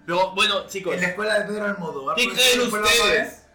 Pero 0.06 0.34
bueno, 0.34 0.66
chicos, 0.66 0.94
En 0.94 1.00
la 1.00 1.08
escuela 1.08 1.40
de 1.40 1.46
Pedro 1.46 1.64
Almodóvar. 1.64 2.16
¿qué 2.16 2.28
creen 2.28 2.60
¿después 2.60 2.82
lo 2.82 2.88
ustedes? 2.88 3.46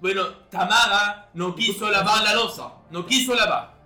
Bueno, 0.00 0.26
Tamara 0.50 1.30
no 1.34 1.54
quiso 1.54 1.88
lavar 1.90 2.24
la 2.24 2.34
losa, 2.34 2.72
no 2.90 3.06
quiso 3.06 3.34
lavar. 3.34 3.81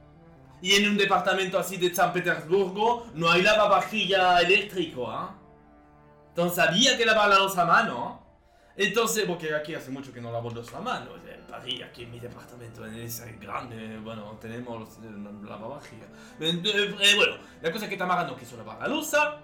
Y 0.63 0.73
en 0.73 0.91
un 0.91 0.97
departamento 0.97 1.59
así 1.59 1.77
de 1.77 1.95
San 1.95 2.13
Petersburgo 2.13 3.09
no 3.15 3.31
hay 3.31 3.43
lavavajilla 3.43 4.41
eléctrico, 4.41 5.11
¿ah? 5.11 5.35
Entonces 6.29 6.59
había 6.59 6.97
que 6.97 7.07
lavar 7.07 7.29
la 7.29 7.39
losa 7.39 7.63
a 7.63 7.65
mano. 7.65 8.27
Entonces, 8.77 9.25
porque 9.27 9.55
aquí 9.55 9.75
hace 9.75 9.91
mucho 9.91 10.13
que 10.13 10.21
no 10.21 10.31
lavo 10.31 10.51
losa 10.51 10.77
a 10.79 10.81
mano. 10.83 11.13
En 11.17 11.47
París, 11.47 11.83
aquí 11.83 12.03
en 12.03 12.11
mi 12.11 12.21
departamento, 12.21 12.85
en 12.85 12.95
ese 12.97 13.33
grande, 13.41 13.99
bueno, 14.01 14.37
tenemos 14.39 14.99
eh, 14.99 15.45
lavavajilla. 15.45 16.05
Eh, 16.39 16.63
eh, 16.63 17.15
bueno, 17.17 17.37
la 17.63 17.73
cosa 17.73 17.87
es 17.87 17.91
que 17.91 17.97
Tamara 17.97 18.25
no 18.25 18.37
quiso 18.37 18.57
lavar 18.59 18.79
la 18.81 18.89
losa. 18.89 19.39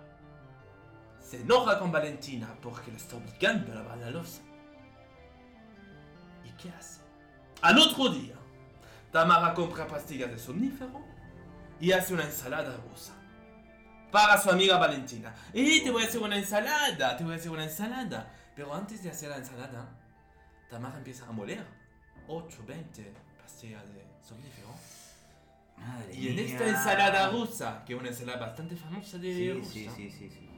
Se 1.19 1.41
enoja 1.41 1.79
con 1.79 1.91
Valentina 1.91 2.55
porque 2.61 2.91
la 2.91 2.99
está 2.99 3.17
obligando 3.17 3.73
a 3.73 3.77
lavar 3.77 3.97
la 3.97 4.11
losa. 4.11 4.43
¿Y 6.45 6.51
qué 6.63 6.69
hace? 6.69 7.01
Al 7.63 7.79
otro 7.79 8.11
día, 8.11 8.35
Tamara 9.13 9.53
compra 9.55 9.87
pastillas 9.87 10.31
de 10.31 10.39
somnífero 10.39 11.01
y 11.81 11.93
hace 11.93 12.15
una 12.15 12.25
ensalada 12.25 12.77
rusa. 12.91 13.13
Para 14.11 14.39
su 14.41 14.51
amiga 14.51 14.79
Valentina. 14.79 15.35
¡Eh, 15.53 15.81
te 15.83 15.91
voy 15.91 16.03
a 16.05 16.07
hacer 16.07 16.21
una 16.21 16.37
ensalada! 16.37 17.17
Te 17.17 17.25
voy 17.25 17.33
a 17.35 17.37
hacer 17.37 17.51
una 17.51 17.65
ensalada. 17.65 18.31
Pero 18.55 18.75
antes 18.75 19.03
de 19.03 19.11
hacer 19.11 19.31
la 19.31 19.37
ensalada, 19.39 19.89
Tamara 20.69 20.99
empieza 20.99 21.27
a 21.27 21.33
moler 21.33 21.65
8, 22.29 22.59
20 22.67 23.13
pastillas 23.41 23.83
de 23.93 24.05
somnífero. 24.27 24.69
Madre 25.79 26.15
Y 26.15 26.29
en 26.29 26.37
mía. 26.37 26.45
esta 26.45 26.69
ensalada 26.69 27.31
rusa, 27.31 27.83
que 27.87 27.95
es 27.95 27.99
una 27.99 28.09
ensalada 28.11 28.39
bastante 28.47 28.77
famosa 28.77 29.19
de 29.19 29.35
Sí, 29.35 29.53
Rusia, 29.53 29.91
sí, 29.97 30.11
sí, 30.11 30.29
sí, 30.31 30.49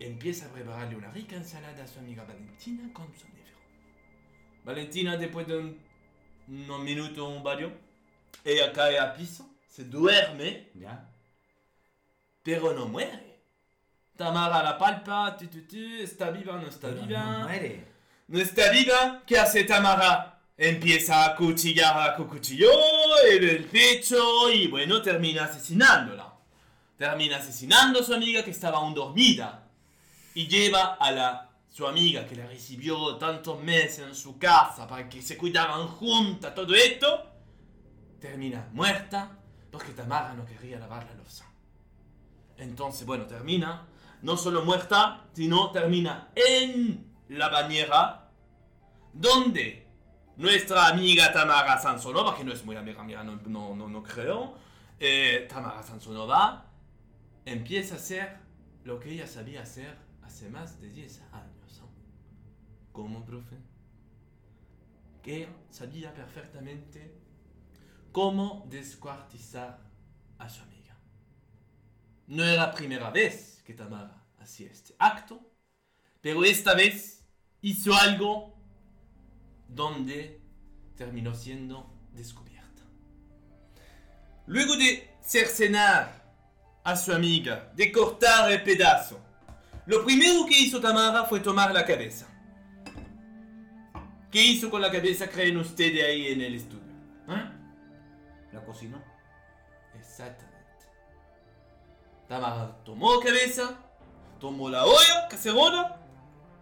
empieza 0.00 0.46
a 0.46 0.48
prepararle 0.48 0.96
una 0.96 1.10
rica 1.10 1.36
ensalada 1.36 1.84
a 1.84 1.86
su 1.86 1.98
amiga 2.00 2.24
Valentina 2.24 2.90
con 2.94 3.06
somnífero. 3.14 3.58
Valentina, 4.64 5.16
después 5.16 5.46
de 5.46 5.58
un- 5.58 5.78
unos 6.48 6.80
minutos, 6.80 7.28
un 7.28 7.42
baño, 7.42 7.72
ella 8.44 8.72
cae 8.72 8.98
a 8.98 9.14
piso, 9.14 9.48
se 9.68 9.84
duerme, 9.84 10.68
¿Ya? 10.74 11.08
pero 12.42 12.72
no 12.72 12.86
muere. 12.86 13.40
Tamara 14.16 14.62
la 14.62 14.78
palpa, 14.78 15.36
tu, 15.36 15.46
tu, 15.46 15.62
tu, 15.62 15.76
está 15.76 16.30
viva, 16.30 16.56
no 16.56 16.68
está 16.68 16.88
Pero 16.88 17.06
viva. 17.06 17.24
No 17.24 17.40
muere. 17.40 17.84
No 18.28 18.38
está 18.38 18.70
viva, 18.70 19.22
¿qué 19.26 19.38
hace 19.38 19.64
Tamara? 19.64 20.28
Empieza 20.56 21.24
a 21.24 21.34
cuchillar 21.34 22.14
con 22.14 22.28
cuchillo 22.28 22.70
en 23.30 23.42
el 23.42 23.64
pecho 23.64 24.50
y 24.50 24.68
bueno, 24.68 25.00
termina 25.02 25.44
asesinándola. 25.44 26.32
Termina 26.96 27.38
asesinando 27.38 28.00
a 28.00 28.02
su 28.04 28.14
amiga 28.14 28.44
que 28.44 28.50
estaba 28.50 28.78
aún 28.78 28.94
dormida 28.94 29.64
y 30.34 30.46
lleva 30.46 30.94
a 31.00 31.10
la 31.10 31.51
su 31.72 31.86
amiga 31.86 32.26
que 32.26 32.36
la 32.36 32.46
recibió 32.46 33.16
tantos 33.16 33.62
meses 33.62 34.00
en 34.00 34.14
su 34.14 34.38
casa 34.38 34.86
para 34.86 35.08
que 35.08 35.22
se 35.22 35.38
cuidaran 35.38 35.88
juntas, 35.88 36.54
todo 36.54 36.74
esto, 36.74 37.30
termina 38.20 38.68
muerta 38.72 39.38
porque 39.70 39.92
Tamara 39.92 40.34
no 40.34 40.44
quería 40.44 40.78
lavar 40.78 41.06
la 41.06 41.14
losa. 41.14 41.50
Entonces, 42.58 43.06
bueno, 43.06 43.24
termina 43.24 43.86
no 44.20 44.36
solo 44.36 44.66
muerta, 44.66 45.24
sino 45.32 45.70
termina 45.70 46.28
en 46.34 47.10
la 47.30 47.48
bañera 47.48 48.28
donde 49.14 49.88
nuestra 50.36 50.88
amiga 50.88 51.32
Tamara 51.32 51.80
Sansonova, 51.80 52.36
que 52.36 52.44
no 52.44 52.52
es 52.52 52.62
muy 52.66 52.76
amiga 52.76 53.02
mía, 53.02 53.24
no, 53.24 53.40
no, 53.46 53.74
no, 53.74 53.88
no 53.88 54.02
creo, 54.02 54.58
eh, 55.00 55.48
Tamara 55.50 55.82
Sansonova 55.82 56.66
empieza 57.46 57.94
a 57.94 57.96
hacer 57.96 58.36
lo 58.84 59.00
que 59.00 59.12
ella 59.12 59.26
sabía 59.26 59.62
hacer 59.62 59.96
hace 60.22 60.50
más 60.50 60.78
de 60.82 60.90
10 60.90 61.22
años. 61.32 61.51
¿Cómo, 62.92 63.24
profe? 63.24 63.56
Que 65.22 65.48
sabía 65.70 66.12
perfectamente 66.12 67.14
cómo 68.12 68.66
descuartizar 68.68 69.80
a 70.38 70.48
su 70.48 70.62
amiga. 70.62 70.96
No 72.26 72.44
era 72.44 72.66
la 72.66 72.72
primera 72.72 73.10
vez 73.10 73.62
que 73.64 73.72
Tamara 73.72 74.22
hacía 74.38 74.70
este 74.70 74.94
acto, 74.98 75.40
pero 76.20 76.44
esta 76.44 76.74
vez 76.74 77.24
hizo 77.62 77.94
algo 77.94 78.54
donde 79.68 80.42
terminó 80.96 81.34
siendo 81.34 81.90
descubierta. 82.12 82.82
Luego 84.46 84.76
de 84.76 85.16
cercenar 85.22 86.22
a 86.84 86.96
su 86.96 87.12
amiga, 87.12 87.72
de 87.74 87.90
cortar 87.90 88.52
el 88.52 88.62
pedazo, 88.62 89.18
lo 89.86 90.04
primero 90.04 90.44
que 90.46 90.58
hizo 90.58 90.80
Tamara 90.80 91.24
fue 91.24 91.40
tomar 91.40 91.72
la 91.72 91.86
cabeza. 91.86 92.31
¿Qué 94.32 94.42
hizo 94.42 94.70
con 94.70 94.80
la 94.82 94.90
cabeza, 94.90 95.28
creen 95.28 95.56
ustedes 95.58 96.04
ahí 96.04 96.28
en 96.32 96.40
el 96.40 96.54
estudio? 96.56 96.82
¿Eh? 97.28 97.50
La 98.52 98.64
cocinó. 98.64 98.98
Exactamente. 99.94 100.56
Tamara 102.28 102.76
tomó 102.84 103.20
cabeza, 103.20 103.78
tomó 104.40 104.70
la 104.70 104.84
olla, 104.84 105.28
cacerola, 105.28 106.00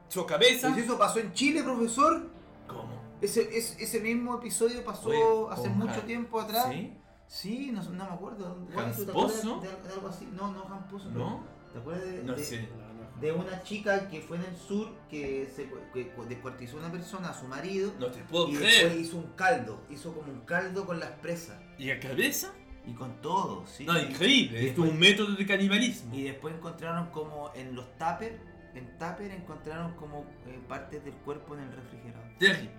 echó 0.06 0.26
cabeza. 0.26 0.68
Pues 0.72 0.84
eso 0.84 0.98
pasó 0.98 1.20
en 1.20 1.32
Chile, 1.32 1.62
profesor. 1.62 2.28
¿Cómo? 2.66 3.00
Ese, 3.20 3.56
ese, 3.56 3.82
ese 3.82 4.00
mismo 4.00 4.36
episodio 4.36 4.84
pasó 4.84 5.08
Oye, 5.10 5.54
hace 5.54 5.68
mucho 5.68 6.00
tiempo 6.02 6.40
atrás. 6.40 6.66
¿Sí? 6.70 6.96
Sí, 7.28 7.70
no, 7.72 7.82
no 7.84 8.04
me 8.04 8.10
acuerdo. 8.14 8.58
¿Hans. 8.76 8.98
De, 8.98 9.04
de 9.04 9.12
algo 9.12 10.08
así? 10.08 10.28
No, 10.32 10.50
no, 10.50 10.64
Han 10.64 10.88
Pozo. 10.88 11.08
¿No? 11.10 11.44
¿Te 11.72 11.78
acuerdas 11.78 12.04
de, 12.04 12.22
No 12.24 12.32
de- 12.34 12.42
sé. 12.44 12.68
De 13.20 13.32
una 13.32 13.62
chica 13.62 14.08
que 14.08 14.20
fue 14.20 14.36
en 14.38 14.44
el 14.44 14.56
sur 14.56 14.88
que 15.10 15.50
se 15.54 15.68
que 15.92 16.12
descuartizó 16.28 16.76
a 16.78 16.80
una 16.80 16.92
persona, 16.92 17.30
a 17.30 17.34
su 17.34 17.46
marido, 17.46 17.92
No 17.98 18.06
te 18.06 18.20
puedo 18.24 18.48
y 18.48 18.56
creer. 18.56 18.84
después 18.84 19.06
hizo 19.06 19.16
un 19.18 19.32
caldo, 19.36 19.80
hizo 19.90 20.14
como 20.14 20.32
un 20.32 20.40
caldo 20.40 20.86
con 20.86 20.98
las 21.00 21.10
presas 21.20 21.58
¿Y 21.78 21.86
la 21.86 22.00
cabeza? 22.00 22.52
y 22.86 22.92
con 22.94 23.20
todo, 23.20 23.66
sí. 23.66 23.84
No, 23.84 23.98
increíble. 23.98 24.68
Esto 24.68 24.84
es 24.84 24.90
un 24.92 24.98
método 24.98 25.34
de 25.36 25.46
canibalismo. 25.46 26.14
Y 26.14 26.22
después 26.22 26.54
encontraron 26.54 27.10
como 27.10 27.52
en 27.54 27.74
los 27.76 27.84
tuppers, 27.98 28.36
en 28.74 28.86
tupper 28.98 29.30
encontraron 29.32 29.92
como 29.96 30.20
eh, 30.46 30.58
partes 30.66 31.04
del 31.04 31.14
cuerpo 31.14 31.54
en 31.56 31.64
el 31.64 31.72
refrigerador. 31.72 32.26
Terrible. 32.38 32.70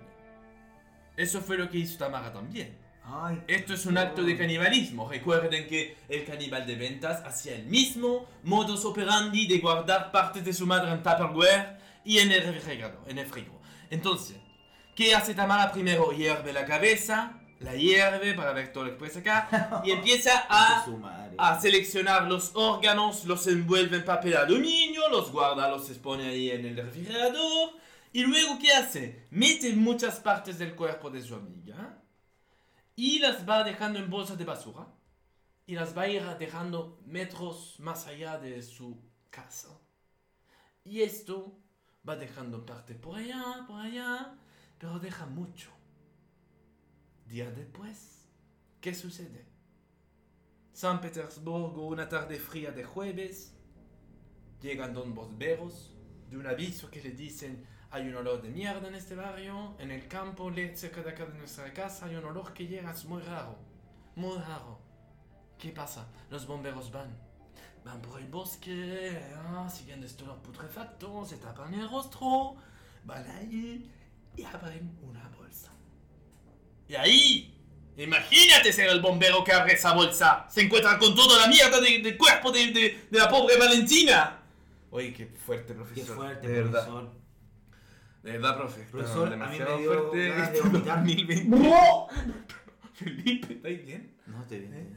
Eso 1.16 1.40
fue 1.40 1.56
lo 1.56 1.68
que 1.70 1.78
hizo 1.78 1.98
Tamara 1.98 2.32
también. 2.32 2.76
Ay, 3.04 3.42
Esto 3.48 3.74
es 3.74 3.84
un 3.86 3.98
acto 3.98 4.22
de 4.22 4.36
canibalismo. 4.36 5.08
Recuerden 5.08 5.66
que 5.66 5.96
el 6.08 6.24
caníbal 6.24 6.66
de 6.66 6.76
ventas 6.76 7.22
hacía 7.24 7.56
el 7.56 7.64
mismo 7.66 8.26
modus 8.44 8.84
operandi 8.84 9.46
de 9.46 9.58
guardar 9.58 10.12
partes 10.12 10.44
de 10.44 10.52
su 10.52 10.66
madre 10.66 10.92
en 10.92 11.02
Tupperware 11.02 11.78
y 12.04 12.18
en 12.18 12.30
el 12.30 12.42
refrigerador, 12.44 13.00
en 13.08 13.18
el 13.18 13.26
frigo. 13.26 13.60
Entonces, 13.90 14.36
¿qué 14.94 15.14
hace 15.14 15.34
Tamara 15.34 15.72
primero? 15.72 16.12
Hierve 16.12 16.52
la 16.52 16.64
cabeza, 16.64 17.40
la 17.58 17.74
hierve 17.74 18.34
para 18.34 18.52
ver 18.52 18.72
todo 18.72 18.84
lo 18.84 18.90
que 18.90 18.96
puede 18.96 19.12
sacar 19.12 19.82
y 19.84 19.90
empieza 19.92 20.46
a 20.48 20.86
a 21.38 21.60
seleccionar 21.60 22.28
los 22.28 22.52
órganos, 22.54 23.24
los 23.24 23.46
envuelve 23.48 23.96
en 23.96 24.04
papel 24.04 24.36
aluminio, 24.36 25.08
los 25.10 25.32
guarda, 25.32 25.68
los 25.68 25.88
expone 25.90 26.28
ahí 26.28 26.50
en 26.50 26.66
el 26.66 26.76
refrigerador. 26.76 27.70
Y 28.12 28.22
luego, 28.22 28.58
¿qué 28.60 28.72
hace? 28.72 29.26
Mete 29.30 29.72
muchas 29.74 30.20
partes 30.20 30.58
del 30.58 30.74
cuerpo 30.74 31.10
de 31.10 31.22
su 31.22 31.34
amiga 31.34 32.01
y 32.96 33.18
las 33.18 33.48
va 33.48 33.64
dejando 33.64 33.98
en 33.98 34.10
bolsas 34.10 34.38
de 34.38 34.44
basura 34.44 34.86
y 35.66 35.74
las 35.74 35.96
va 35.96 36.02
a 36.02 36.08
ir 36.08 36.22
dejando 36.38 37.00
metros 37.06 37.76
más 37.78 38.06
allá 38.06 38.38
de 38.38 38.62
su 38.62 39.00
casa. 39.30 39.68
Y 40.84 41.02
esto 41.02 41.58
va 42.06 42.16
dejando 42.16 42.66
parte 42.66 42.94
por 42.94 43.16
allá, 43.16 43.64
por 43.66 43.80
allá, 43.80 44.36
pero 44.78 44.98
deja 44.98 45.26
mucho. 45.26 45.70
Días 47.26 47.54
después, 47.56 48.28
¿qué 48.80 48.94
sucede? 48.94 49.46
San 50.72 51.00
Petersburgo, 51.00 51.86
una 51.86 52.08
tarde 52.08 52.38
fría 52.38 52.72
de 52.72 52.84
jueves. 52.84 53.54
Llegan 54.60 54.92
dos 54.92 55.12
bomberos 55.14 55.94
de 56.28 56.36
un 56.36 56.46
aviso 56.46 56.90
que 56.90 57.02
le 57.02 57.10
dicen 57.10 57.66
hay 57.92 58.08
un 58.08 58.16
olor 58.16 58.40
de 58.42 58.48
mierda 58.48 58.88
en 58.88 58.94
este 58.94 59.14
barrio, 59.14 59.74
en 59.78 59.90
el 59.90 60.08
campo, 60.08 60.50
cerca 60.74 61.02
de 61.02 61.10
acá 61.10 61.26
de 61.26 61.38
nuestra 61.38 61.72
casa, 61.72 62.06
hay 62.06 62.14
un 62.16 62.24
olor 62.24 62.52
que 62.54 62.66
llega, 62.66 62.90
es 62.90 63.04
muy 63.04 63.20
raro, 63.22 63.58
muy 64.16 64.36
raro. 64.38 64.80
¿Qué 65.58 65.70
pasa? 65.70 66.06
Los 66.30 66.46
bomberos 66.46 66.90
van, 66.90 67.14
van 67.84 68.00
por 68.00 68.18
el 68.18 68.26
bosque, 68.28 69.20
ah, 69.36 69.68
siguiendo 69.70 70.06
este 70.06 70.24
olor 70.24 70.38
putrefacto, 70.38 71.24
se 71.26 71.36
tapan 71.36 71.74
el 71.74 71.88
rostro, 71.90 72.56
van 73.04 73.30
ahí 73.30 73.90
y 74.36 74.42
abren 74.44 74.96
una 75.02 75.28
bolsa. 75.36 75.70
Y 76.88 76.94
ahí, 76.94 77.54
imagínate 77.98 78.72
ser 78.72 78.88
el 78.88 79.02
bombero 79.02 79.44
que 79.44 79.52
abre 79.52 79.74
esa 79.74 79.92
bolsa. 79.94 80.46
Se 80.50 80.62
encuentra 80.62 80.98
con 80.98 81.14
toda 81.14 81.38
la 81.42 81.46
mierda 81.46 81.78
de- 81.80 81.98
del 82.00 82.16
cuerpo 82.16 82.50
de, 82.50 82.72
de- 82.72 83.06
de 83.10 83.18
la 83.18 83.28
pobre 83.28 83.58
Valentina. 83.58 84.40
Oye, 84.90 85.12
qué 85.12 85.26
fuerte, 85.26 85.74
profesor. 85.74 86.06
Qué 86.06 86.12
fuerte, 86.12 86.48
de 86.48 86.62
verdad. 86.62 86.88
De 88.22 88.32
verdad, 88.32 88.56
profe. 88.56 88.82
Profesor, 88.90 89.36
No, 89.36 89.44
a 89.44 89.48
mí 89.48 89.58
demasiado 89.58 89.76
me 89.76 89.82
dio 89.82 89.92
fuerte 90.10 90.28
ganas 90.28 90.52
de 90.52 90.60
vomitar. 90.60 90.98
2020. 91.04 91.56
Felipe, 92.94 93.54
¿estáis 93.54 93.84
bien? 93.86 94.16
No 94.26 94.44
te 94.44 94.58
bien. 94.58 94.96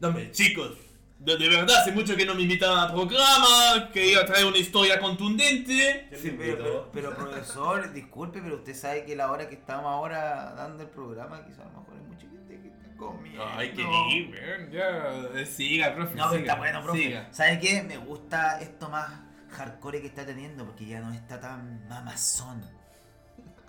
No, 0.00 0.08
hombre, 0.08 0.30
chicos. 0.32 0.76
De, 1.18 1.36
de 1.36 1.48
verdad, 1.48 1.78
hace 1.80 1.90
mucho 1.92 2.14
que 2.14 2.24
no 2.24 2.34
me 2.34 2.42
invitaban 2.42 2.78
al 2.78 2.92
programa. 2.92 3.90
Quería 3.92 4.24
traer 4.24 4.44
una 4.46 4.58
historia 4.58 5.00
contundente. 5.00 6.08
Sí, 6.14 6.34
pero, 6.38 6.56
pero, 6.62 6.90
pero, 6.92 7.14
profesor, 7.16 7.92
disculpe, 7.92 8.40
pero 8.40 8.56
usted 8.56 8.74
sabe 8.74 9.04
que 9.04 9.16
la 9.16 9.32
hora 9.32 9.48
que 9.48 9.56
estamos 9.56 9.86
ahora 9.86 10.54
dando 10.54 10.84
el 10.84 10.90
programa, 10.90 11.44
quizás 11.44 11.60
a 11.66 11.70
lo 11.72 11.80
mejor 11.80 11.94
hay 11.96 12.02
mucha 12.06 12.28
gente 12.28 12.60
que 12.62 12.68
está 12.68 12.96
comiendo. 12.96 13.44
Ay, 13.48 13.72
qué 13.72 13.82
lindo, 13.82 14.36
ya. 14.70 15.40
Eh, 15.40 15.46
Siga, 15.46 15.94
profe. 15.96 16.14
No, 16.14 16.28
pero 16.30 16.40
siga, 16.40 16.52
está 16.52 16.54
bueno, 16.56 16.82
profe. 16.84 16.98
siga. 17.02 17.28
¿Sabe 17.32 17.58
qué? 17.58 17.82
Me 17.82 17.96
gusta 17.96 18.60
esto 18.60 18.88
más 18.88 19.10
hardcore 19.50 20.00
que 20.00 20.08
está 20.08 20.24
teniendo 20.24 20.64
porque 20.64 20.86
ya 20.86 21.00
no 21.00 21.12
está 21.12 21.40
tan 21.40 21.86
mamazón. 21.88 22.62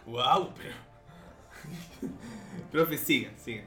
Wow, 0.05 0.53
pero. 0.55 0.75
Profe, 2.71 2.97
siga, 2.97 3.31
siga. 3.37 3.63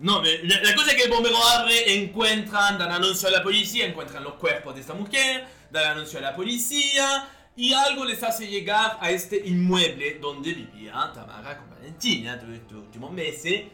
No, 0.00 0.20
la, 0.22 0.60
la 0.62 0.74
cosa 0.74 0.90
es 0.90 0.96
que 0.96 1.04
el 1.04 1.10
bombero 1.10 1.36
abre, 1.36 1.94
encuentran, 1.94 2.78
dan 2.78 2.90
anuncio 2.90 3.28
a 3.28 3.30
la 3.30 3.42
policía, 3.42 3.86
encuentran 3.86 4.24
los 4.24 4.34
cuerpos 4.34 4.74
de 4.74 4.80
esta 4.80 4.94
mujer, 4.94 5.46
dan 5.70 5.92
anuncio 5.92 6.18
a 6.18 6.22
la 6.22 6.34
policía 6.34 7.28
y 7.54 7.72
algo 7.72 8.04
les 8.04 8.22
hace 8.22 8.48
llegar 8.48 8.98
a 9.00 9.10
este 9.10 9.36
inmueble 9.46 10.18
donde 10.18 10.54
vivía 10.54 11.12
Tamara 11.14 11.58
con 11.58 11.70
Valentina 11.70 12.38
todos 12.38 12.54
estos 12.54 12.78
últimos 12.78 13.12
meses 13.12 13.64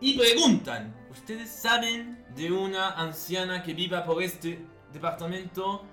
y 0.00 0.18
preguntan, 0.18 0.94
¿ustedes 1.10 1.50
saben 1.50 2.24
de 2.34 2.52
una 2.52 2.90
anciana 2.90 3.62
que 3.62 3.72
viva 3.72 4.04
por 4.04 4.22
este 4.22 4.58
departamento? 4.92 5.86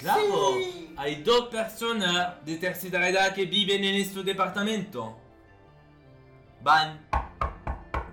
Claro, 0.00 0.56
hay 0.96 1.22
dos 1.22 1.48
personas 1.48 2.44
de 2.44 2.56
tercera 2.56 3.08
edad 3.08 3.34
que 3.34 3.44
viven 3.46 3.84
en 3.84 3.96
este 3.96 4.22
departamento. 4.22 5.16
Van, 6.62 7.00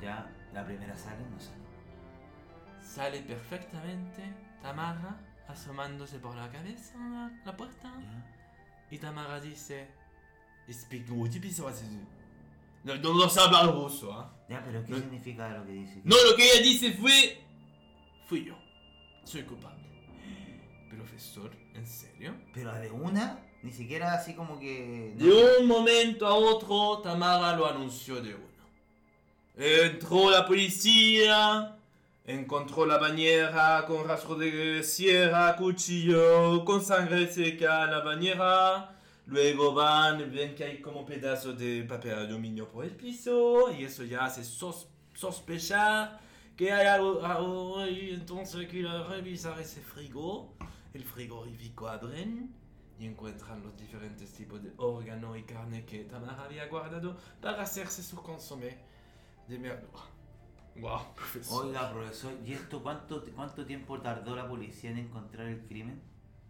Ya, 0.02 0.30
la 0.54 0.66
primera 0.66 0.96
sale, 0.98 1.24
no 1.30 1.40
sale. 1.40 1.58
sale 2.82 3.22
perfectamente 3.22 4.24
Tamara 4.62 5.20
asomándose 5.48 6.20
por 6.20 6.36
la 6.36 6.50
cabeza 6.50 6.94
a 6.96 7.10
la, 7.10 7.32
la 7.46 7.56
puerta 7.58 7.92
Ya. 8.00 8.26
y 8.92 8.98
Tamara 9.00 9.40
dice, 9.40 9.88
explique-moi, 10.68 11.30
¿qué 11.30 11.40
piensas 11.40 11.66
hacer? 11.68 11.88
No, 12.84 12.96
no, 12.96 13.14
no 13.16 13.30
sabe 13.30 13.56
hablar 13.58 13.76
ruso, 13.76 14.14
¿ah? 14.14 14.34
Ya, 14.50 14.64
pero 14.64 14.84
¿qué 14.86 14.92
No. 14.92 14.98
significa 15.00 15.50
lo 15.50 15.66
que 15.66 15.72
dice? 15.74 16.02
No, 16.04 16.16
lo 16.30 16.36
que 16.36 16.44
ella 16.52 16.62
dice 16.62 16.94
fue, 16.94 17.42
fui 18.28 18.46
yo, 18.46 18.58
soy 19.24 19.44
culpable. 19.44 19.87
Profesor, 20.98 21.52
¿en 21.74 21.86
serio? 21.88 22.34
Pero 22.54 22.74
de 22.74 22.90
una, 22.92 23.40
ni 23.64 23.72
siquiera 23.72 24.14
así 24.14 24.34
como 24.34 24.60
que. 24.60 25.14
no. 25.18 25.26
De 25.26 25.60
un 25.62 25.68
momento 25.68 26.26
a 26.28 26.34
otro, 26.36 27.00
Tamara 27.04 27.56
lo 27.56 27.66
anunció 27.68 28.22
de 28.22 28.34
una. 28.36 28.44
Entró 29.56 30.30
la 30.30 30.46
policía, 30.46 31.76
encontró 32.26 32.86
la 32.86 32.98
bañera 32.98 33.86
con 33.88 34.08
rastro 34.08 34.36
de 34.36 34.84
sierra, 34.84 35.56
cuchillo, 35.56 36.64
con 36.64 36.84
sangre 36.84 37.28
seca 37.32 37.86
en 37.86 37.92
la 37.92 38.00
bañera. 38.02 38.94
Luego 39.26 39.74
van, 39.74 40.32
ven 40.32 40.56
que 40.56 40.64
hay 40.64 40.80
como 40.82 41.06
pedazos 41.06 41.58
de 41.58 41.84
papel 41.84 42.14
aluminio 42.14 42.70
por 42.70 42.86
el 42.86 42.92
piso 42.92 43.72
y 43.74 43.84
eso 43.84 44.04
ya 44.06 44.24
hace 44.26 44.42
sos- 44.44 44.88
sospechar 45.14 46.20
que 46.56 46.72
hay 46.72 46.88
algo, 46.88 47.26
algo 47.26 47.80
ahí. 47.80 48.12
Entonces 48.14 48.68
quiero 48.70 49.06
revisar 49.10 49.60
ese 49.60 49.82
frigo. 49.82 50.54
El 50.94 51.04
frigorífico 51.04 51.88
abren 51.88 52.54
y 53.00 53.06
encuentran 53.06 53.62
los 53.64 53.78
diferentes 53.78 54.34
tipos 54.34 54.64
de 54.64 54.72
órgano 54.78 55.36
y 55.36 55.44
carne 55.44 55.86
que 55.86 56.06
Tamara 56.06 56.44
había 56.44 56.66
guardado 56.68 57.16
para 57.42 57.62
hacerse 57.62 58.02
su 58.04 58.16
consomé 58.22 58.78
de 59.48 59.58
verdura. 59.58 60.04
Wow, 60.78 61.14
profesor. 61.16 61.66
Oiga, 61.68 61.92
profesor, 61.92 62.34
¿y 62.46 62.54
esto 62.54 62.82
cuánto, 62.84 63.24
cuánto 63.36 63.66
tiempo 63.66 64.00
tardó 64.00 64.36
la 64.36 64.48
policía 64.48 64.92
en 64.92 65.00
encontrar 65.00 65.48
el 65.48 65.62
crimen? 65.62 66.02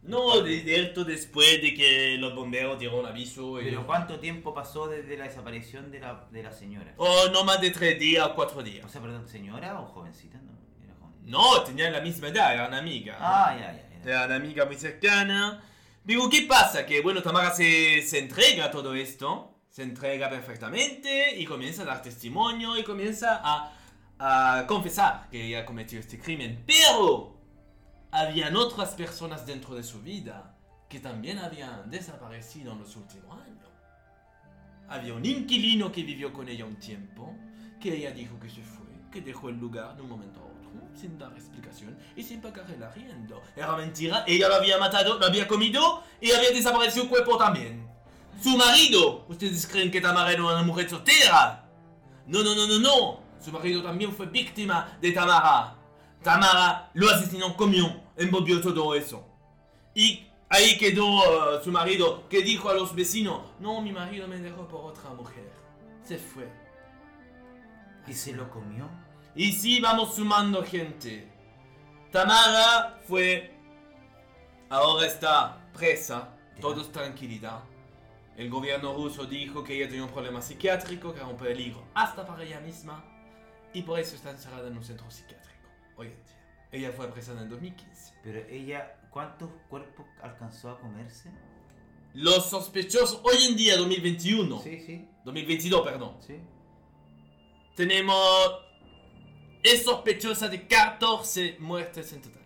No, 0.03 0.41
de 0.41 0.81
esto 0.83 1.03
después 1.03 1.61
de 1.61 1.73
que 1.73 2.17
los 2.17 2.33
bomberos 2.35 2.79
dieron 2.79 3.05
aviso. 3.05 3.59
y- 3.59 3.65
Pero 3.65 3.85
¿cuánto 3.85 4.19
tiempo 4.19 4.53
pasó 4.53 4.87
desde 4.87 5.17
la 5.17 5.25
desaparición 5.25 5.91
de 5.91 5.99
la, 5.99 6.27
de 6.31 6.43
la 6.43 6.51
señora? 6.51 6.93
Oh, 6.97 7.25
no 7.33 7.43
más 7.43 7.59
de 7.59 7.71
tres 7.71 7.99
días 7.99 8.25
o 8.27 8.35
cuatro 8.35 8.59
O 8.59 8.63
días. 8.63 8.89
sea, 8.89 9.01
perdón, 9.01 9.27
¿señora 9.27 9.79
o 9.81 9.85
jovencita? 9.87 10.37
No, 10.39 10.51
era 10.83 10.93
joven. 10.99 11.15
No, 11.25 11.61
tenían 11.63 11.91
la 11.91 12.01
misma 12.01 12.27
edad, 12.29 12.53
eran 12.53 12.73
amigas. 12.73 13.17
Ah, 13.19 13.55
ya, 13.59 13.73
ya. 13.73 13.86
Era 14.03 14.25
una 14.25 14.35
amiga 14.35 14.65
muy 14.65 14.75
cercana. 14.75 15.63
Digo, 16.03 16.29
¿qué 16.29 16.43
pasa? 16.43 16.85
Que 16.85 17.01
bueno, 17.01 17.21
Tamara 17.21 17.51
se, 17.51 18.01
se 18.01 18.19
entrega 18.19 18.65
a 18.65 18.71
todo 18.71 18.95
esto, 18.95 19.55
se 19.69 19.83
entrega 19.83 20.29
perfectamente 20.29 21.35
y 21.37 21.45
comienza 21.45 21.83
a 21.83 21.85
dar 21.85 22.01
testimonio 22.01 22.77
y 22.77 22.83
comienza 22.83 23.41
a, 23.43 23.73
a 24.17 24.65
confesar 24.67 25.27
que 25.29 25.47
ella 25.47 25.65
cometió 25.65 25.99
este 25.99 26.19
crimen. 26.19 26.63
Pero 26.65 27.37
habían 28.11 28.55
otras 28.55 28.95
personas 28.95 29.45
dentro 29.45 29.75
de 29.75 29.83
su 29.83 30.01
vida 30.01 30.55
que 30.89 30.99
también 30.99 31.39
habían 31.39 31.89
desaparecido 31.89 32.71
en 32.71 32.79
los 32.79 32.95
últimos 32.95 33.41
años. 33.41 33.67
Había 34.87 35.13
un 35.13 35.25
inquilino 35.25 35.91
que 35.91 36.03
vivió 36.03 36.31
con 36.31 36.47
ella 36.47 36.65
un 36.65 36.77
tiempo, 36.77 37.35
que 37.81 37.93
ella 37.97 38.11
dijo 38.11 38.39
que 38.39 38.49
se 38.49 38.61
fue, 38.61 38.85
que 39.11 39.21
dejó 39.21 39.49
el 39.49 39.59
lugar 39.59 39.95
de 39.97 40.01
un 40.01 40.09
momento 40.09 40.46
sin 40.97 41.17
dar 41.17 41.31
explicación 41.33 41.97
y 42.15 42.23
sin 42.23 42.41
pagar 42.41 42.69
el 42.69 42.81
arriendo. 42.81 43.41
Era 43.55 43.75
mentira, 43.75 44.23
ella 44.27 44.49
lo 44.49 44.55
había 44.55 44.77
matado, 44.77 45.19
lo 45.19 45.25
había 45.25 45.47
comido 45.47 46.03
y 46.19 46.31
había 46.31 46.49
desaparecido 46.49 47.03
el 47.03 47.09
cuerpo 47.09 47.37
también. 47.37 47.87
Su 48.41 48.57
marido, 48.57 49.25
¿ustedes 49.27 49.65
creen 49.67 49.91
que 49.91 50.01
Tamara 50.01 50.31
era 50.31 50.43
una 50.43 50.63
mujer 50.63 50.89
soltera? 50.89 51.65
No, 52.27 52.43
no, 52.43 52.55
no, 52.55 52.67
no, 52.67 52.79
no. 52.79 53.19
Su 53.43 53.51
marido 53.51 53.81
también 53.81 54.13
fue 54.13 54.25
víctima 54.27 54.97
de 55.01 55.11
Tamara. 55.11 55.75
Tamara 56.23 56.89
lo 56.93 57.09
asesinó, 57.09 57.55
comió, 57.55 58.01
envolvió 58.15 58.61
todo 58.61 58.93
eso. 58.95 59.25
Y 59.95 60.27
ahí 60.49 60.77
quedó 60.77 61.57
eh, 61.57 61.61
su 61.63 61.71
marido 61.71 62.27
que 62.29 62.41
dijo 62.41 62.69
a 62.69 62.73
los 62.73 62.93
vecinos, 62.93 63.41
no, 63.59 63.81
mi 63.81 63.91
marido 63.91 64.27
me 64.27 64.37
dejó 64.37 64.67
por 64.67 64.85
otra 64.85 65.11
mujer. 65.11 65.51
Se 66.03 66.17
fue. 66.17 66.47
¿Y 68.07 68.13
se 68.13 68.33
lo 68.33 68.49
comió? 68.49 68.89
Y 69.37 69.51
sí, 69.51 69.79
vamos 69.79 70.15
sumando 70.15 70.63
gente. 70.63 71.27
Tamara 72.11 72.99
fue... 73.07 73.53
Ahora 74.67 75.05
está 75.05 75.69
presa. 75.73 76.35
Todo 76.59 76.81
es 76.81 76.91
tranquilidad. 76.91 77.63
El 78.35 78.49
gobierno 78.49 78.95
ruso 78.95 79.25
dijo 79.25 79.63
que 79.63 79.75
ella 79.75 79.87
tenía 79.87 80.03
un 80.03 80.09
problema 80.09 80.41
psiquiátrico, 80.41 81.13
que 81.13 81.19
era 81.19 81.27
un 81.27 81.37
peligro 81.37 81.83
hasta 81.93 82.25
para 82.25 82.43
ella 82.43 82.59
misma. 82.61 83.05
Y 83.73 83.83
por 83.83 83.99
eso 83.99 84.15
está 84.15 84.31
encerrada 84.31 84.67
en 84.69 84.77
un 84.77 84.83
centro 84.83 85.09
psiquiátrico. 85.11 85.69
Hoy 85.97 86.07
en 86.07 86.23
día. 86.25 86.37
Ella 86.71 86.91
fue 86.91 87.05
apresada 87.05 87.43
en 87.43 87.49
2015. 87.49 88.15
Pero 88.23 88.39
ella, 88.49 88.99
¿cuántos 89.11 89.49
cuerpos 89.69 90.07
alcanzó 90.23 90.71
a 90.71 90.79
comerse? 90.79 91.31
Los 92.15 92.49
sospechosos 92.49 93.21
hoy 93.23 93.37
en 93.49 93.55
día, 93.55 93.77
2021. 93.77 94.61
Sí, 94.61 94.79
sí, 94.79 95.07
2022, 95.25 95.81
perdón. 95.81 96.17
sí. 96.25 96.39
Tenemos... 97.75 98.66
Es 99.63 99.83
sospechosa 99.83 100.47
de 100.47 100.67
14 100.67 101.57
muertes 101.59 102.13
en 102.13 102.21
total. 102.21 102.41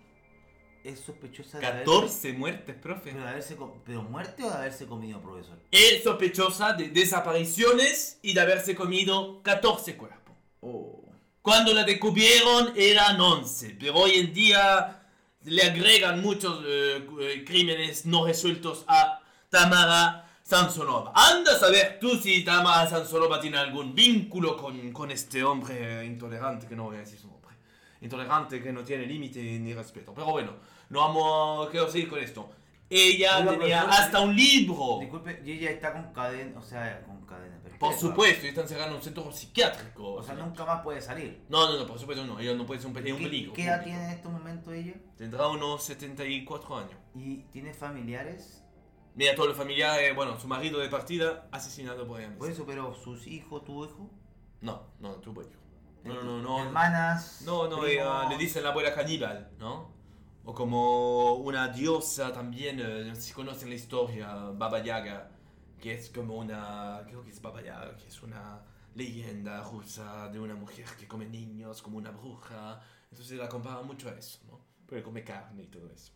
Es 0.84 1.00
sospechosa 1.02 1.60
de 1.60 1.66
haberse, 1.68 1.86
14 1.86 2.34
muertes, 2.34 2.76
profe. 2.76 3.12
pero, 3.12 3.24
de 3.24 3.30
haberse 3.30 3.56
co- 3.56 3.82
¿Pero 3.86 4.02
muerte 4.04 4.44
o 4.44 4.50
de 4.50 4.56
haberse 4.56 4.88
comido, 4.88 5.22
profesor? 5.22 5.60
Es 5.70 6.04
sospechosa 6.04 6.74
de 6.74 6.90
desapariciones 6.90 8.18
y 8.24 8.34
de 8.34 8.42
haberse 8.42 8.74
comido 8.76 9.42
14 9.44 9.96
cuerpos. 9.96 10.36
Oh. 10.62 11.04
Cuando 11.44 11.74
la 11.74 11.84
descubrieron 11.84 12.74
eran 12.76 13.20
11, 13.20 13.76
pero 13.80 13.96
hoy 13.96 14.12
en 14.20 14.34
día 14.34 15.04
le 15.44 15.64
agregan 15.64 16.22
muchos 16.22 16.64
eh, 16.66 17.08
eh, 17.20 17.44
crímenes 17.46 18.06
no 18.06 18.26
resueltos 18.26 18.84
a 18.88 19.22
Tamara 19.50 20.21
Samsonova. 20.56 21.14
Anda 21.16 21.54
a 21.54 21.60
saber 21.60 21.98
tú 21.98 22.18
si 22.18 22.44
Tamara 22.44 22.86
Samsonova 22.90 23.40
tiene 23.40 23.58
algún 23.58 23.96
vínculo 23.96 24.58
con, 24.58 24.92
con 24.92 25.10
este 25.10 25.42
hombre 25.46 26.06
intolerante, 26.06 26.68
que 26.68 26.76
no 26.76 26.84
voy 26.84 26.98
a 26.98 27.00
decir 27.00 27.18
su 27.18 27.28
nombre. 27.30 27.56
Intolerante 28.02 28.62
que 28.62 28.74
no 28.74 28.84
tiene 28.84 29.06
límite 29.06 29.40
ni 29.60 29.74
respeto. 29.74 30.14
Pero 30.14 30.28
bueno, 30.28 30.52
no 30.90 31.00
vamos, 31.00 31.70
quiero 31.70 31.90
seguir 31.90 32.10
con 32.10 32.20
esto. 32.20 32.50
Ella 32.90 33.38
Oiga, 33.38 33.52
tenía 33.52 33.80
profesor, 33.84 34.04
hasta 34.04 34.20
un 34.20 34.36
libro. 34.36 34.98
Disculpe, 35.00 35.42
y 35.46 35.52
ella 35.54 35.70
está 35.72 35.94
con 35.94 36.12
cadena, 36.12 36.60
o 36.60 36.62
sea, 36.62 37.02
con 37.06 37.26
cadena. 37.26 37.58
Por 37.80 37.94
supuesto, 37.96 38.46
y 38.46 38.50
están 38.50 38.68
cerrando 38.68 38.98
un 38.98 39.02
centro 39.02 39.32
psiquiátrico. 39.32 40.16
O 40.16 40.22
sea, 40.22 40.36
nunca 40.36 40.66
más 40.66 40.84
puede 40.84 41.02
salir. 41.02 41.46
No, 41.48 41.72
no, 41.72 41.80
no, 41.80 41.88
por 41.88 41.98
supuesto 41.98 42.26
no. 42.26 42.38
Ella 42.42 42.54
no 42.54 42.66
puede 42.66 42.82
ser 42.82 42.88
un, 42.90 42.94
pe- 42.94 43.00
es 43.08 43.14
un 43.14 43.18
¿Qué, 43.20 43.24
peligro. 43.24 43.54
¿Qué 43.54 43.64
edad 43.64 43.84
tiene 43.84 44.04
en 44.04 44.12
estos 44.12 44.32
momentos 44.32 44.74
ella? 44.74 44.94
Tendrá 45.18 45.48
unos 45.48 45.82
74 45.84 46.78
años. 46.78 46.92
¿Y 47.16 47.38
tiene 47.54 47.74
familiares? 47.74 48.61
Mira, 49.16 49.36
todo 49.36 49.50
el 49.50 49.56
familiar, 49.56 50.00
eh, 50.00 50.14
bueno, 50.14 50.40
su 50.40 50.48
marido 50.48 50.80
de 50.80 50.88
partida, 50.88 51.48
asesinado 51.52 52.08
por. 52.08 52.22
Por 52.38 52.50
eso, 52.50 52.66
pero 52.66 52.96
sus 52.96 53.28
hijos, 53.28 53.64
tu 53.66 53.84
hijo. 53.84 54.10
No, 54.62 54.84
no, 55.00 55.16
tuvo 55.16 55.42
hijo. 55.42 55.52
No, 56.04 56.16
no, 56.16 56.24
no, 56.24 56.42
no. 56.42 56.66
Hermanas. 56.66 57.42
No, 57.46 57.68
no, 57.68 57.86
ella 57.86 58.28
le 58.30 58.38
dicen 58.38 58.64
la 58.64 58.70
abuela 58.70 58.94
caníbal, 58.94 59.52
¿no? 59.60 59.92
O 60.44 60.54
como 60.54 61.36
una 61.36 61.68
diosa 61.68 62.34
también, 62.34 62.80
eh, 62.80 63.04
no 63.06 63.14
sé 63.16 63.22
si 63.22 63.34
conocen 63.34 63.70
la 63.70 63.76
historia, 63.76 64.34
Baba 64.34 64.82
Yaga, 64.82 65.30
que 65.80 65.94
es 65.94 66.10
como 66.10 66.38
una, 66.38 67.04
creo 67.06 67.24
que 67.24 67.30
es 67.30 67.42
Baba 67.42 67.62
Yaga, 67.62 67.96
que 67.98 68.08
es 68.08 68.24
una 68.24 68.64
leyenda 68.96 69.62
rusa 69.64 70.30
de 70.30 70.40
una 70.40 70.56
mujer 70.56 70.86
que 71.00 71.08
come 71.08 71.26
niños 71.28 71.82
como 71.82 71.98
una 71.98 72.12
bruja. 72.12 72.82
Entonces 73.12 73.38
la 73.38 73.50
compara 73.50 73.82
mucho 73.82 74.10
a 74.10 74.14
eso, 74.14 74.40
¿no? 74.48 74.60
Porque 74.88 75.04
come 75.04 75.24
carne 75.24 75.64
y 75.64 75.68
todo 75.68 75.90
eso. 75.92 76.14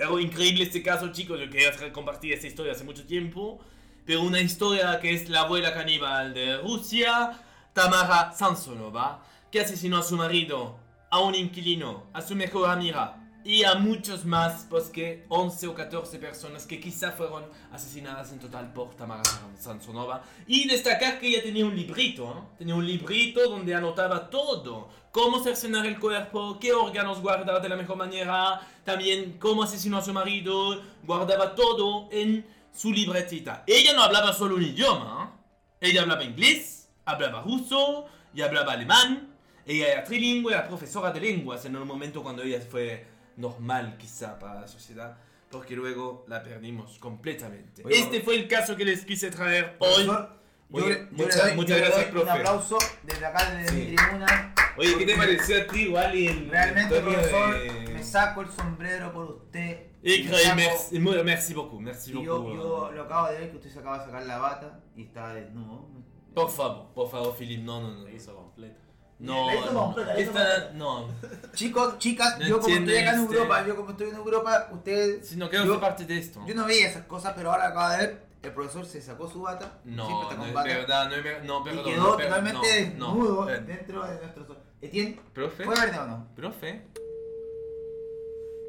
Pero 0.00 0.18
increíble 0.18 0.64
este 0.64 0.82
caso, 0.82 1.12
chicos, 1.12 1.38
yo 1.38 1.50
quería 1.50 1.92
compartir 1.92 2.32
esta 2.32 2.46
historia 2.46 2.72
hace 2.72 2.84
mucho 2.84 3.04
tiempo. 3.04 3.60
Pero 4.06 4.22
una 4.22 4.40
historia 4.40 4.98
que 4.98 5.12
es 5.12 5.28
la 5.28 5.40
abuela 5.40 5.74
caníbal 5.74 6.32
de 6.32 6.56
Rusia, 6.56 7.38
Tamara 7.74 8.32
Samsonova, 8.32 9.22
que 9.52 9.60
asesinó 9.60 9.98
a 9.98 10.02
su 10.02 10.16
marido, 10.16 10.78
a 11.10 11.20
un 11.20 11.34
inquilino, 11.34 12.06
a 12.14 12.22
su 12.22 12.34
mejor 12.34 12.70
amiga 12.70 13.20
y 13.44 13.64
a 13.64 13.74
muchos 13.74 14.24
más, 14.24 14.66
pues 14.70 14.84
que 14.84 15.26
11 15.28 15.66
o 15.66 15.74
14 15.74 16.18
personas 16.18 16.66
que 16.66 16.80
quizá 16.80 17.12
fueron 17.12 17.44
asesinadas 17.70 18.32
en 18.32 18.38
total 18.38 18.72
por 18.72 18.94
Tamara 18.94 19.22
Samsonova. 19.58 20.22
Y 20.46 20.66
destacar 20.66 21.18
que 21.18 21.28
ella 21.28 21.42
tenía 21.42 21.66
un 21.66 21.76
librito, 21.76 22.24
¿no? 22.24 22.50
Tenía 22.56 22.74
un 22.74 22.86
librito 22.86 23.48
donde 23.50 23.74
anotaba 23.74 24.30
todo. 24.30 24.88
Cómo 25.12 25.42
cercenar 25.42 25.84
el 25.86 25.98
cuerpo, 25.98 26.58
qué 26.60 26.72
órganos 26.72 27.20
guardar 27.20 27.60
de 27.60 27.68
la 27.68 27.74
mejor 27.76 27.96
manera, 27.96 28.60
también 28.84 29.38
cómo 29.40 29.64
asesinó 29.64 29.98
a 29.98 30.02
su 30.02 30.12
marido, 30.12 30.80
guardaba 31.02 31.54
todo 31.56 32.08
en 32.12 32.46
su 32.72 32.92
libretita. 32.92 33.64
Ella 33.66 33.92
no 33.92 34.02
hablaba 34.04 34.32
solo 34.32 34.54
un 34.54 34.62
idioma, 34.62 35.32
¿eh? 35.80 35.88
ella 35.90 36.02
hablaba 36.02 36.22
inglés, 36.22 36.88
hablaba 37.04 37.42
ruso 37.42 38.06
y 38.32 38.42
hablaba 38.42 38.74
alemán. 38.74 39.34
Ella 39.66 39.88
era 39.92 40.04
trilingüe, 40.04 40.52
era 40.52 40.68
profesora 40.68 41.10
de 41.10 41.20
lenguas 41.20 41.64
en 41.64 41.74
un 41.76 41.86
momento 41.88 42.22
cuando 42.22 42.42
ella 42.44 42.60
fue 42.60 43.04
normal 43.36 43.96
quizá 43.98 44.38
para 44.38 44.60
la 44.60 44.68
sociedad, 44.68 45.16
porque 45.50 45.74
luego 45.74 46.24
la 46.28 46.40
perdimos 46.44 46.98
completamente. 47.00 47.82
Oye, 47.84 47.98
este 47.98 48.20
fue 48.20 48.36
el 48.36 48.46
caso 48.46 48.76
que 48.76 48.84
les 48.84 49.04
quise 49.04 49.30
traer 49.32 49.76
hoy. 49.80 50.04
Profesor, 50.04 50.38
yo, 50.70 50.84
Oye, 50.84 50.88
le- 50.88 50.98
yo 51.00 51.06
muchas- 51.24 51.36
le 51.36 51.42
doy, 51.42 51.56
muchas 51.56 51.68
yo 51.70 51.74
le 51.74 51.80
gracias, 51.80 52.04
doy 52.04 52.12
profe. 52.12 52.30
Un 52.32 52.38
aplauso 52.38 52.78
desde 53.02 53.26
acá, 53.26 53.50
desde 53.50 53.72
mi 53.72 53.86
Sí. 53.90 53.96
tribuna. 53.96 54.49
Oye, 54.80 54.98
¿qué 54.98 55.06
te 55.06 55.16
pareció 55.16 55.62
a 55.62 55.66
ti 55.66 55.80
igual 55.82 56.14
y 56.14 56.26
el 56.26 56.48
Realmente, 56.50 56.94
historia 56.96 57.18
profesor, 57.18 57.58
de- 57.60 57.92
me 57.92 58.02
saco 58.02 58.40
el 58.40 58.50
sombrero 58.50 59.12
por 59.12 59.26
usted. 59.26 59.86
Y 60.02 60.22
me 60.24 60.30
que- 60.30 60.36
saco- 60.38 60.56
merci, 60.56 60.98
merci 60.98 61.54
beaucoup, 61.54 61.80
merci 61.80 62.10
y 62.10 62.14
beaucoup. 62.14 62.26
yo, 62.54 62.54
yo 62.54 62.92
lo 62.92 63.02
acabo 63.02 63.26
de 63.28 63.38
ver 63.38 63.50
que 63.50 63.56
usted 63.58 63.70
se 63.70 63.78
acaba 63.80 63.98
de 63.98 64.04
sacar 64.06 64.24
la 64.24 64.38
bata 64.38 64.80
y 64.96 65.02
está 65.04 65.34
desnudo. 65.34 65.86
Por 66.34 66.48
favor, 66.50 66.94
por 66.94 67.10
favor, 67.10 67.34
Philip, 67.36 67.62
no, 67.62 67.80
no, 67.82 67.90
no. 67.90 68.04
La 68.04 68.10
hizo 68.12 68.34
completa. 68.34 68.78
No, 69.18 69.52
no. 69.72 69.84
completa, 69.84 70.16
Esta- 70.18 70.70
no. 70.72 71.08
Chicos, 71.52 71.98
chicas, 71.98 72.38
No 72.38 72.46
yo 72.46 72.58
como 72.60 72.74
estoy 72.74 72.96
acá 72.96 73.10
en 73.12 73.18
entiende 73.18 73.36
Europa, 73.38 73.66
yo 73.66 73.76
como 73.76 73.90
estoy 73.90 74.08
en 74.08 74.14
Europa, 74.16 74.68
usted. 74.72 75.22
Si 75.22 75.36
no 75.36 75.50
quiero 75.50 75.78
parte 75.78 76.06
de 76.06 76.16
esto. 76.18 76.40
yo 76.46 76.54
no 76.54 76.64
veía 76.64 76.88
esas 76.88 77.04
cosas, 77.04 77.34
pero 77.36 77.52
ahora 77.52 77.66
acabo 77.68 77.90
de 77.90 77.98
ver, 77.98 78.26
el 78.42 78.52
profesor 78.54 78.86
se 78.86 79.02
sacó 79.02 79.28
su 79.28 79.42
bata. 79.42 79.80
siempre 79.82 79.92
No, 79.96 80.22
está 80.22 80.34
no 80.36 80.40
con 80.40 80.48
es 80.48 80.54
bata, 80.54 80.68
verdad, 80.68 81.08
no 81.10 81.14
es 81.16 81.24
verdad, 81.24 81.42
no, 81.44 81.60
Y 81.60 81.64
perdón. 81.64 81.84
quedó 81.84 82.02
no, 82.02 82.10
totalmente 82.12 82.92
no, 82.96 83.08
no, 83.08 83.14
desnudo 83.16 83.46
dentro 83.46 84.06
de 84.06 84.14
nuestro. 84.20 84.69
Etienne, 84.82 85.18
¿Profe? 85.34 85.64
¿fue 85.64 85.74
verdad 85.74 86.04
o 86.04 86.08
no? 86.08 86.28
¿Profe? 86.34 86.82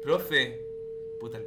¿Profe? 0.02 0.60
Puta 1.20 1.38
el- 1.38 1.46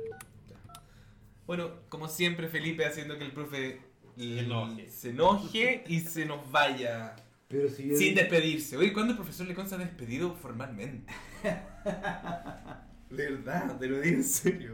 Bueno, 1.45 1.71
como 1.89 2.07
siempre, 2.07 2.47
Felipe 2.47 2.85
haciendo 2.85 3.17
que 3.17 3.25
el 3.25 3.31
profe 3.31 3.79
enoje. 4.17 4.89
se 4.89 5.09
enoje 5.11 5.83
y 5.87 5.99
se 5.99 6.25
nos 6.25 6.49
vaya 6.51 7.15
Pero 7.47 7.69
si 7.69 7.95
sin 7.95 8.15
despedirse. 8.15 8.77
Oye, 8.77 8.91
¿cuándo 8.93 9.11
el 9.11 9.17
profesor 9.17 9.45
le 9.47 9.53
consta 9.53 9.77
despedido 9.77 10.33
formalmente? 10.35 11.13
De 13.09 13.29
verdad, 13.31 13.77
te 13.77 13.87
lo 13.87 13.99
digo 14.01 14.15
en 14.17 14.23
serio. 14.23 14.73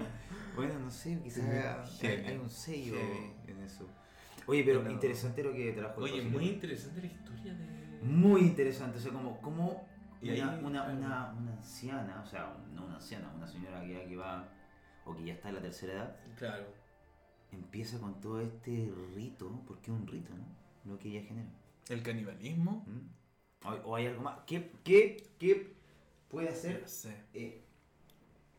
Bueno, 0.55 0.79
no 0.79 0.89
sé, 0.89 1.19
quizás 1.23 1.97
Sí, 1.99 2.07
hay, 2.07 2.37
un 2.41 2.49
sello 2.49 2.95
en 3.47 3.61
eso. 3.63 3.87
Oye, 4.47 4.63
pero 4.63 4.81
No. 4.83 4.89
interesante 4.91 5.43
lo 5.43 5.53
que 5.53 5.71
trajo. 5.73 6.01
Oye, 6.01 6.21
muy 6.21 6.45
interesante 6.45 7.01
la 7.01 7.07
historia 7.07 7.53
de. 7.53 7.80
Muy 8.01 8.41
interesante, 8.41 8.97
o 8.97 9.01
sea, 9.01 9.11
como, 9.11 9.39
como 9.41 9.87
Y 10.21 10.31
una, 10.31 10.51
ahí, 10.53 10.59
una, 10.63 10.83
una, 10.89 11.33
una 11.33 11.51
anciana, 11.53 12.21
o 12.23 12.25
sea, 12.27 12.53
no 12.73 12.85
una 12.85 12.95
anciana, 12.95 13.31
una 13.35 13.47
señora 13.47 13.81
que 13.81 13.93
ya 13.93 14.05
que 14.07 14.15
va, 14.15 14.47
o 15.05 15.15
que 15.15 15.23
ya 15.25 15.33
está 15.33 15.49
en 15.49 15.55
la 15.55 15.61
tercera 15.61 15.93
edad, 15.93 16.15
Claro. 16.37 16.65
empieza 17.51 17.99
con 17.99 18.19
todo 18.21 18.39
este 18.41 18.91
rito, 19.15 19.63
porque 19.67 19.91
es 19.91 19.97
un 19.97 20.07
rito, 20.07 20.31
¿no? 20.33 20.91
Lo 20.91 20.97
que 20.99 21.09
ella 21.09 21.27
genera. 21.27 21.49
El 21.89 22.01
canibalismo. 22.03 22.83
¿Mm? 22.87 23.67
O, 23.67 23.69
o 23.91 23.95
hay 23.95 24.07
algo 24.07 24.23
más. 24.23 24.39
¿Qué, 24.47 24.71
qué, 24.83 25.29
qué 25.37 25.75
puede 26.29 26.47
No 26.47 26.53
hacer 26.53 26.87
sé. 26.87 27.15
eh, 27.33 27.63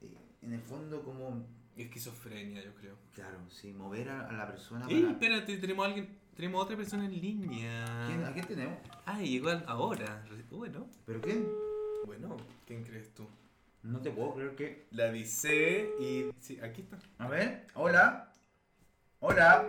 eh, 0.03 0.17
en 0.43 0.53
el 0.53 0.61
fondo 0.61 1.03
como, 1.03 1.45
Esquizofrenia, 1.77 2.63
yo 2.63 2.75
creo. 2.75 2.97
claro, 3.15 3.39
sí, 3.49 3.73
mover 3.73 4.11
a, 4.11 4.29
a 4.29 4.33
la 4.33 4.47
persona 4.47 4.87
¡Ey, 4.89 5.01
para... 5.01 5.13
espérate! 5.15 5.57
Tenemos 5.59 5.85
a 5.85 5.89
alguien. 5.89 6.19
Tenemos 6.37 6.65
otra 6.65 6.77
persona 6.77 7.05
en 7.05 7.21
línea. 7.21 8.07
¿Quién- 8.07 8.25
¿A 8.25 8.33
quién 8.33 8.47
tenemos? 8.47 8.79
Ah, 9.05 9.21
llegó 9.21 9.51
al- 9.51 9.65
ahora. 9.67 10.25
Bueno. 10.51 10.87
¿Pero 11.07 11.21
quién? 11.21 11.49
Bueno, 12.07 12.37
¿quién 12.67 12.85
crees 12.85 13.13
tú? 13.15 13.27
No 13.83 14.01
te 14.01 14.11
puedo 14.11 14.35
creer 14.35 14.55
que... 14.57 14.87
La 14.93 15.09
avisé 15.09 15.91
y. 16.01 16.31
Sí, 16.41 16.59
aquí 16.63 16.83
está. 16.83 16.99
A 17.19 17.29
ver, 17.29 17.67
hola. 17.75 18.33
Hola. 19.21 19.67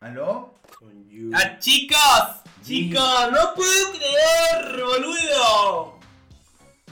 ¿Aló? 0.00 0.54
Con 0.78 1.08
you. 1.08 1.30
¡Ah, 1.34 1.58
chicos! 1.58 1.98
¡Chicos! 2.62 3.30
¡No 3.32 3.54
puedo 3.54 3.92
creer, 3.92 4.82
boludo! 4.82 5.98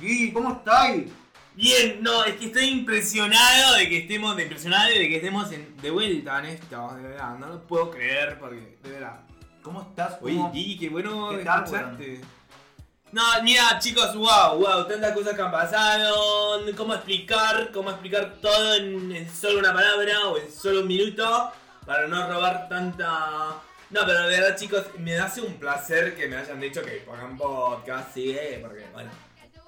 Gui, 0.01 0.33
¿cómo 0.33 0.53
estáis? 0.53 1.11
Bien, 1.59 1.99
no, 2.05 2.23
es 2.25 2.37
que 2.37 2.47
estoy 2.47 2.67
impresionado 2.67 3.75
de 3.75 3.89
que 3.89 3.99
estemos, 3.99 4.37
de 4.37 4.45
impresionado 4.45 4.91
de 4.91 5.09
que 5.09 5.17
estemos 5.17 5.51
en- 5.51 5.77
de 5.79 5.91
vuelta 5.91 6.39
en 6.39 6.45
esto, 6.47 6.95
de 6.95 7.03
verdad, 7.03 7.37
no 7.37 7.49
lo 7.49 7.67
puedo 7.67 7.91
creer 7.91 8.39
porque, 8.39 8.79
de 8.81 8.91
verdad. 8.93 9.19
¿Cómo 9.61 9.83
estás? 9.83 10.19
Oye, 10.23 10.37
¿Cómo- 10.37 10.53
Gigi, 10.53 10.79
qué 10.79 10.89
bueno 10.89 11.31
¿Qué 11.31 11.39
tal, 11.39 11.65
escucharte. 11.65 12.21
No, 13.11 13.23
mira, 13.43 13.77
chicos, 13.81 14.15
wow, 14.15 14.57
wow, 14.57 14.87
tantas 14.87 15.11
cosas 15.13 15.35
que 15.35 15.43
han 15.43 15.51
pasado, 15.51 16.61
cómo 16.77 16.95
explicar, 16.95 17.73
cómo 17.73 17.91
explicar 17.91 18.37
todo 18.41 18.75
en, 18.77 19.11
en 19.11 19.29
solo 19.29 19.59
una 19.59 19.75
palabra 19.75 20.29
o 20.29 20.39
en 20.39 20.53
solo 20.53 20.83
un 20.83 20.87
minuto 20.87 21.51
para 21.85 22.07
no 22.07 22.25
robar 22.31 22.69
tanta... 22.69 23.57
No, 23.91 24.01
pero 24.07 24.29
de 24.29 24.39
verdad, 24.39 24.57
chicos, 24.57 24.85
me 24.99 25.19
hace 25.19 25.41
un 25.41 25.55
placer 25.55 26.15
que 26.15 26.29
me 26.29 26.37
hayan 26.37 26.61
dicho 26.61 26.83
que 26.83 27.03
pongan 27.05 27.37
podcast, 27.37 28.15
sí, 28.15 28.31
eh, 28.31 28.61
porque, 28.63 28.85
bueno, 28.93 29.11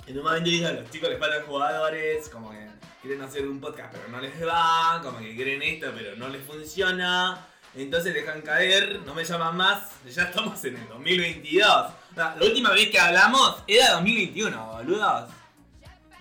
en 0.07 0.19
un 0.19 0.25
momento 0.25 0.51
dije 0.51 0.67
a 0.67 0.73
los 0.73 0.91
chicos 0.91 1.09
les 1.11 1.19
faltan 1.19 1.45
jugadores, 1.47 2.29
como 2.29 2.51
que 2.51 2.67
quieren 3.03 3.23
hacer 3.23 3.47
un 3.47 3.61
podcast 3.61 3.93
pero 3.93 4.09
no 4.09 4.21
les 4.21 4.33
va, 4.47 5.01
como 5.03 5.19
que 5.19 5.35
quieren 5.35 5.63
esto 5.63 5.93
pero 5.95 6.17
no 6.17 6.29
les 6.29 6.43
funciona. 6.45 7.47
Entonces 7.75 8.13
dejan 8.13 8.43
caer, 8.43 9.01
no 9.07 9.15
me 9.15 9.25
llaman 9.25 9.57
más, 9.57 9.91
ya 10.05 10.25
estamos 10.25 10.65
en 10.65 10.77
el 10.77 10.89
2022. 10.89 11.69
O 11.69 12.15
sea, 12.15 12.35
la 12.37 12.45
última 12.45 12.71
vez 12.71 12.91
que 12.91 12.99
hablamos 12.99 13.63
era 13.69 13.93
2021, 13.93 14.73
boludos. 14.73 15.31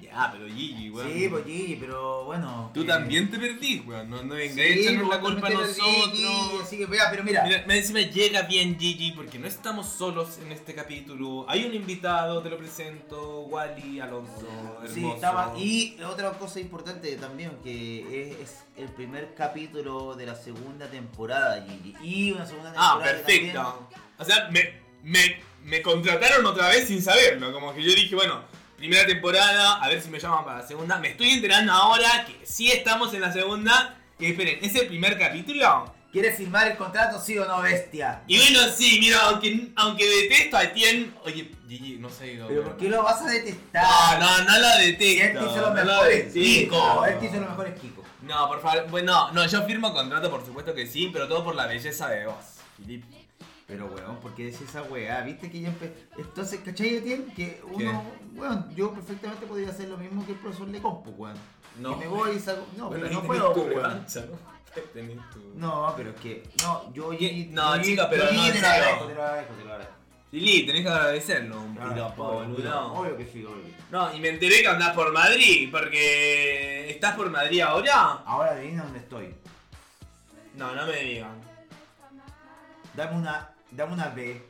Ya, 0.10 0.30
pero 0.32 0.48
Gigi, 0.48 0.90
weón. 0.90 1.14
Sí, 1.14 1.30
pues 1.30 1.46
Gigi, 1.46 1.76
pero 1.76 2.26
bueno. 2.26 2.72
Tú 2.74 2.82
eh, 2.82 2.86
también 2.86 3.30
te 3.30 3.38
perdís, 3.38 3.86
weón. 3.86 4.10
No, 4.10 4.24
no 4.24 4.34
Sí, 4.34 4.40
vengáis 4.40 4.76
a 4.76 4.80
echarnos 4.80 5.10
la 5.10 5.20
culpa 5.20 5.48
a 5.48 5.52
también 5.52 5.76
perdí, 5.76 5.82
Gigi, 5.82 6.24
nosotros. 6.24 6.64
Así 6.64 6.78
que, 6.78 6.88
pero 6.88 7.24
mira. 7.24 7.44
Mira, 7.44 7.64
me 7.68 7.78
encima 7.78 8.02
llega 8.02 8.42
bien 8.44 8.80
Gigi 8.80 9.12
porque 9.12 9.38
no 9.38 9.48
estamos 9.48 9.88
solos 9.88 10.40
en 10.40 10.52
este 10.52 10.74
capítulo. 10.74 11.46
Hay 11.48 11.66
un 11.66 11.74
invitado, 11.74 12.42
te 12.42 12.50
lo 12.50 12.58
presento, 12.58 13.42
Wally 13.42 14.00
Alonso. 14.00 14.48
Hermoso. 14.84 14.94
Sí, 14.94 15.06
estaba. 15.06 15.54
Y 15.58 15.98
otra 16.04 16.32
cosa 16.32 16.60
importante 16.60 17.16
también, 17.18 17.52
que 17.64 18.32
es, 18.32 18.40
es 18.40 18.58
el 18.78 18.90
primer 18.90 19.36
capítulo 19.36 20.16
de 20.16 20.26
la 20.26 20.36
segunda 20.36 20.88
temporada, 20.88 21.64
Gigi. 21.68 21.96
Y 22.02 22.32
una 22.32 22.46
segunda 22.46 22.72
temporada. 22.72 22.96
Ah, 22.96 23.04
perfecto. 23.04 23.90
O 24.18 24.26
sea, 24.26 24.50
me, 24.52 24.82
me, 25.04 25.42
me 25.64 25.82
contrataron 25.82 26.46
otra 26.46 26.70
vez 26.70 26.88
sin 26.88 27.02
saberlo. 27.02 27.54
Como 27.54 27.74
que 27.74 27.84
yo 27.84 27.94
dije, 27.94 28.16
bueno, 28.16 28.44
primera 28.80 29.06
temporada, 29.06 29.76
a 29.76 29.88
ver 29.88 30.02
si 30.02 30.10
me 30.10 30.20
llaman 30.20 30.44
para 30.46 30.60
la 30.60 30.68
segunda. 30.68 30.98
Me 30.98 31.10
estoy 31.10 31.30
enterando 31.32 31.72
ahora 31.74 32.26
que 32.26 32.46
sí 32.46 32.72
estamos 32.72 33.14
en 33.14 33.22
la 33.22 33.32
segunda. 33.32 33.96
Y 34.18 34.32
esperen, 34.32 34.60
¿es 34.62 34.76
el 34.76 34.88
primer 34.88 35.18
capítulo? 35.18 35.94
¿Quieres 36.12 36.38
firmar 36.38 36.68
el 36.68 36.76
contrato, 36.76 37.22
sí 37.22 37.38
o 37.38 37.46
no, 37.46 37.62
bestia? 37.62 38.24
Y 38.26 38.38
bueno, 38.38 38.62
sí, 38.76 38.98
mira, 39.00 39.20
aunque, 39.26 39.68
aunque 39.76 40.08
detesto 40.10 40.58
a 40.58 40.74
Tien. 40.74 41.14
Oye, 41.24 41.52
Gigi, 41.68 41.98
no 42.00 42.10
ido. 42.26 42.48
Pero. 42.48 42.64
¿por 42.64 42.78
qué 42.78 42.90
lo 42.90 43.04
vas 43.04 43.22
a 43.22 43.30
detestar? 43.30 44.20
No, 44.20 44.38
no, 44.40 44.44
no 44.46 44.60
lo 44.60 44.70
Si 44.78 44.84
él 44.86 44.98
detesto. 44.98 45.40
te 45.40 45.46
hizo 45.46 45.62
lo 45.62 45.72
mejores 45.72 46.34
detesto. 46.34 46.40
Kiko. 46.40 47.06
Él 47.06 47.18
hizo 47.22 47.40
los 47.40 47.50
mejores 47.50 47.80
Kiko. 47.80 48.04
No, 48.24 48.48
por 48.48 48.62
favor. 48.62 48.88
Bueno, 48.90 49.32
no, 49.34 49.46
yo 49.46 49.62
firmo 49.68 49.94
contrato, 49.94 50.32
por 50.32 50.44
supuesto 50.44 50.74
que 50.74 50.88
sí, 50.88 51.10
pero 51.14 51.28
todo 51.28 51.44
por 51.44 51.56
la 51.56 51.68
belleza 51.68 52.10
de 52.10 52.26
vos, 52.26 52.36
Filip. 52.78 53.04
Pero 53.70 53.86
weón, 53.86 54.18
¿por 54.18 54.34
qué 54.34 54.46
decís 54.46 54.62
esa 54.62 54.82
weá? 54.82 55.22
¿Viste 55.22 55.50
que 55.52 55.62
ya 55.62 55.68
empe... 55.70 55.94
Entonces, 56.18 56.60
¿cachai, 56.66 56.96
Etienne? 56.96 57.32
Que 57.36 57.62
uno, 57.72 58.04
weón, 58.34 58.76
yo 58.76 58.92
perfectamente 58.92 59.46
podría 59.46 59.70
hacer 59.70 59.88
lo 59.90 59.98
mismo 59.98 60.26
que 60.26 60.32
el 60.32 60.40
profesor 60.40 60.68
Lecomp, 60.70 61.06
weón. 61.20 61.38
No. 61.80 61.92
Que 61.98 62.06
me 62.06 62.08
voy 62.12 62.32
y 62.36 62.40
saco... 62.40 62.66
No, 62.76 62.88
Bueno, 62.90 63.04
pero 63.08 63.14
no 63.22 63.24
puedo, 63.28 63.54
tu 63.54 63.60
weón. 63.62 63.74
revancha, 63.76 64.22
¿no? 64.22 64.38
Tu... 65.32 65.54
No, 65.56 65.94
pero 65.96 66.10
es 66.10 66.16
que... 66.18 66.44
No, 66.64 66.92
yo... 66.94 67.10
¿Qué? 67.12 67.46
yo- 67.46 67.52
No, 67.52 67.76
yo- 67.78 67.84
chica, 67.84 68.10
pero 68.10 68.26
yo 68.26 68.32
no, 68.34 68.52
te 68.52 68.60
lo 68.60 68.68
agradezco, 68.68 69.06
te 69.06 69.14
lo 69.16 69.24
agradezco, 69.24 69.54
te 69.54 69.64
lo 69.64 69.70
agradezco. 69.72 69.94
Lili, 70.32 70.66
tenés 70.66 70.82
que 70.84 70.90
agradecerlo 70.90 71.62
un 71.62 71.76
Claro, 71.76 72.14
boludo. 72.18 72.94
Obvio 72.94 73.18
que 73.18 73.26
sí, 73.26 73.44
obvio. 73.46 73.64
No, 73.92 74.14
y 74.16 74.20
me 74.20 74.30
enteré 74.30 74.62
que 74.62 74.68
andás 74.68 74.96
por 74.96 75.12
Madrid, 75.14 75.70
porque... 75.72 76.90
¿Estás 76.90 77.16
por 77.16 77.30
Madrid 77.30 77.62
ahora? 77.62 78.24
Ahora 78.26 78.52
adivina 78.52 78.84
dónde 78.84 79.00
estoy. 79.00 79.34
No, 80.56 80.74
no 80.76 80.86
me 80.88 80.96
digan. 81.04 81.40
Dame 82.96 83.18
una... 83.18 83.52
Dame 83.72 83.94
una 83.94 84.10
B. 84.10 84.42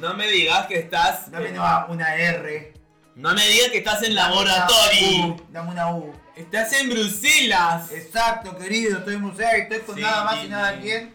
No 0.00 0.14
me 0.14 0.26
digas 0.28 0.66
que 0.66 0.78
estás... 0.78 1.30
Dame 1.30 1.50
una, 1.52 1.86
una 1.86 2.14
R. 2.16 2.72
No 3.14 3.34
me 3.34 3.46
digas 3.48 3.68
que 3.70 3.78
estás 3.78 4.02
en 4.02 4.14
Dame 4.14 4.36
una 4.36 4.44
laboratorio. 4.56 5.26
U, 5.26 5.46
Dame 5.50 5.70
una 5.70 5.94
U. 5.94 6.12
Estás 6.36 6.72
en 6.74 6.88
Bruselas. 6.90 7.90
Exacto, 7.92 8.56
querido, 8.56 8.98
estoy 8.98 9.14
en 9.14 9.20
museo 9.22 9.48
y 9.56 9.60
estoy 9.62 9.78
con 9.80 9.96
Sí, 9.96 10.00
nada 10.00 10.24
más 10.24 10.44
y 10.44 10.48
nada 10.48 10.72
bien. 10.72 11.14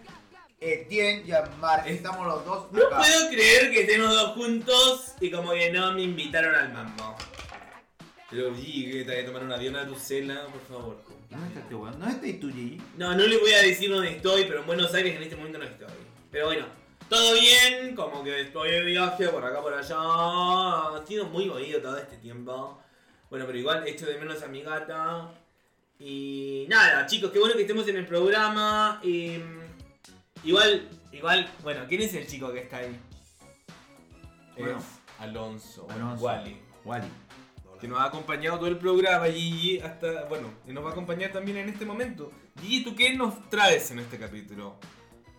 Etienne 0.59 1.23
y 1.25 1.31
Amar, 1.31 1.87
estamos 1.87 2.25
los 2.25 2.43
dos 2.43 2.71
No 2.71 2.87
acá. 2.87 2.97
puedo 2.97 3.29
creer 3.29 3.71
que 3.71 3.81
estemos 3.81 4.09
dos 4.09 4.31
juntos 4.35 5.13
y 5.21 5.29
como 5.29 5.51
que 5.51 5.71
no 5.71 5.93
me 5.93 6.01
invitaron 6.01 6.55
al 6.55 6.73
mambo. 6.73 7.15
Pero 8.29 8.53
Gigi, 8.55 8.91
que 8.91 9.03
te 9.05 9.11
hay 9.11 9.17
que 9.21 9.27
tomar 9.27 9.43
un 9.43 9.51
avión 9.53 9.75
a 9.75 9.83
Bruselas, 9.83 10.39
por 10.51 10.61
favor. 10.67 11.03
¿Dónde 11.29 11.47
está 11.47 11.59
este 11.59 11.75
weón? 11.75 11.99
¿Dónde 11.99 12.27
estás 12.27 12.39
tú, 12.41 12.47
Gigi? 12.51 12.81
No, 12.97 13.13
no 13.15 13.25
le 13.27 13.37
voy 13.37 13.51
a 13.53 13.61
decir 13.61 13.89
dónde 13.91 14.11
estoy, 14.11 14.45
pero 14.45 14.61
en 14.61 14.65
Buenos 14.67 14.93
Aires 14.93 15.15
en 15.15 15.23
este 15.23 15.35
momento 15.35 15.59
no 15.59 15.65
estoy. 15.65 15.87
Pero 16.31 16.45
bueno, 16.47 16.65
todo 17.09 17.33
bien, 17.33 17.95
como 17.95 18.23
que 18.23 18.41
estoy 18.41 18.71
de 18.71 18.83
viaje 18.83 19.27
por 19.29 19.43
acá 19.43 19.61
por 19.61 19.73
allá. 19.73 19.95
Ha 19.97 21.03
sido 21.05 21.25
muy 21.25 21.47
bonito 21.47 21.81
todo 21.81 21.97
este 21.97 22.17
tiempo. 22.17 22.79
Bueno, 23.29 23.45
pero 23.45 23.57
igual 23.57 23.87
echo 23.87 24.05
de 24.05 24.17
menos 24.17 24.41
a 24.41 24.47
mi 24.47 24.61
gata. 24.61 25.31
Y 25.99 26.65
nada, 26.69 27.05
chicos, 27.05 27.31
qué 27.31 27.39
bueno 27.39 27.55
que 27.55 27.61
estemos 27.61 27.87
en 27.87 27.97
el 27.97 28.05
programa. 28.05 28.99
Y, 29.03 29.37
igual, 30.43 30.87
igual, 31.11 31.49
bueno, 31.63 31.85
¿quién 31.87 32.01
es 32.01 32.13
el 32.13 32.27
chico 32.27 32.51
que 32.51 32.59
está 32.59 32.77
ahí? 32.77 32.99
Bueno. 34.57 34.77
Es 34.77 34.85
Alonso, 35.19 35.87
Alonso. 35.89 36.25
Wally. 36.25 36.57
Wally. 36.85 37.07
Que 37.79 37.87
nos 37.87 37.99
ha 37.99 38.05
acompañado 38.05 38.57
todo 38.57 38.69
el 38.69 38.77
programa, 38.77 39.27
Gigi, 39.27 39.79
hasta, 39.79 40.23
bueno, 40.25 40.51
y 40.67 40.73
nos 40.73 40.83
va 40.83 40.89
a 40.89 40.91
acompañar 40.93 41.31
también 41.31 41.57
en 41.57 41.69
este 41.69 41.85
momento. 41.85 42.31
Gigi, 42.59 42.83
¿tú 42.83 42.95
qué 42.95 43.13
nos 43.13 43.49
traes 43.49 43.91
en 43.91 43.99
este 43.99 44.17
capítulo? 44.17 44.77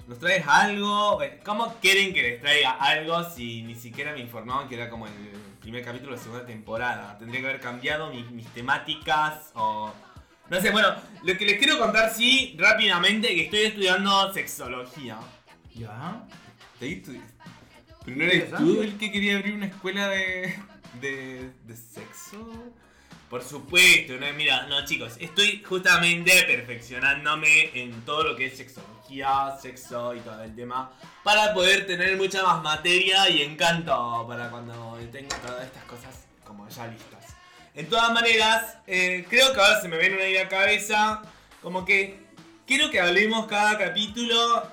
¿Nos 0.09 0.19
traes 0.19 0.43
algo? 0.49 1.23
Eh, 1.23 1.39
¿Cómo 1.45 1.75
quieren 1.83 2.15
que 2.15 2.23
les 2.23 2.41
traiga 2.41 2.71
algo 2.71 3.23
si 3.29 3.61
ni 3.63 3.75
siquiera 3.75 4.15
me 4.15 4.21
informaban 4.21 4.67
que 4.67 4.75
era 4.75 4.89
como 4.89 5.07
el 5.07 5.13
primer 5.61 5.85
capítulo 5.85 6.13
de 6.13 6.17
la 6.17 6.23
segunda 6.23 6.47
temporada? 6.47 7.19
Tendría 7.19 7.43
que 7.43 7.47
haber 7.49 7.61
cambiado 7.61 8.11
mis, 8.11 8.31
mis 8.31 8.47
temáticas 8.55 9.51
o... 9.55 9.93
No 10.49 10.61
sé, 10.63 10.71
bueno, 10.71 10.89
lo 11.23 11.37
que 11.37 11.45
les 11.45 11.59
quiero 11.59 11.79
contar, 11.79 12.11
sí, 12.11 12.57
rápidamente, 12.59 13.29
que 13.29 13.45
estoy 13.45 13.61
estudiando 13.65 14.33
sexología. 14.33 15.19
¿Ya? 15.75 16.25
¿Te 16.81 16.97
tú? 16.97 17.13
¿Pero 18.07 18.17
no 18.17 18.25
eres 18.25 18.35
Interesante. 18.45 18.65
tú 18.65 18.83
el 18.83 18.97
que 18.97 19.13
quería 19.13 19.37
abrir 19.37 19.57
una 19.57 19.67
escuela 19.67 20.09
de, 20.09 20.59
de, 21.03 21.51
de 21.67 21.77
sexo? 21.77 22.73
Por 23.29 23.43
supuesto, 23.43 24.15
no, 24.15 24.33
mira, 24.33 24.67
no 24.69 24.87
chicos, 24.87 25.17
estoy 25.21 25.63
justamente 25.63 26.45
perfeccionándome 26.45 27.71
en 27.75 28.01
todo 28.07 28.23
lo 28.23 28.37
que 28.37 28.47
es 28.47 28.57
sexología, 28.57 29.55
sexo 29.61 30.15
y 30.15 30.21
todo 30.21 30.43
el 30.43 30.57
tema, 30.57 30.91
para 31.23 31.53
poder 31.53 31.87
tener 31.87 32.17
mucha 32.17 32.43
más 32.43 32.63
materia 32.63 33.29
y 33.29 33.43
encanto 33.43 34.25
para 34.27 34.49
cuando 34.49 34.99
tenga 35.13 35.37
todas 35.41 35.67
estas 35.67 35.85
cosas 35.85 36.27
como 36.43 36.67
ya 36.71 36.87
listas. 36.87 37.37
En 37.75 37.87
todas 37.87 38.11
maneras, 38.13 38.79
eh, 38.87 39.27
creo 39.29 39.53
que 39.53 39.61
ahora 39.61 39.81
se 39.83 39.89
me 39.89 39.99
viene 39.99 40.17
una 40.17 40.27
idea 40.27 40.47
a 40.47 40.49
cabeza, 40.49 41.23
como 41.61 41.85
que 41.85 42.19
quiero 42.67 42.91
que 42.91 42.99
hablemos 42.99 43.47
cada 43.47 43.77
capítulo 43.77 44.67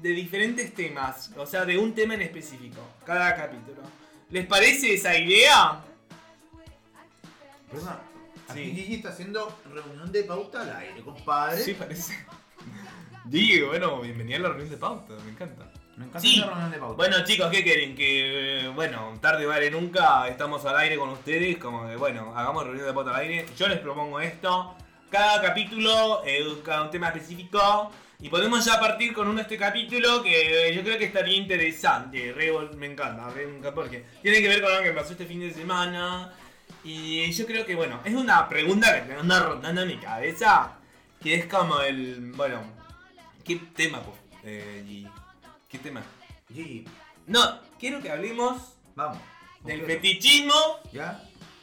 de 0.00 0.10
diferentes 0.10 0.72
temas, 0.72 1.32
o 1.36 1.46
sea, 1.46 1.64
de 1.64 1.76
un 1.76 1.96
tema 1.96 2.14
en 2.14 2.22
específico, 2.22 2.80
cada 3.04 3.34
capítulo. 3.34 3.82
¿Les 4.30 4.46
parece 4.46 4.94
esa 4.94 5.18
idea? 5.18 5.82
Perdona, 7.70 8.00
Aquí 8.48 8.64
Sí. 8.64 8.72
Gigi 8.72 8.94
está 8.94 9.10
haciendo 9.10 9.58
reunión 9.70 10.10
de 10.10 10.24
pauta 10.24 10.62
al 10.62 10.74
aire, 10.76 11.02
compadre. 11.02 11.58
Sí, 11.62 11.74
parece. 11.74 12.14
Digo, 13.24 13.68
bueno, 13.68 14.00
bienvenida 14.00 14.36
a 14.36 14.40
la 14.40 14.48
reunión 14.50 14.70
de 14.70 14.76
pauta, 14.78 15.12
me 15.24 15.32
encanta. 15.32 15.70
Me 15.96 16.04
encanta 16.06 16.20
Sí. 16.20 16.36
la 16.38 16.46
reunión 16.46 16.70
de 16.70 16.78
pauta. 16.78 16.94
Bueno 16.96 17.24
chicos, 17.24 17.50
¿qué 17.50 17.62
quieren? 17.62 17.94
Que, 17.94 18.60
eh, 18.64 18.68
bueno, 18.68 19.12
tarde 19.20 19.44
vale 19.44 19.70
nunca, 19.70 20.26
estamos 20.28 20.64
al 20.64 20.78
aire 20.78 20.96
con 20.96 21.10
ustedes, 21.10 21.58
como 21.58 21.86
que, 21.86 21.96
bueno, 21.96 22.32
hagamos 22.34 22.64
reunión 22.64 22.86
de 22.86 22.92
pauta 22.94 23.10
al 23.10 23.16
aire. 23.16 23.44
Yo 23.58 23.68
les 23.68 23.80
propongo 23.80 24.18
esto, 24.20 24.74
cada 25.10 25.42
capítulo, 25.42 26.22
eh, 26.24 26.42
cada 26.64 26.84
un 26.84 26.90
tema 26.90 27.08
específico, 27.08 27.90
y 28.20 28.30
podemos 28.30 28.64
ya 28.64 28.80
partir 28.80 29.12
con 29.12 29.26
uno 29.28 29.36
de 29.36 29.42
este 29.42 29.58
capítulo 29.58 30.22
que 30.22 30.70
eh, 30.70 30.74
yo 30.74 30.82
creo 30.82 30.96
que 30.96 31.04
estaría 31.04 31.36
interesante, 31.36 32.32
re, 32.32 32.50
me 32.76 32.86
encanta, 32.86 33.28
re, 33.30 33.46
me 33.46 33.58
encanta, 33.58 33.74
porque 33.74 34.06
tiene 34.22 34.40
que 34.40 34.48
ver 34.48 34.62
con 34.62 34.72
algo 34.72 34.84
que 34.84 34.92
pasó 34.92 35.12
este 35.12 35.26
fin 35.26 35.40
de 35.40 35.52
semana, 35.52 36.32
y 36.84 37.30
yo 37.32 37.46
creo 37.46 37.66
que, 37.66 37.74
bueno, 37.74 38.00
es 38.04 38.14
una 38.14 38.48
pregunta 38.48 38.94
que 39.04 39.12
me 39.12 39.20
anda 39.20 39.40
rondando 39.40 39.82
en 39.82 39.88
mi 39.88 39.98
cabeza, 39.98 40.72
que 41.22 41.34
es 41.34 41.46
como 41.46 41.80
el, 41.80 42.32
bueno, 42.36 42.60
¿qué 43.44 43.56
tema, 43.74 44.00
pues? 44.02 44.16
Eh, 44.44 45.04
¿Qué 45.68 45.78
tema? 45.78 46.02
Gigi, 46.52 46.86
No, 47.26 47.60
quiero 47.78 48.00
que 48.00 48.10
hablemos 48.10 48.74
vamos. 48.94 49.18
del 49.64 49.78
Completo. 49.80 50.00
fetichismo 50.02 50.54
¿Ya? 50.92 51.22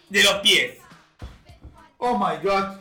de 0.09 0.23
los 0.23 0.33
pies. 0.35 0.77
Oh 1.97 2.17
my 2.17 2.35
god. 2.43 2.77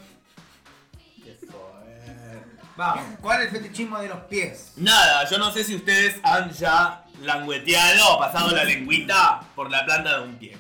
Eso, 1.24 1.80
eh. 1.86 2.42
Vamos, 2.76 3.04
¿cuál 3.22 3.42
es 3.42 3.52
el 3.54 3.60
fetichismo 3.62 3.98
de 4.00 4.08
los 4.08 4.18
pies? 4.24 4.72
Nada, 4.76 5.28
yo 5.30 5.38
no 5.38 5.50
sé 5.52 5.64
si 5.64 5.76
ustedes 5.76 6.16
han 6.24 6.50
ya 6.52 7.04
langueteado 7.22 8.16
o 8.16 8.18
pasado 8.18 8.50
la 8.50 8.64
lengüita 8.64 9.40
por 9.54 9.70
la 9.70 9.84
planta 9.86 10.18
de 10.18 10.24
un 10.24 10.34
pie. 10.36 10.58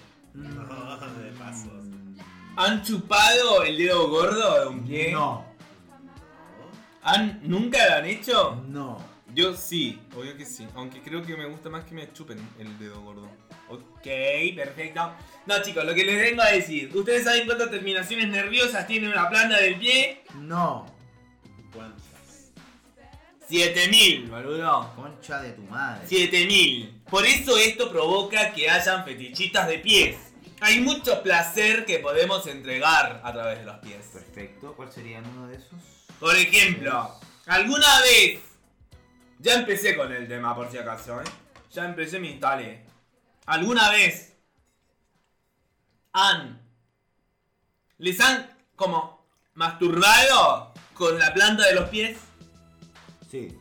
¿Han 2.56 2.82
chupado 2.82 3.64
el 3.64 3.76
dedo 3.78 4.08
gordo 4.08 4.60
de 4.60 4.66
un 4.68 4.86
pie? 4.86 5.12
No, 5.12 5.44
¿Han, 7.02 7.40
¿Nunca 7.42 7.86
lo 7.88 7.94
han 7.96 8.06
hecho? 8.06 8.62
no. 8.68 9.14
Yo 9.34 9.56
sí, 9.56 9.98
obvio 10.16 10.36
que 10.36 10.44
sí. 10.46 10.64
Aunque 10.76 11.02
creo 11.02 11.20
que 11.20 11.36
me 11.36 11.44
gusta 11.46 11.68
más 11.68 11.84
que 11.84 11.92
me 11.92 12.12
chupen 12.12 12.38
el 12.56 12.78
dedo 12.78 13.00
gordo. 13.00 13.28
Ok, 13.68 14.06
perfecto. 14.54 15.12
No 15.46 15.60
chicos, 15.60 15.84
lo 15.84 15.92
que 15.92 16.04
les 16.04 16.20
vengo 16.20 16.40
a 16.40 16.52
decir. 16.52 16.92
¿Ustedes 16.94 17.24
saben 17.24 17.44
cuántas 17.44 17.68
terminaciones 17.68 18.28
nerviosas 18.28 18.86
tiene 18.86 19.08
una 19.08 19.28
planta 19.28 19.56
del 19.60 19.74
pie? 19.76 20.22
No. 20.38 20.86
¿Cuántas? 21.72 22.04
7000, 23.48 24.30
boludo. 24.30 24.92
Concha 24.94 25.42
de 25.42 25.50
tu 25.50 25.62
madre. 25.62 26.06
7000. 26.06 27.02
Por 27.10 27.26
eso 27.26 27.58
esto 27.58 27.90
provoca 27.90 28.52
que 28.52 28.70
hayan 28.70 29.04
fetichistas 29.04 29.66
de 29.66 29.78
pies. 29.80 30.16
Hay 30.64 30.80
mucho 30.80 31.22
placer 31.22 31.84
que 31.84 31.98
podemos 31.98 32.46
entregar 32.46 33.20
a 33.22 33.32
través 33.34 33.58
de 33.58 33.66
los 33.66 33.76
pies. 33.80 34.06
Perfecto, 34.10 34.72
¿cuál 34.74 34.90
sería 34.90 35.18
uno 35.18 35.46
de 35.46 35.56
esos? 35.56 35.78
Por 36.18 36.34
ejemplo, 36.34 37.20
alguna 37.44 38.00
vez. 38.00 38.40
Ya 39.40 39.56
empecé 39.56 39.94
con 39.94 40.10
el 40.10 40.26
tema 40.26 40.54
por 40.54 40.70
si 40.70 40.78
acaso, 40.78 41.20
¿eh? 41.20 41.24
Ya 41.70 41.84
empecé, 41.84 42.18
me 42.18 42.30
instalé. 42.30 42.82
¿Alguna 43.44 43.90
vez 43.90 44.38
han. 46.14 46.62
les 47.98 48.18
han 48.20 48.50
como 48.74 49.28
masturbado 49.52 50.72
con 50.94 51.18
la 51.18 51.34
planta 51.34 51.66
de 51.66 51.74
los 51.74 51.90
pies? 51.90 52.16
Sí. 53.30 53.54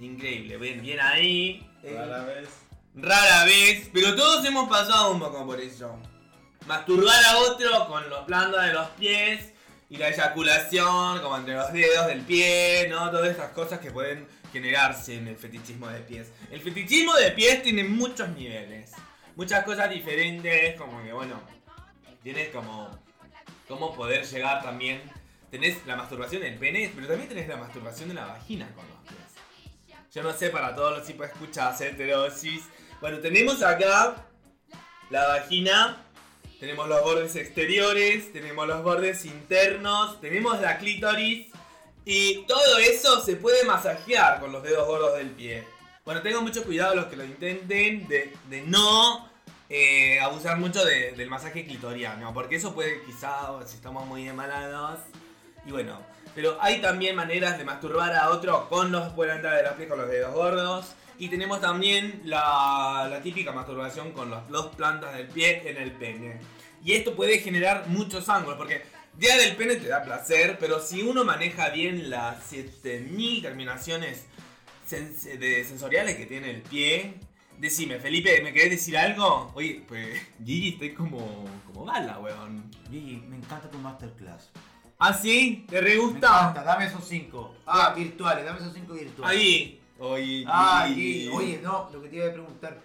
Increíble, 0.00 0.58
bien, 0.58 0.82
bien 0.82 1.00
ahí. 1.00 1.66
Eh, 1.82 1.94
Rara 1.96 2.24
vez. 2.24 2.48
Rara 2.94 3.44
vez, 3.46 3.88
pero 3.90 4.14
todos 4.14 4.44
hemos 4.44 4.68
pasado 4.68 5.12
un 5.12 5.18
poco 5.18 5.46
por 5.46 5.58
eso. 5.58 5.98
Masturbar 6.66 7.24
a 7.24 7.38
otro 7.38 7.86
con 7.88 8.08
los 8.08 8.24
plantas 8.24 8.66
de 8.66 8.72
los 8.72 8.88
pies 8.90 9.52
y 9.90 9.96
la 9.96 10.08
eyaculación 10.08 11.20
como 11.20 11.36
entre 11.36 11.54
los 11.54 11.72
dedos 11.72 12.06
del 12.06 12.20
pie, 12.20 12.86
¿no? 12.88 13.10
Todas 13.10 13.30
estas 13.30 13.50
cosas 13.50 13.80
que 13.80 13.90
pueden 13.90 14.26
generarse 14.52 15.16
en 15.16 15.28
el 15.28 15.36
fetichismo 15.36 15.88
de 15.88 16.00
pies. 16.00 16.28
El 16.50 16.60
fetichismo 16.60 17.14
de 17.14 17.30
pies 17.32 17.62
tiene 17.62 17.84
muchos 17.84 18.28
niveles, 18.30 18.92
muchas 19.34 19.64
cosas 19.64 19.90
diferentes, 19.90 20.78
como 20.78 21.02
que 21.02 21.12
bueno, 21.12 21.40
tienes 22.22 22.50
como 22.50 22.90
cómo 23.66 23.94
poder 23.94 24.24
llegar 24.24 24.62
también. 24.62 25.02
Tenés 25.50 25.84
la 25.86 25.96
masturbación 25.96 26.42
del 26.42 26.54
pene, 26.54 26.90
pero 26.94 27.08
también 27.08 27.28
tenés 27.28 27.48
la 27.48 27.56
masturbación 27.56 28.08
de 28.08 28.14
la 28.14 28.24
vagina 28.26 28.70
con 28.74 28.86
los 28.88 28.98
pies. 29.00 29.96
Yo 30.14 30.22
no 30.22 30.32
sé 30.32 30.50
para 30.50 30.74
todos 30.74 30.98
los 30.98 31.06
tipos 31.06 31.26
de 31.26 31.32
escuchas, 31.32 31.80
heterosis. 31.80 32.64
Bueno, 33.00 33.18
tenemos 33.18 33.62
acá 33.62 34.14
la 35.10 35.26
vagina, 35.26 36.02
tenemos 36.62 36.88
los 36.88 37.02
bordes 37.02 37.34
exteriores, 37.34 38.32
tenemos 38.32 38.68
los 38.68 38.84
bordes 38.84 39.24
internos, 39.24 40.20
tenemos 40.20 40.60
la 40.60 40.78
clítoris 40.78 41.48
y 42.04 42.44
todo 42.46 42.78
eso 42.78 43.20
se 43.20 43.34
puede 43.34 43.64
masajear 43.64 44.38
con 44.38 44.52
los 44.52 44.62
dedos 44.62 44.86
gordos 44.86 45.16
del 45.16 45.30
pie. 45.30 45.64
Bueno, 46.04 46.22
tengan 46.22 46.44
mucho 46.44 46.62
cuidado 46.62 46.94
los 46.94 47.06
que 47.06 47.16
lo 47.16 47.24
intenten 47.24 48.06
de, 48.06 48.32
de 48.48 48.62
no 48.62 49.28
eh, 49.68 50.20
abusar 50.20 50.56
mucho 50.58 50.84
de- 50.84 51.10
del 51.12 51.28
masaje 51.28 51.64
clitoriano, 51.66 52.32
porque 52.32 52.54
eso 52.54 52.72
puede 52.72 53.02
quizá, 53.02 53.48
si 53.66 53.74
estamos 53.74 54.06
muy 54.06 54.28
embalados, 54.28 55.00
y 55.66 55.72
bueno, 55.72 56.00
pero 56.32 56.58
hay 56.60 56.80
también 56.80 57.16
maneras 57.16 57.58
de 57.58 57.64
masturbar 57.64 58.14
a 58.14 58.30
otro 58.30 58.68
con 58.68 58.92
los 58.92 59.12
plantas 59.14 59.56
de 59.56 59.64
los 59.64 59.72
pies, 59.72 59.88
con 59.88 59.98
los 59.98 60.08
dedos 60.08 60.32
gordos. 60.32 60.94
Y 61.22 61.28
tenemos 61.28 61.60
también 61.60 62.20
la, 62.24 63.06
la 63.08 63.22
típica 63.22 63.52
masturbación 63.52 64.10
con 64.10 64.28
las 64.28 64.48
dos 64.48 64.74
plantas 64.74 65.14
del 65.14 65.28
pie 65.28 65.62
en 65.70 65.76
el 65.76 65.92
pene. 65.92 66.40
Y 66.84 66.94
esto 66.94 67.14
puede 67.14 67.38
generar 67.38 67.84
muchos 67.86 68.28
ángulos, 68.28 68.58
porque 68.58 68.82
ya 69.20 69.36
del 69.36 69.54
pene 69.54 69.76
te 69.76 69.86
da 69.86 70.02
placer, 70.02 70.56
pero 70.58 70.80
si 70.80 71.00
uno 71.02 71.24
maneja 71.24 71.68
bien 71.68 72.10
las 72.10 72.42
7000 72.46 73.40
terminaciones 73.40 74.24
sens- 74.90 75.38
de 75.38 75.64
sensoriales 75.64 76.16
que 76.16 76.26
tiene 76.26 76.50
el 76.50 76.62
pie, 76.62 77.14
decime, 77.56 78.00
Felipe, 78.00 78.40
¿me 78.42 78.52
querés 78.52 78.70
decir 78.70 78.98
algo? 78.98 79.52
Oye, 79.54 79.84
pues 79.86 80.20
Gigi, 80.44 80.70
estoy 80.70 80.92
como, 80.92 81.44
como 81.72 81.84
bala, 81.84 82.18
weón. 82.18 82.68
Gigi, 82.90 83.18
me 83.28 83.36
encanta 83.36 83.70
tu 83.70 83.78
masterclass. 83.78 84.50
¿Ah, 84.98 85.14
sí? 85.14 85.66
¿Te 85.68 85.80
re 85.80 85.90
Me 85.90 85.96
gusta? 85.98 86.26
encanta, 86.26 86.64
dame 86.64 86.86
esos 86.86 87.06
cinco. 87.06 87.54
Ah, 87.64 87.94
virtuales, 87.96 88.44
dame 88.44 88.58
esos 88.58 88.72
cinco 88.74 88.94
virtuales. 88.94 89.38
Ahí. 89.38 89.78
Oye, 90.04 90.44
Ah, 90.48 90.88
y- 90.88 91.28
oye, 91.28 91.60
no, 91.62 91.88
lo 91.92 92.02
que 92.02 92.08
te 92.08 92.16
iba 92.16 92.26
a 92.26 92.32
preguntar. 92.32 92.82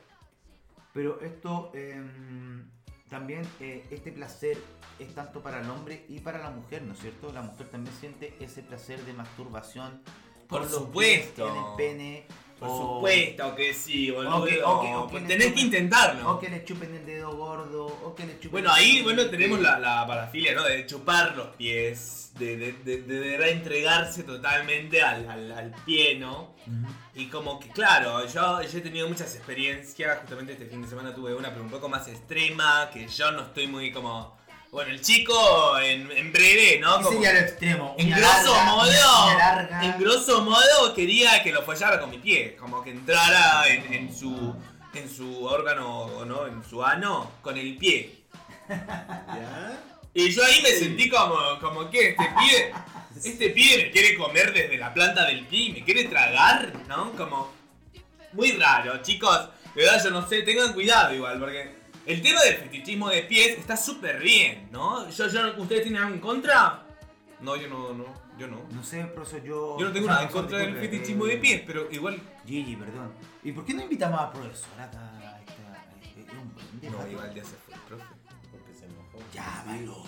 Pero 0.94 1.20
esto 1.22 1.72
em, 1.74 2.70
también, 3.10 3.42
eh, 3.60 3.86
este 3.90 4.12
placer 4.12 4.58
es 5.00 5.14
tanto 5.16 5.42
para 5.42 5.62
el 5.62 5.70
hombre 5.70 6.06
y 6.10 6.20
para 6.20 6.38
la 6.40 6.52
mujer, 6.52 6.84
¿no 6.84 6.94
es 6.94 7.00
cierto? 7.00 7.32
La 7.34 7.42
mujer 7.42 7.70
también 7.70 7.96
siente 8.00 8.36
ese 8.40 8.62
placer 8.62 9.04
de 9.06 9.14
masturbación. 9.14 10.02
Por 10.48 10.62
con 10.62 10.72
los 10.72 10.82
supuesto. 10.82 11.44
pies 11.44 11.50
En 11.50 11.58
el 11.58 11.76
pene. 11.76 12.26
Por 12.60 12.70
o- 12.70 12.78
supuesto 12.96 13.56
que 13.56 13.74
sí, 13.74 14.10
boludo. 14.12 14.38
o 14.38 14.46
que- 14.46 14.64
o 14.64 14.82
que- 14.82 14.96
o 14.96 15.08
que 15.08 15.20
Tenés 15.28 15.54
que 15.54 15.62
intentarlo. 15.62 16.32
O 16.32 16.40
que 16.40 16.50
le 16.50 16.64
chupen 16.66 16.94
el 16.96 17.06
dedo 17.06 17.36
gordo, 17.36 17.86
o 17.86 18.16
que 18.16 18.26
le 18.26 18.34
chupen 18.36 18.52
Bueno, 18.52 18.72
ahí 18.72 19.02
bueno, 19.04 19.26
tenemos 19.28 19.60
la, 19.60 19.78
la 19.80 20.06
parafilia, 20.08 20.56
¿no? 20.56 20.64
De 20.64 20.86
chupar 20.88 21.36
los 21.38 21.50
pies, 21.56 22.32
de, 22.40 22.56
de, 22.58 22.72
de, 22.84 23.02
de 23.04 23.38
reentregarse 23.38 24.24
totalmente 24.24 25.02
al, 25.02 25.28
al, 25.30 25.52
al 25.52 25.72
pie, 25.86 26.16
¿no? 26.20 26.56
Y 27.16 27.28
como 27.28 27.60
que, 27.60 27.70
claro, 27.70 28.26
yo, 28.28 28.62
yo 28.62 28.78
he 28.78 28.82
tenido 28.82 29.08
muchas 29.08 29.36
experiencias, 29.36 30.20
justamente 30.20 30.54
este 30.54 30.66
fin 30.68 30.82
de 30.82 30.88
semana 30.88 31.14
tuve 31.16 31.34
una, 31.34 31.50
pero 31.50 31.64
un 31.64 31.70
poco 31.72 31.90
más 31.90 32.08
extrema, 32.08 32.90
que 32.92 33.08
yo 33.08 33.32
no 33.32 33.42
estoy 33.44 33.68
muy 33.68 33.92
como... 33.92 34.37
Bueno, 34.72 34.92
el 34.92 35.02
chico 35.02 35.80
en, 35.80 36.12
en 36.12 36.32
breve, 36.32 36.78
¿no? 36.80 36.98
¿Qué 36.98 37.04
Como- 37.06 37.16
sería 37.22 37.34
lo 37.34 37.40
extremo? 37.40 37.96
En 37.98 38.08
Una 38.08 38.18
grosso 38.18 38.54
larga, 38.54 38.66
modo, 39.78 39.82
en 39.82 40.00
grosso 40.00 40.42
modo 40.42 40.94
quería 40.94 41.42
que 41.42 41.52
lo 41.52 41.64
follara 41.64 42.00
con 42.00 42.10
mi 42.10 42.18
pie, 42.18 42.56
como 42.58 42.84
que 42.84 42.92
entrara 42.92 43.68
en, 43.68 43.94
en 43.94 44.16
su 44.16 44.54
en 44.94 45.10
su 45.10 45.46
órgano, 45.46 46.26
¿no? 46.26 46.48
En 46.48 46.64
su 46.68 46.84
ano 46.84 47.32
con 47.42 47.56
el 47.58 47.78
pie. 47.78 48.24
¿Ya? 48.68 49.80
Y 50.14 50.32
yo 50.32 50.44
ahí 50.44 50.60
me 50.64 50.70
sentí 50.72 51.08
como, 51.10 51.38
como 51.62 51.90
que 51.92 52.10
este 52.10 52.26
pibe, 52.26 52.74
este 53.24 53.50
pibe 53.52 53.84
me 53.86 53.92
quiere 53.92 54.18
comer 54.18 54.52
desde 54.52 54.78
la 54.78 54.92
planta 54.94 55.26
del 55.26 55.46
pie 55.46 55.60
y 55.68 55.72
me 55.74 55.84
quiere 55.84 56.06
tragar, 56.06 56.74
¿no? 56.88 57.12
Como 57.14 57.54
muy 58.34 58.52
raro, 58.54 59.02
chicos. 59.04 59.50
De 59.76 59.84
verdad 59.84 60.04
yo 60.04 60.10
no 60.10 60.28
sé, 60.28 60.42
tengan 60.42 60.74
cuidado 60.74 61.14
igual, 61.14 61.40
porque 61.40 61.77
el 62.08 62.22
tema 62.22 62.42
del 62.42 62.56
fetichismo 62.56 63.10
de 63.10 63.24
pies 63.24 63.58
está 63.60 63.76
súper 63.78 64.20
bien, 64.22 64.70
¿no? 64.72 65.10
Yo, 65.10 65.28
yo, 65.28 65.56
¿Ustedes 65.62 65.84
tienen 65.84 66.02
algo 66.02 66.16
en 66.16 66.22
contra? 66.22 66.84
No, 67.42 67.56
yo 67.56 67.68
no, 67.70 67.94
no, 67.94 68.06
yo 68.40 68.48
no. 68.48 68.62
No 68.72 68.84
sé, 68.84 69.04
profesor, 69.06 69.44
yo... 69.44 69.78
Yo 69.80 69.86
no 69.88 69.92
tengo 69.92 70.06
o 70.06 70.10
sea, 70.10 70.16
nada 70.16 70.28
en 70.28 70.32
contra 70.34 70.58
del 70.58 70.76
fetichismo 70.78 71.28
eh, 71.28 71.32
de 71.32 71.38
pies, 71.38 71.62
pero 71.68 71.88
igual. 71.92 72.20
Gigi, 72.46 72.76
perdón. 72.76 73.12
¿Y 73.44 73.52
por 73.52 73.64
qué 73.66 73.74
no 73.74 73.84
invitamos 73.84 74.20
a 74.20 74.24
la 74.24 74.32
profesora 74.34 74.84
acá 74.86 75.00
a 75.00 75.40
esta- 75.40 75.54
a 75.74 76.00
este 76.02 76.22
hombre? 76.32 76.64
No, 76.90 77.12
igual 77.12 77.34
ya 77.36 77.44
se 77.44 77.56
fue 77.66 77.76
el 77.76 77.82
profe. 77.82 78.04
Porque 78.52 78.74
se 78.74 78.86
enojó. 78.86 79.20
Ya, 79.34 79.64
bailó, 79.68 80.04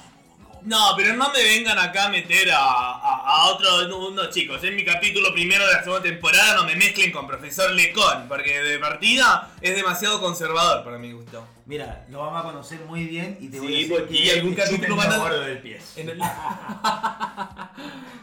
No, 0.64 0.94
pero 0.98 1.16
no 1.16 1.32
me 1.32 1.44
vengan 1.44 1.78
acá 1.80 2.06
a 2.06 2.10
meter 2.10 2.52
a, 2.52 2.58
a, 2.60 3.16
a 3.26 3.46
otros 3.50 3.88
no, 3.88 4.12
no, 4.12 4.30
chicos. 4.30 4.64
En 4.64 4.76
mi 4.76 4.84
capítulo 4.84 5.32
primero 5.34 5.66
de 5.66 5.74
la 5.74 5.84
segunda 5.84 6.04
temporada 6.04 6.56
no 6.56 6.66
me 6.66 6.76
mezclen 6.76 7.12
con 7.12 7.28
Profesor 7.28 7.72
Lecon, 7.72 8.28
porque 8.28 8.60
de 8.62 8.80
partida 8.80 9.52
es 9.62 9.76
demasiado 9.76 10.20
conservador 10.22 10.84
para 10.84 10.98
mi 10.98 11.12
gusto. 11.12 11.46
Mira, 11.66 12.06
lo 12.10 12.20
vamos 12.20 12.40
a 12.40 12.44
conocer 12.44 12.80
muy 12.82 13.06
bien 13.06 13.38
y 13.40 13.48
te 13.48 13.60
Sí, 13.60 13.66
voy 13.66 13.74
a 13.74 13.78
decir 14.02 14.08
que 14.08 14.32
algún 14.40 14.56
capítulo 14.56 14.96
van 14.96 15.12
a- 15.12 15.30
del 15.30 15.60
pie. 15.60 15.80
En 15.96 16.10
el- 16.10 16.20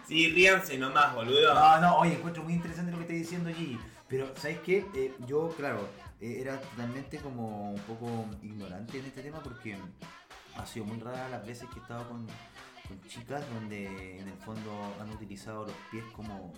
sí, 0.08 0.30
ríanse 0.30 0.78
nomás, 0.78 1.14
boludo. 1.14 1.54
No, 1.54 1.80
no, 1.80 1.96
oye, 1.98 2.14
encuentro 2.14 2.42
muy 2.42 2.54
interesante 2.54 2.90
lo 2.92 2.98
que 2.98 3.04
estás 3.04 3.16
diciendo 3.18 3.50
Gigi. 3.56 3.78
Pero, 4.08 4.32
¿sabes 4.36 4.58
qué? 4.64 4.84
Eh, 4.94 5.12
yo, 5.26 5.52
claro, 5.56 5.88
eh, 6.20 6.38
era 6.40 6.60
totalmente 6.60 7.18
como 7.18 7.72
un 7.72 7.80
poco 7.80 8.26
ignorante 8.42 8.98
en 8.98 9.06
este 9.06 9.22
tema 9.22 9.40
porque 9.40 9.76
ha 10.58 10.66
sido 10.66 10.86
muy 10.86 10.98
rara 11.00 11.28
las 11.28 11.46
veces 11.46 11.68
que 11.70 11.78
he 11.78 11.82
estado 11.82 12.08
con, 12.08 12.26
con 12.88 13.00
chicas 13.08 13.42
donde 13.54 14.18
en 14.20 14.28
el 14.28 14.38
fondo 14.38 14.94
han 15.00 15.10
utilizado 15.10 15.64
los 15.66 15.74
pies 15.90 16.04
como 16.14 16.52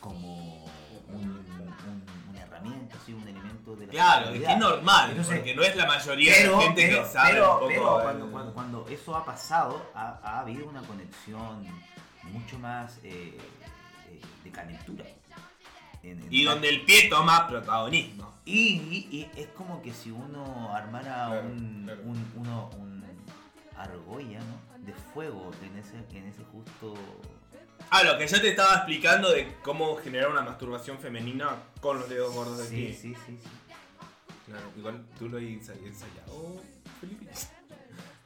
como 0.00 0.64
un- 1.08 1.20
un- 1.24 2.04
una 2.30 2.40
herramienta, 2.42 2.96
así, 3.02 3.12
un 3.12 3.26
elemento 3.26 3.74
de 3.74 3.86
la 3.86 3.92
Claro, 3.92 4.28
es 4.30 4.40
que 4.40 4.52
es 4.52 4.58
normal, 4.58 5.10
Entonces, 5.10 5.36
porque 5.38 5.54
no 5.56 5.62
es 5.62 5.74
la 5.74 5.86
mayoría 5.86 6.32
pero, 6.36 6.50
de 6.50 6.56
la 6.56 6.62
gente 6.62 6.86
pero- 6.88 7.02
que 7.02 7.08
sabe 7.08 7.30
pero- 7.32 7.52
un 7.54 7.58
poco. 7.58 7.68
pero 7.68 7.82
cuando, 8.02 8.30
cuando- 8.30 8.54
cuando 8.54 8.86
eso 8.88 9.16
ha 9.16 9.24
pasado, 9.24 9.90
ha, 9.94 10.20
ha 10.22 10.40
habido 10.40 10.68
una 10.68 10.82
conexión 10.82 11.66
mucho 12.24 12.58
más 12.60 12.98
eh, 13.02 13.36
eh, 14.12 14.20
de 14.44 14.50
calentura. 14.52 15.04
En- 16.04 16.22
en 16.22 16.32
Y 16.32 16.44
la- 16.44 16.52
donde 16.52 16.68
el 16.68 16.84
pie 16.84 17.08
toma 17.08 17.48
protagonismo. 17.48 18.32
y, 18.44 18.58
y- 18.60 19.08
y 19.34 19.40
es 19.40 19.48
como 19.48 19.82
que 19.82 19.92
si 19.92 20.12
uno 20.12 20.72
armara 20.72 21.26
Claro, 21.30 21.46
un, 21.48 21.82
claro. 21.84 22.02
un, 22.04 22.32
uno- 22.36 22.70
un 22.78 22.95
argolla 23.78 24.40
¿no? 24.40 24.78
de 24.84 24.92
fuego 24.92 25.50
en 25.62 25.78
ese, 25.78 25.96
en 26.16 26.26
ese 26.26 26.42
justo... 26.44 26.94
Ah, 27.90 28.02
lo 28.02 28.18
que 28.18 28.26
yo 28.26 28.40
te 28.40 28.48
estaba 28.48 28.74
explicando 28.76 29.30
de 29.30 29.54
cómo 29.62 29.96
generar 29.96 30.30
una 30.30 30.42
masturbación 30.42 30.98
femenina 30.98 31.50
con 31.80 32.00
los 32.00 32.08
dedos 32.08 32.34
gordos 32.34 32.58
del 32.58 32.66
Sí, 32.68 32.74
pie. 32.76 32.92
sí, 32.94 33.14
sí, 33.26 33.38
sí. 33.42 33.48
Claro, 34.46 34.66
igual 34.76 35.04
tú 35.18 35.28
lo 35.28 35.36
has 35.38 35.42
ensay- 35.44 35.84
ensayado, 35.86 36.60
Felipe. 37.00 37.26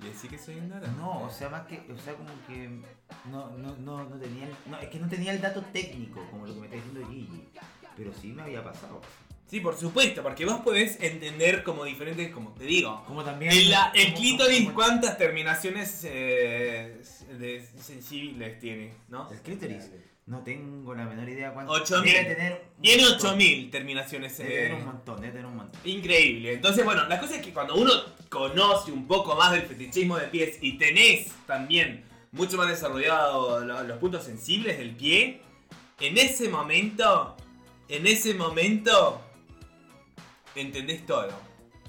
Y 0.03 0.09
así 0.17 0.29
que 0.29 0.39
soy 0.39 0.55
nara. 0.63 0.89
No, 0.97 1.25
o 1.25 1.31
sea, 1.31 1.51
más 1.51 1.67
que, 1.67 1.87
o 1.93 1.99
sea, 1.99 2.15
como 2.15 2.31
que 2.49 2.71
no, 3.31 3.51
no, 3.59 3.77
no, 3.77 4.05
no 4.09 4.17
tenía 4.17 4.47
el, 4.47 4.55
no, 4.65 4.79
es 4.79 4.89
que 4.89 4.99
no 4.99 5.07
tenía 5.11 5.31
el 5.35 5.43
dato 5.43 5.61
técnico, 5.75 6.27
como 6.31 6.47
lo 6.47 6.55
que 6.55 6.61
me 6.61 6.67
está 6.69 6.77
diciendo 6.77 7.07
Gigi, 7.11 7.49
pero 7.99 8.11
sí 8.15 8.29
me 8.29 8.41
había 8.41 8.65
pasado. 8.65 9.03
Sí, 9.51 9.59
por 9.61 9.77
supuesto, 9.77 10.23
porque 10.23 10.45
vos 10.47 10.61
podés 10.61 11.01
entender 11.03 11.65
como 11.65 11.85
diferentes, 11.85 12.31
como 12.31 12.53
te 12.53 12.65
digo. 12.65 13.03
Como 13.09 13.25
también... 13.25 13.51
El, 13.51 13.69
la- 13.71 13.91
el 13.95 14.05
como- 14.13 14.17
clítoris, 14.19 14.61
como- 14.63 14.75
¿cuántas 14.75 15.19
terminaciones 15.19 16.03
eh, 16.05 17.03
de 17.37 17.67
sensibles 17.83 18.61
tiene? 18.61 18.93
¿no? 19.09 19.29
El 19.29 19.41
clítoris, 19.41 19.91
no 20.27 20.45
tengo 20.45 20.95
la 20.95 21.05
menor 21.05 21.29
idea 21.29 21.53
cuánto... 21.53 21.73
8000. 21.73 22.13
Debe 22.13 22.35
tener 22.37 22.53
un 22.77 22.83
Tiene 22.83 23.03
montón. 23.03 23.19
8000 23.31 23.71
terminaciones. 23.73 24.39
Debe 24.39 24.55
eh, 24.55 24.63
tener 24.69 24.75
un 24.79 24.85
montón, 24.87 25.17
debe 25.21 25.33
tener 25.33 25.47
un 25.47 25.57
montón. 25.57 25.81
Increíble. 25.85 26.53
Entonces, 26.53 26.85
bueno, 26.85 27.09
la 27.09 27.19
cosa 27.19 27.35
es 27.37 27.43
que 27.43 27.53
cuando 27.53 27.75
uno 27.75 27.91
conoce 28.29 28.93
un 28.93 29.09
poco 29.09 29.35
más 29.35 29.51
del 29.51 29.63
fetichismo 29.63 30.17
de 30.17 30.29
pies 30.29 30.59
y 30.61 30.79
tenés 30.79 31.27
también 31.49 32.05
mucho 32.31 32.57
más 32.57 32.69
desarrollado 32.69 33.65
lo- 33.65 33.83
los 33.83 33.99
puntos 33.99 34.23
sensibles 34.23 34.79
del 34.79 34.95
pie, 34.95 35.41
en 35.99 36.17
ese 36.19 36.49
momento, 36.49 37.37
en 37.89 38.07
ese 38.07 38.35
momento, 38.35 39.21
entendés 40.55 41.07
todo. 41.07 41.29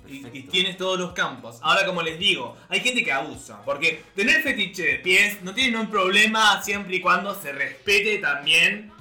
Y, 0.07 0.25
y 0.35 0.43
tienes 0.43 0.77
todos 0.77 0.99
los 0.99 1.13
campos. 1.13 1.59
Ahora, 1.61 1.85
como 1.85 2.01
les 2.01 2.17
digo, 2.17 2.57
hay 2.69 2.79
gente 2.81 3.03
que 3.03 3.11
abusa. 3.11 3.61
Porque 3.63 4.03
tener 4.15 4.41
fetiche 4.41 4.83
de 4.83 4.95
pies 4.99 5.41
no 5.43 5.53
tiene 5.53 5.77
un 5.77 5.89
problema 5.89 6.61
siempre 6.63 6.95
y 6.95 7.01
cuando 7.01 7.39
se 7.39 7.51
respete 7.51 8.17
también 8.17 8.91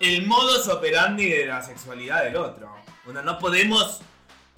el 0.00 0.26
modus 0.26 0.68
operandi 0.68 1.28
de 1.28 1.46
la 1.46 1.62
sexualidad 1.62 2.24
del 2.24 2.36
otro. 2.36 2.74
Bueno, 3.04 3.22
no 3.22 3.38
podemos 3.38 4.00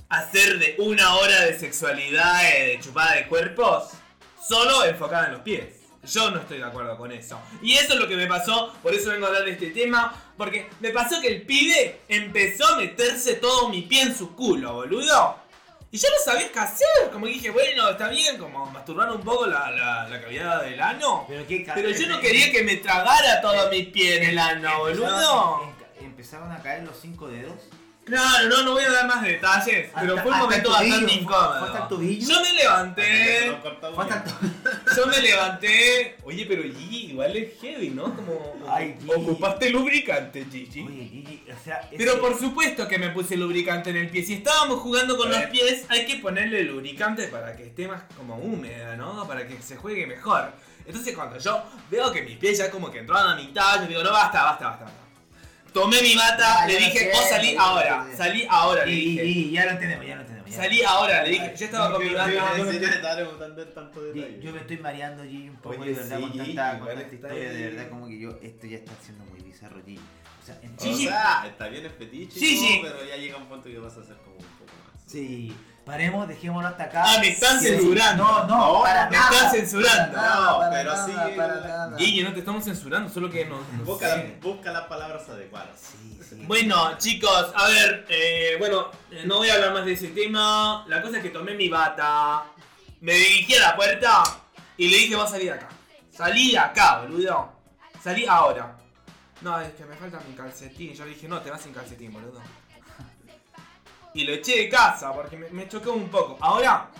hacer 0.09 0.59
de 0.59 0.76
una 0.78 1.16
hora 1.16 1.44
de 1.44 1.59
sexualidad 1.59 2.42
de 2.42 2.78
chupada 2.80 3.16
de 3.16 3.26
cuerpos 3.26 3.90
solo 4.40 4.84
enfocada 4.84 5.26
en 5.26 5.32
los 5.32 5.42
pies. 5.42 5.74
Yo 6.03 6.30
no 6.30 6.38
estoy 6.38 6.59
de 6.59 6.64
acuerdo 6.64 6.96
con 6.96 7.12
eso. 7.12 7.38
Y 7.62 7.74
eso 7.74 7.92
es 7.94 8.01
lo 8.01 8.09
que 8.09 8.16
me 8.16 8.26
pasó, 8.26 8.72
por 8.82 8.94
eso 8.94 9.11
vengo 9.11 9.26
a 9.26 9.28
hablar 9.28 9.44
de 9.44 9.53
este 9.53 9.70
tema, 9.70 10.14
porque 10.39 10.70
me 10.80 10.91
pasó 10.91 11.20
que 11.20 11.28
el 11.28 11.43
pibe 11.43 12.01
empezó 12.09 12.66
a 12.68 12.76
meterse 12.76 13.34
todo 13.34 13.68
mi 13.68 13.82
pie 13.82 14.03
en 14.03 14.16
su 14.16 14.34
culo, 14.36 14.72
boludo. 14.74 15.36
Y 15.91 15.99
yo 15.99 16.09
no 16.11 16.16
sabía 16.24 16.53
qué 16.53 16.59
hacer, 16.61 17.11
como 17.12 17.26
que 17.26 17.32
dije, 17.32 17.51
bueno, 17.51 17.89
está 17.89 18.09
bien, 18.09 18.39
como 18.39 18.66
masturbar 18.66 19.11
un 19.11 19.22
poco 19.22 19.47
la, 19.47 19.70
la, 19.70 20.09
la 20.09 20.20
cavidad 20.20 20.62
del 20.62 20.80
ano. 20.80 21.24
Pero, 21.26 21.47
qué 21.47 21.66
Pero 21.74 21.91
yo 21.91 22.07
no 22.07 22.20
quería 22.20 22.53
que 22.53 22.62
me 22.62 22.76
tragara 22.76 23.41
todo 23.41 23.68
mi 23.70 23.82
pie 23.84 24.18
en 24.18 24.30
el 24.30 24.39
ano, 24.39 24.78
boludo. 24.78 25.74
Empezaron 26.01 26.53
a 26.53 26.62
caer 26.62 26.84
los 26.84 26.97
cinco 27.01 27.26
dedos. 27.26 27.68
Claro, 28.09 28.48
no, 28.48 28.62
no 28.62 28.72
voy 28.72 28.84
a 28.84 28.90
dar 28.90 29.06
más 29.06 29.22
detalles, 29.22 29.90
pero 29.94 30.12
Hasta- 30.16 30.22
fue 30.22 30.32
un 30.32 30.38
momento 30.38 30.70
bastante 30.70 31.04
fue- 31.04 31.12
incómodo. 31.14 31.59
fue 31.59 31.68
hasta 31.68 31.82
el 31.82 31.88
tobillo. 31.88 32.28
Yo 32.34 32.40
me 32.42 32.52
levanté, 32.54 33.59
Fue 33.94 34.04
hasta 34.04 34.24
el 34.24 34.96
yo 34.96 35.06
me 35.06 35.18
levanté. 35.20 36.16
Oye, 36.24 36.46
pero 36.48 36.62
Gigi, 36.62 37.06
igual 37.11 37.36
es 37.36 37.61
heavy, 37.61 37.90
¿no? 37.90 38.04
Como 38.14 38.54
Ay, 38.68 38.96
Gigi. 39.00 39.12
ocupaste 39.12 39.70
lubricante, 39.70 40.46
Gigi. 40.50 40.80
Oye, 40.82 41.09
Gigi, 41.12 41.44
o 41.50 41.64
sea... 41.64 41.80
Pero 41.96 42.20
por 42.20 42.38
supuesto 42.38 42.88
que 42.88 42.98
me 42.98 43.11
puse 43.11 43.36
lubricante 43.36 43.90
en 43.90 43.96
el 43.98 44.09
pie. 44.09 44.24
Si 44.24 44.34
estábamos 44.34 44.80
jugando 44.80 45.16
con 45.16 45.30
los 45.30 45.42
pies, 45.46 45.84
hay 45.88 46.06
que 46.06 46.16
ponerle 46.16 46.62
lubricante 46.62 47.28
para 47.28 47.54
que 47.56 47.66
esté 47.66 47.86
más 47.88 48.02
como 48.16 48.36
húmeda, 48.36 48.96
¿no? 48.96 49.26
Para 49.28 49.46
que 49.46 49.61
se 49.62 49.76
juegue 49.76 50.06
mejor. 50.06 50.50
Entonces 50.86 51.14
cuando 51.14 51.38
yo 51.38 51.62
veo 51.90 52.11
que 52.11 52.22
mis 52.22 52.38
pies 52.38 52.56
ya 52.59 52.70
como 52.70 52.90
que 52.90 53.00
entraban 53.00 53.32
a 53.32 53.36
mitad, 53.36 53.82
yo 53.82 53.86
digo, 53.88 54.02
no, 54.02 54.11
basta, 54.12 54.42
basta, 54.42 54.68
basta. 54.70 54.86
Tomé 55.78 56.02
mi 56.02 56.14
bata, 56.16 56.62
Ah, 56.62 56.66
le 56.66 56.76
dije, 56.76 57.10
vos 57.12 57.24
salí 57.28 57.54
ahora, 57.58 58.06
salí 58.16 58.46
ahora, 58.50 58.84
le 58.84 58.92
Gigi, 58.92 59.10
dije. 59.10 59.24
Gigi, 59.26 59.50
ya 59.52 59.64
lo 59.66 59.70
entendemos, 59.72 60.06
ya 60.06 60.14
lo 60.16 60.20
entendemos. 60.22 60.50
ya. 60.50 60.56
Salí 60.56 60.82
ahora, 60.82 61.22
le 61.22 61.30
dije. 61.30 61.54
Yo 61.56 61.64
estaba 61.66 61.92
con 61.92 62.02
mi 62.02 62.08
detalle. 62.10 62.36
Yo 64.40 64.52
me 64.52 64.58
estoy 64.60 64.78
mareando, 64.78 65.22
Gigi, 65.24 65.48
un 65.48 65.56
poco 65.56 65.80
Oye, 65.80 65.90
de 65.90 65.96
verdad 65.96 66.16
sí, 66.16 66.22
con 66.22 66.32
tanta, 66.32 67.04
historia, 67.14 67.50
de 67.52 67.68
verdad 67.70 67.88
como 67.90 68.08
que 68.08 68.18
yo, 68.18 68.30
esto 68.42 68.66
ya 68.66 68.76
está 68.78 68.92
siendo 69.04 69.24
muy 69.26 69.40
bizarro, 69.40 69.80
Gigi. 69.84 70.00
O 70.42 70.46
sea, 70.46 70.58
en- 70.62 70.74
O 70.76 70.96
sea, 70.96 71.44
está 71.46 71.68
bien 71.68 71.84
el 71.84 71.90
fetiche, 71.90 72.38
y 72.38 72.40
Sí, 72.40 72.56
todo, 72.56 72.68
sí. 72.68 72.80
pero 72.82 73.04
ya 73.08 73.16
llega 73.16 73.36
un 73.36 73.46
punto 73.46 73.68
que 73.68 73.78
vas 73.78 73.96
a 73.96 74.00
hacer 74.00 74.16
como 74.16 74.36
un 74.36 74.42
poco 74.44 74.72
más. 74.92 75.02
Sí, 75.06 75.54
paremos, 75.89 76.28
dejémoslo 76.28 76.68
hasta 76.68 76.84
acá. 76.84 77.03
Ah, 77.05 77.18
me 77.20 77.28
están 77.30 77.59
Sí. 77.59 77.66
censurando. 77.68 78.22
No, 78.24 78.45
no, 78.47 78.74
No, 78.74 78.82
para 78.82 79.07
me 79.11 79.16
nada. 79.16 79.30
están 79.34 79.51
censurando. 79.53 80.14
Para 80.14 80.28
nada, 80.28 80.51
No, 80.53 80.59
para 80.59 80.70
pero 80.70 80.93
nada, 80.93 81.07
sí, 81.07 81.12
para 81.34 81.55
no 82.28 82.32
te 82.34 82.39
estamos 82.39 82.64
censurando, 82.64 83.09
solo 83.11 83.30
que 83.30 83.45
no. 83.47 83.57
no 83.59 83.84
Busca, 83.84 84.09
la- 84.09 84.24
busca 84.41 84.70
las 84.70 84.82
palabras 84.86 85.28
adecuadas. 85.28 85.80
Sí, 85.80 86.18
sí. 86.28 86.45
Bueno, 86.47 86.97
chicos, 86.99 87.53
a 87.55 87.66
ver, 87.68 88.07
eh, 88.11 88.57
bueno, 88.59 88.91
no 89.24 89.39
voy 89.39 89.49
a 89.49 89.55
hablar 89.55 89.72
más 89.72 89.84
de 89.86 89.93
ese 89.95 90.09
tema. 90.09 90.84
La 90.89 91.01
cosa 91.03 91.16
es 91.16 91.22
que 91.22 91.30
tomé 91.30 91.55
mi 91.55 91.68
bata, 91.70 92.45
me 93.01 93.14
dirigí 93.14 93.55
a 93.57 93.61
la 93.70 93.76
puerta 93.76 94.22
y 94.76 94.89
le 94.89 94.97
dije, 94.99 95.16
vos 95.16 95.30
salí 95.30 95.47
de 95.47 95.53
acá. 95.53 95.68
Salí 96.14 96.53
de 96.53 96.59
acá, 96.59 97.01
boludo. 97.01 97.53
Salí 98.05 98.26
ahora. 98.26 98.76
No, 99.41 99.59
es 99.61 99.72
que 99.72 99.84
me 99.84 99.95
falta 99.97 100.20
mi 100.28 100.34
calcetín. 100.34 100.93
Yo 100.95 101.05
le 101.05 101.11
dije, 101.11 101.28
no, 101.28 101.41
te 101.41 101.51
vas 101.51 101.62
sin 101.62 101.72
calcetín, 101.72 102.12
boludo. 102.12 102.41
Y 104.14 104.24
lo 104.24 104.32
eché 104.32 104.56
de 104.56 104.68
casa 104.68 105.12
porque 105.12 105.36
me, 105.36 105.48
me 105.50 105.68
chocó 105.68 105.92
un 105.92 106.09
poco. 106.09 106.38
Ahora, 106.40 106.90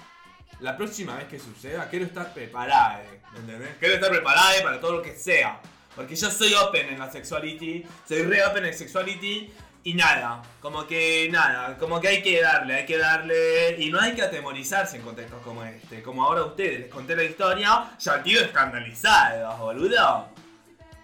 la 0.61 0.76
próxima 0.76 1.16
vez 1.16 1.26
que 1.26 1.38
suceda, 1.38 1.88
quiero 1.88 2.06
estar 2.06 2.32
preparada, 2.32 3.02
¿entendés? 3.36 3.76
Quiero 3.78 3.94
estar 3.94 4.11
preparada 4.11 4.62
para 4.62 4.80
todo 4.80 4.92
lo 4.92 5.02
que 5.02 5.14
sea. 5.14 5.61
Porque 5.94 6.14
yo 6.14 6.30
soy 6.30 6.54
open 6.54 6.88
en 6.90 6.98
la 6.98 7.11
sexuality, 7.11 7.84
soy 8.06 8.22
re 8.22 8.44
open 8.44 8.64
en 8.66 8.74
sexuality 8.74 9.52
y 9.84 9.94
nada, 9.94 10.42
como 10.61 10.86
que 10.86 11.28
nada, 11.30 11.76
como 11.78 12.00
que 12.00 12.09
hay 12.09 12.22
que 12.22 12.40
darle, 12.40 12.74
hay 12.74 12.86
que 12.86 12.98
darle 12.98 13.76
y 13.78 13.90
no 13.90 14.00
hay 14.00 14.14
que 14.14 14.22
atemorizarse 14.22 14.96
en 14.96 15.02
contextos 15.02 15.40
como 15.42 15.64
este. 15.64 16.02
Como 16.02 16.22
ahora 16.24 16.44
ustedes 16.44 16.80
les 16.80 16.88
conté 16.88 17.16
la 17.16 17.24
historia, 17.24 17.90
ya 17.98 18.22
tío 18.22 18.40
escandalizado, 18.40 19.56
boludo. 19.59 20.28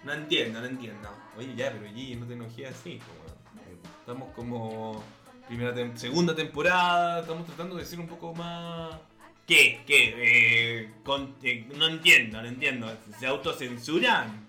No 0.02 0.12
entiendo, 0.12 0.61
no 0.61 0.66
entiendo. 0.66 1.09
Oye, 1.36 1.55
ya, 1.57 1.72
pero 1.72 1.86
Gigi, 1.92 2.16
no 2.16 2.26
te 2.26 2.34
enojes 2.34 2.70
así. 2.70 2.98
como, 2.98 3.62
eh, 3.64 3.76
Estamos 4.00 4.32
como 4.34 5.02
primera 5.47 5.74
tem- 5.74 5.97
segunda 5.97 6.34
temporada, 6.34 7.20
estamos 7.20 7.47
tratando 7.47 7.76
de 7.76 7.84
ser 7.84 8.01
un 8.01 8.07
poco 8.09 8.34
más... 8.34 8.97
¿Qué? 9.47 9.82
¿Qué? 9.86 10.14
Eh, 10.16 10.90
con- 11.05 11.36
eh, 11.42 11.66
no 11.76 11.86
entiendo, 11.88 12.40
no 12.40 12.49
entiendo. 12.49 12.90
¿Se 13.20 13.26
autocensuran? 13.26 14.49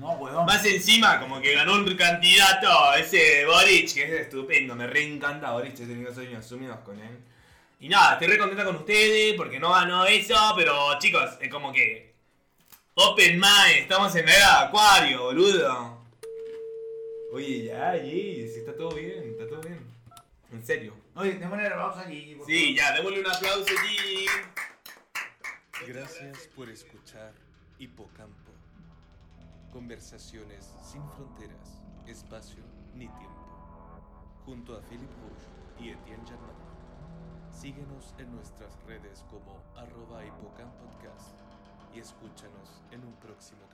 No, 0.00 0.12
weón. 0.14 0.46
Más 0.46 0.64
encima, 0.64 1.20
como 1.20 1.40
que 1.40 1.54
ganó 1.54 1.74
un 1.74 1.94
candidato, 1.94 2.68
ese 2.94 3.44
Boric, 3.46 3.94
que 3.94 4.02
es 4.04 4.10
estupendo, 4.22 4.74
me 4.74 4.86
re 4.88 5.02
encanta 5.04 5.52
Boric, 5.52 5.74
he 5.74 5.86
tenido 5.86 6.12
sueños 6.12 6.44
sumidos 6.44 6.78
con 6.80 6.98
él. 6.98 7.18
Y 7.78 7.88
nada, 7.88 8.14
estoy 8.14 8.28
re 8.28 8.38
contenta 8.38 8.64
con 8.64 8.76
ustedes 8.76 9.34
porque 9.34 9.60
no 9.60 9.70
ganó 9.70 10.04
eso, 10.06 10.34
pero 10.56 10.98
chicos, 10.98 11.30
es 11.40 11.48
como 11.48 11.72
que. 11.72 12.12
Open 12.94 13.34
Mind, 13.38 13.76
estamos 13.82 14.14
en 14.16 14.26
la 14.26 14.32
era 14.34 14.46
de 14.46 14.66
Acuario, 14.66 15.22
boludo. 15.24 16.02
Oye, 17.32 17.64
ya, 17.64 17.92
Gigi, 18.02 18.48
si 18.48 18.58
está 18.60 18.76
todo 18.76 18.90
bien. 18.94 19.31
En 20.62 20.66
serio. 20.66 20.94
Oye, 21.16 21.40
démosle 21.40 21.66
a 21.66 22.04
Gigi, 22.06 22.36
por 22.36 22.46
Sí, 22.46 22.76
ya, 22.76 22.92
démosle 22.92 23.18
un 23.18 23.26
aplauso, 23.26 23.66
Gigi. 23.84 24.26
Gracias 25.88 26.46
por 26.54 26.68
escuchar 26.68 27.32
Hipocampo. 27.80 28.52
Conversaciones 29.72 30.72
sin 30.80 31.02
fronteras, 31.16 31.82
espacio 32.06 32.62
ni 32.94 33.08
tiempo. 33.08 34.06
Junto 34.46 34.76
a 34.76 34.82
Philip 34.82 35.10
Rouge 35.18 35.48
y 35.80 35.90
Etienne 35.90 36.24
Germain. 36.28 37.50
Síguenos 37.50 38.14
en 38.18 38.32
nuestras 38.32 38.80
redes 38.84 39.24
como 39.28 39.60
arroba 39.74 40.24
hipocampodcast 40.24 41.34
y 41.92 41.98
escúchanos 41.98 42.84
en 42.92 43.04
un 43.04 43.16
próximo. 43.16 43.71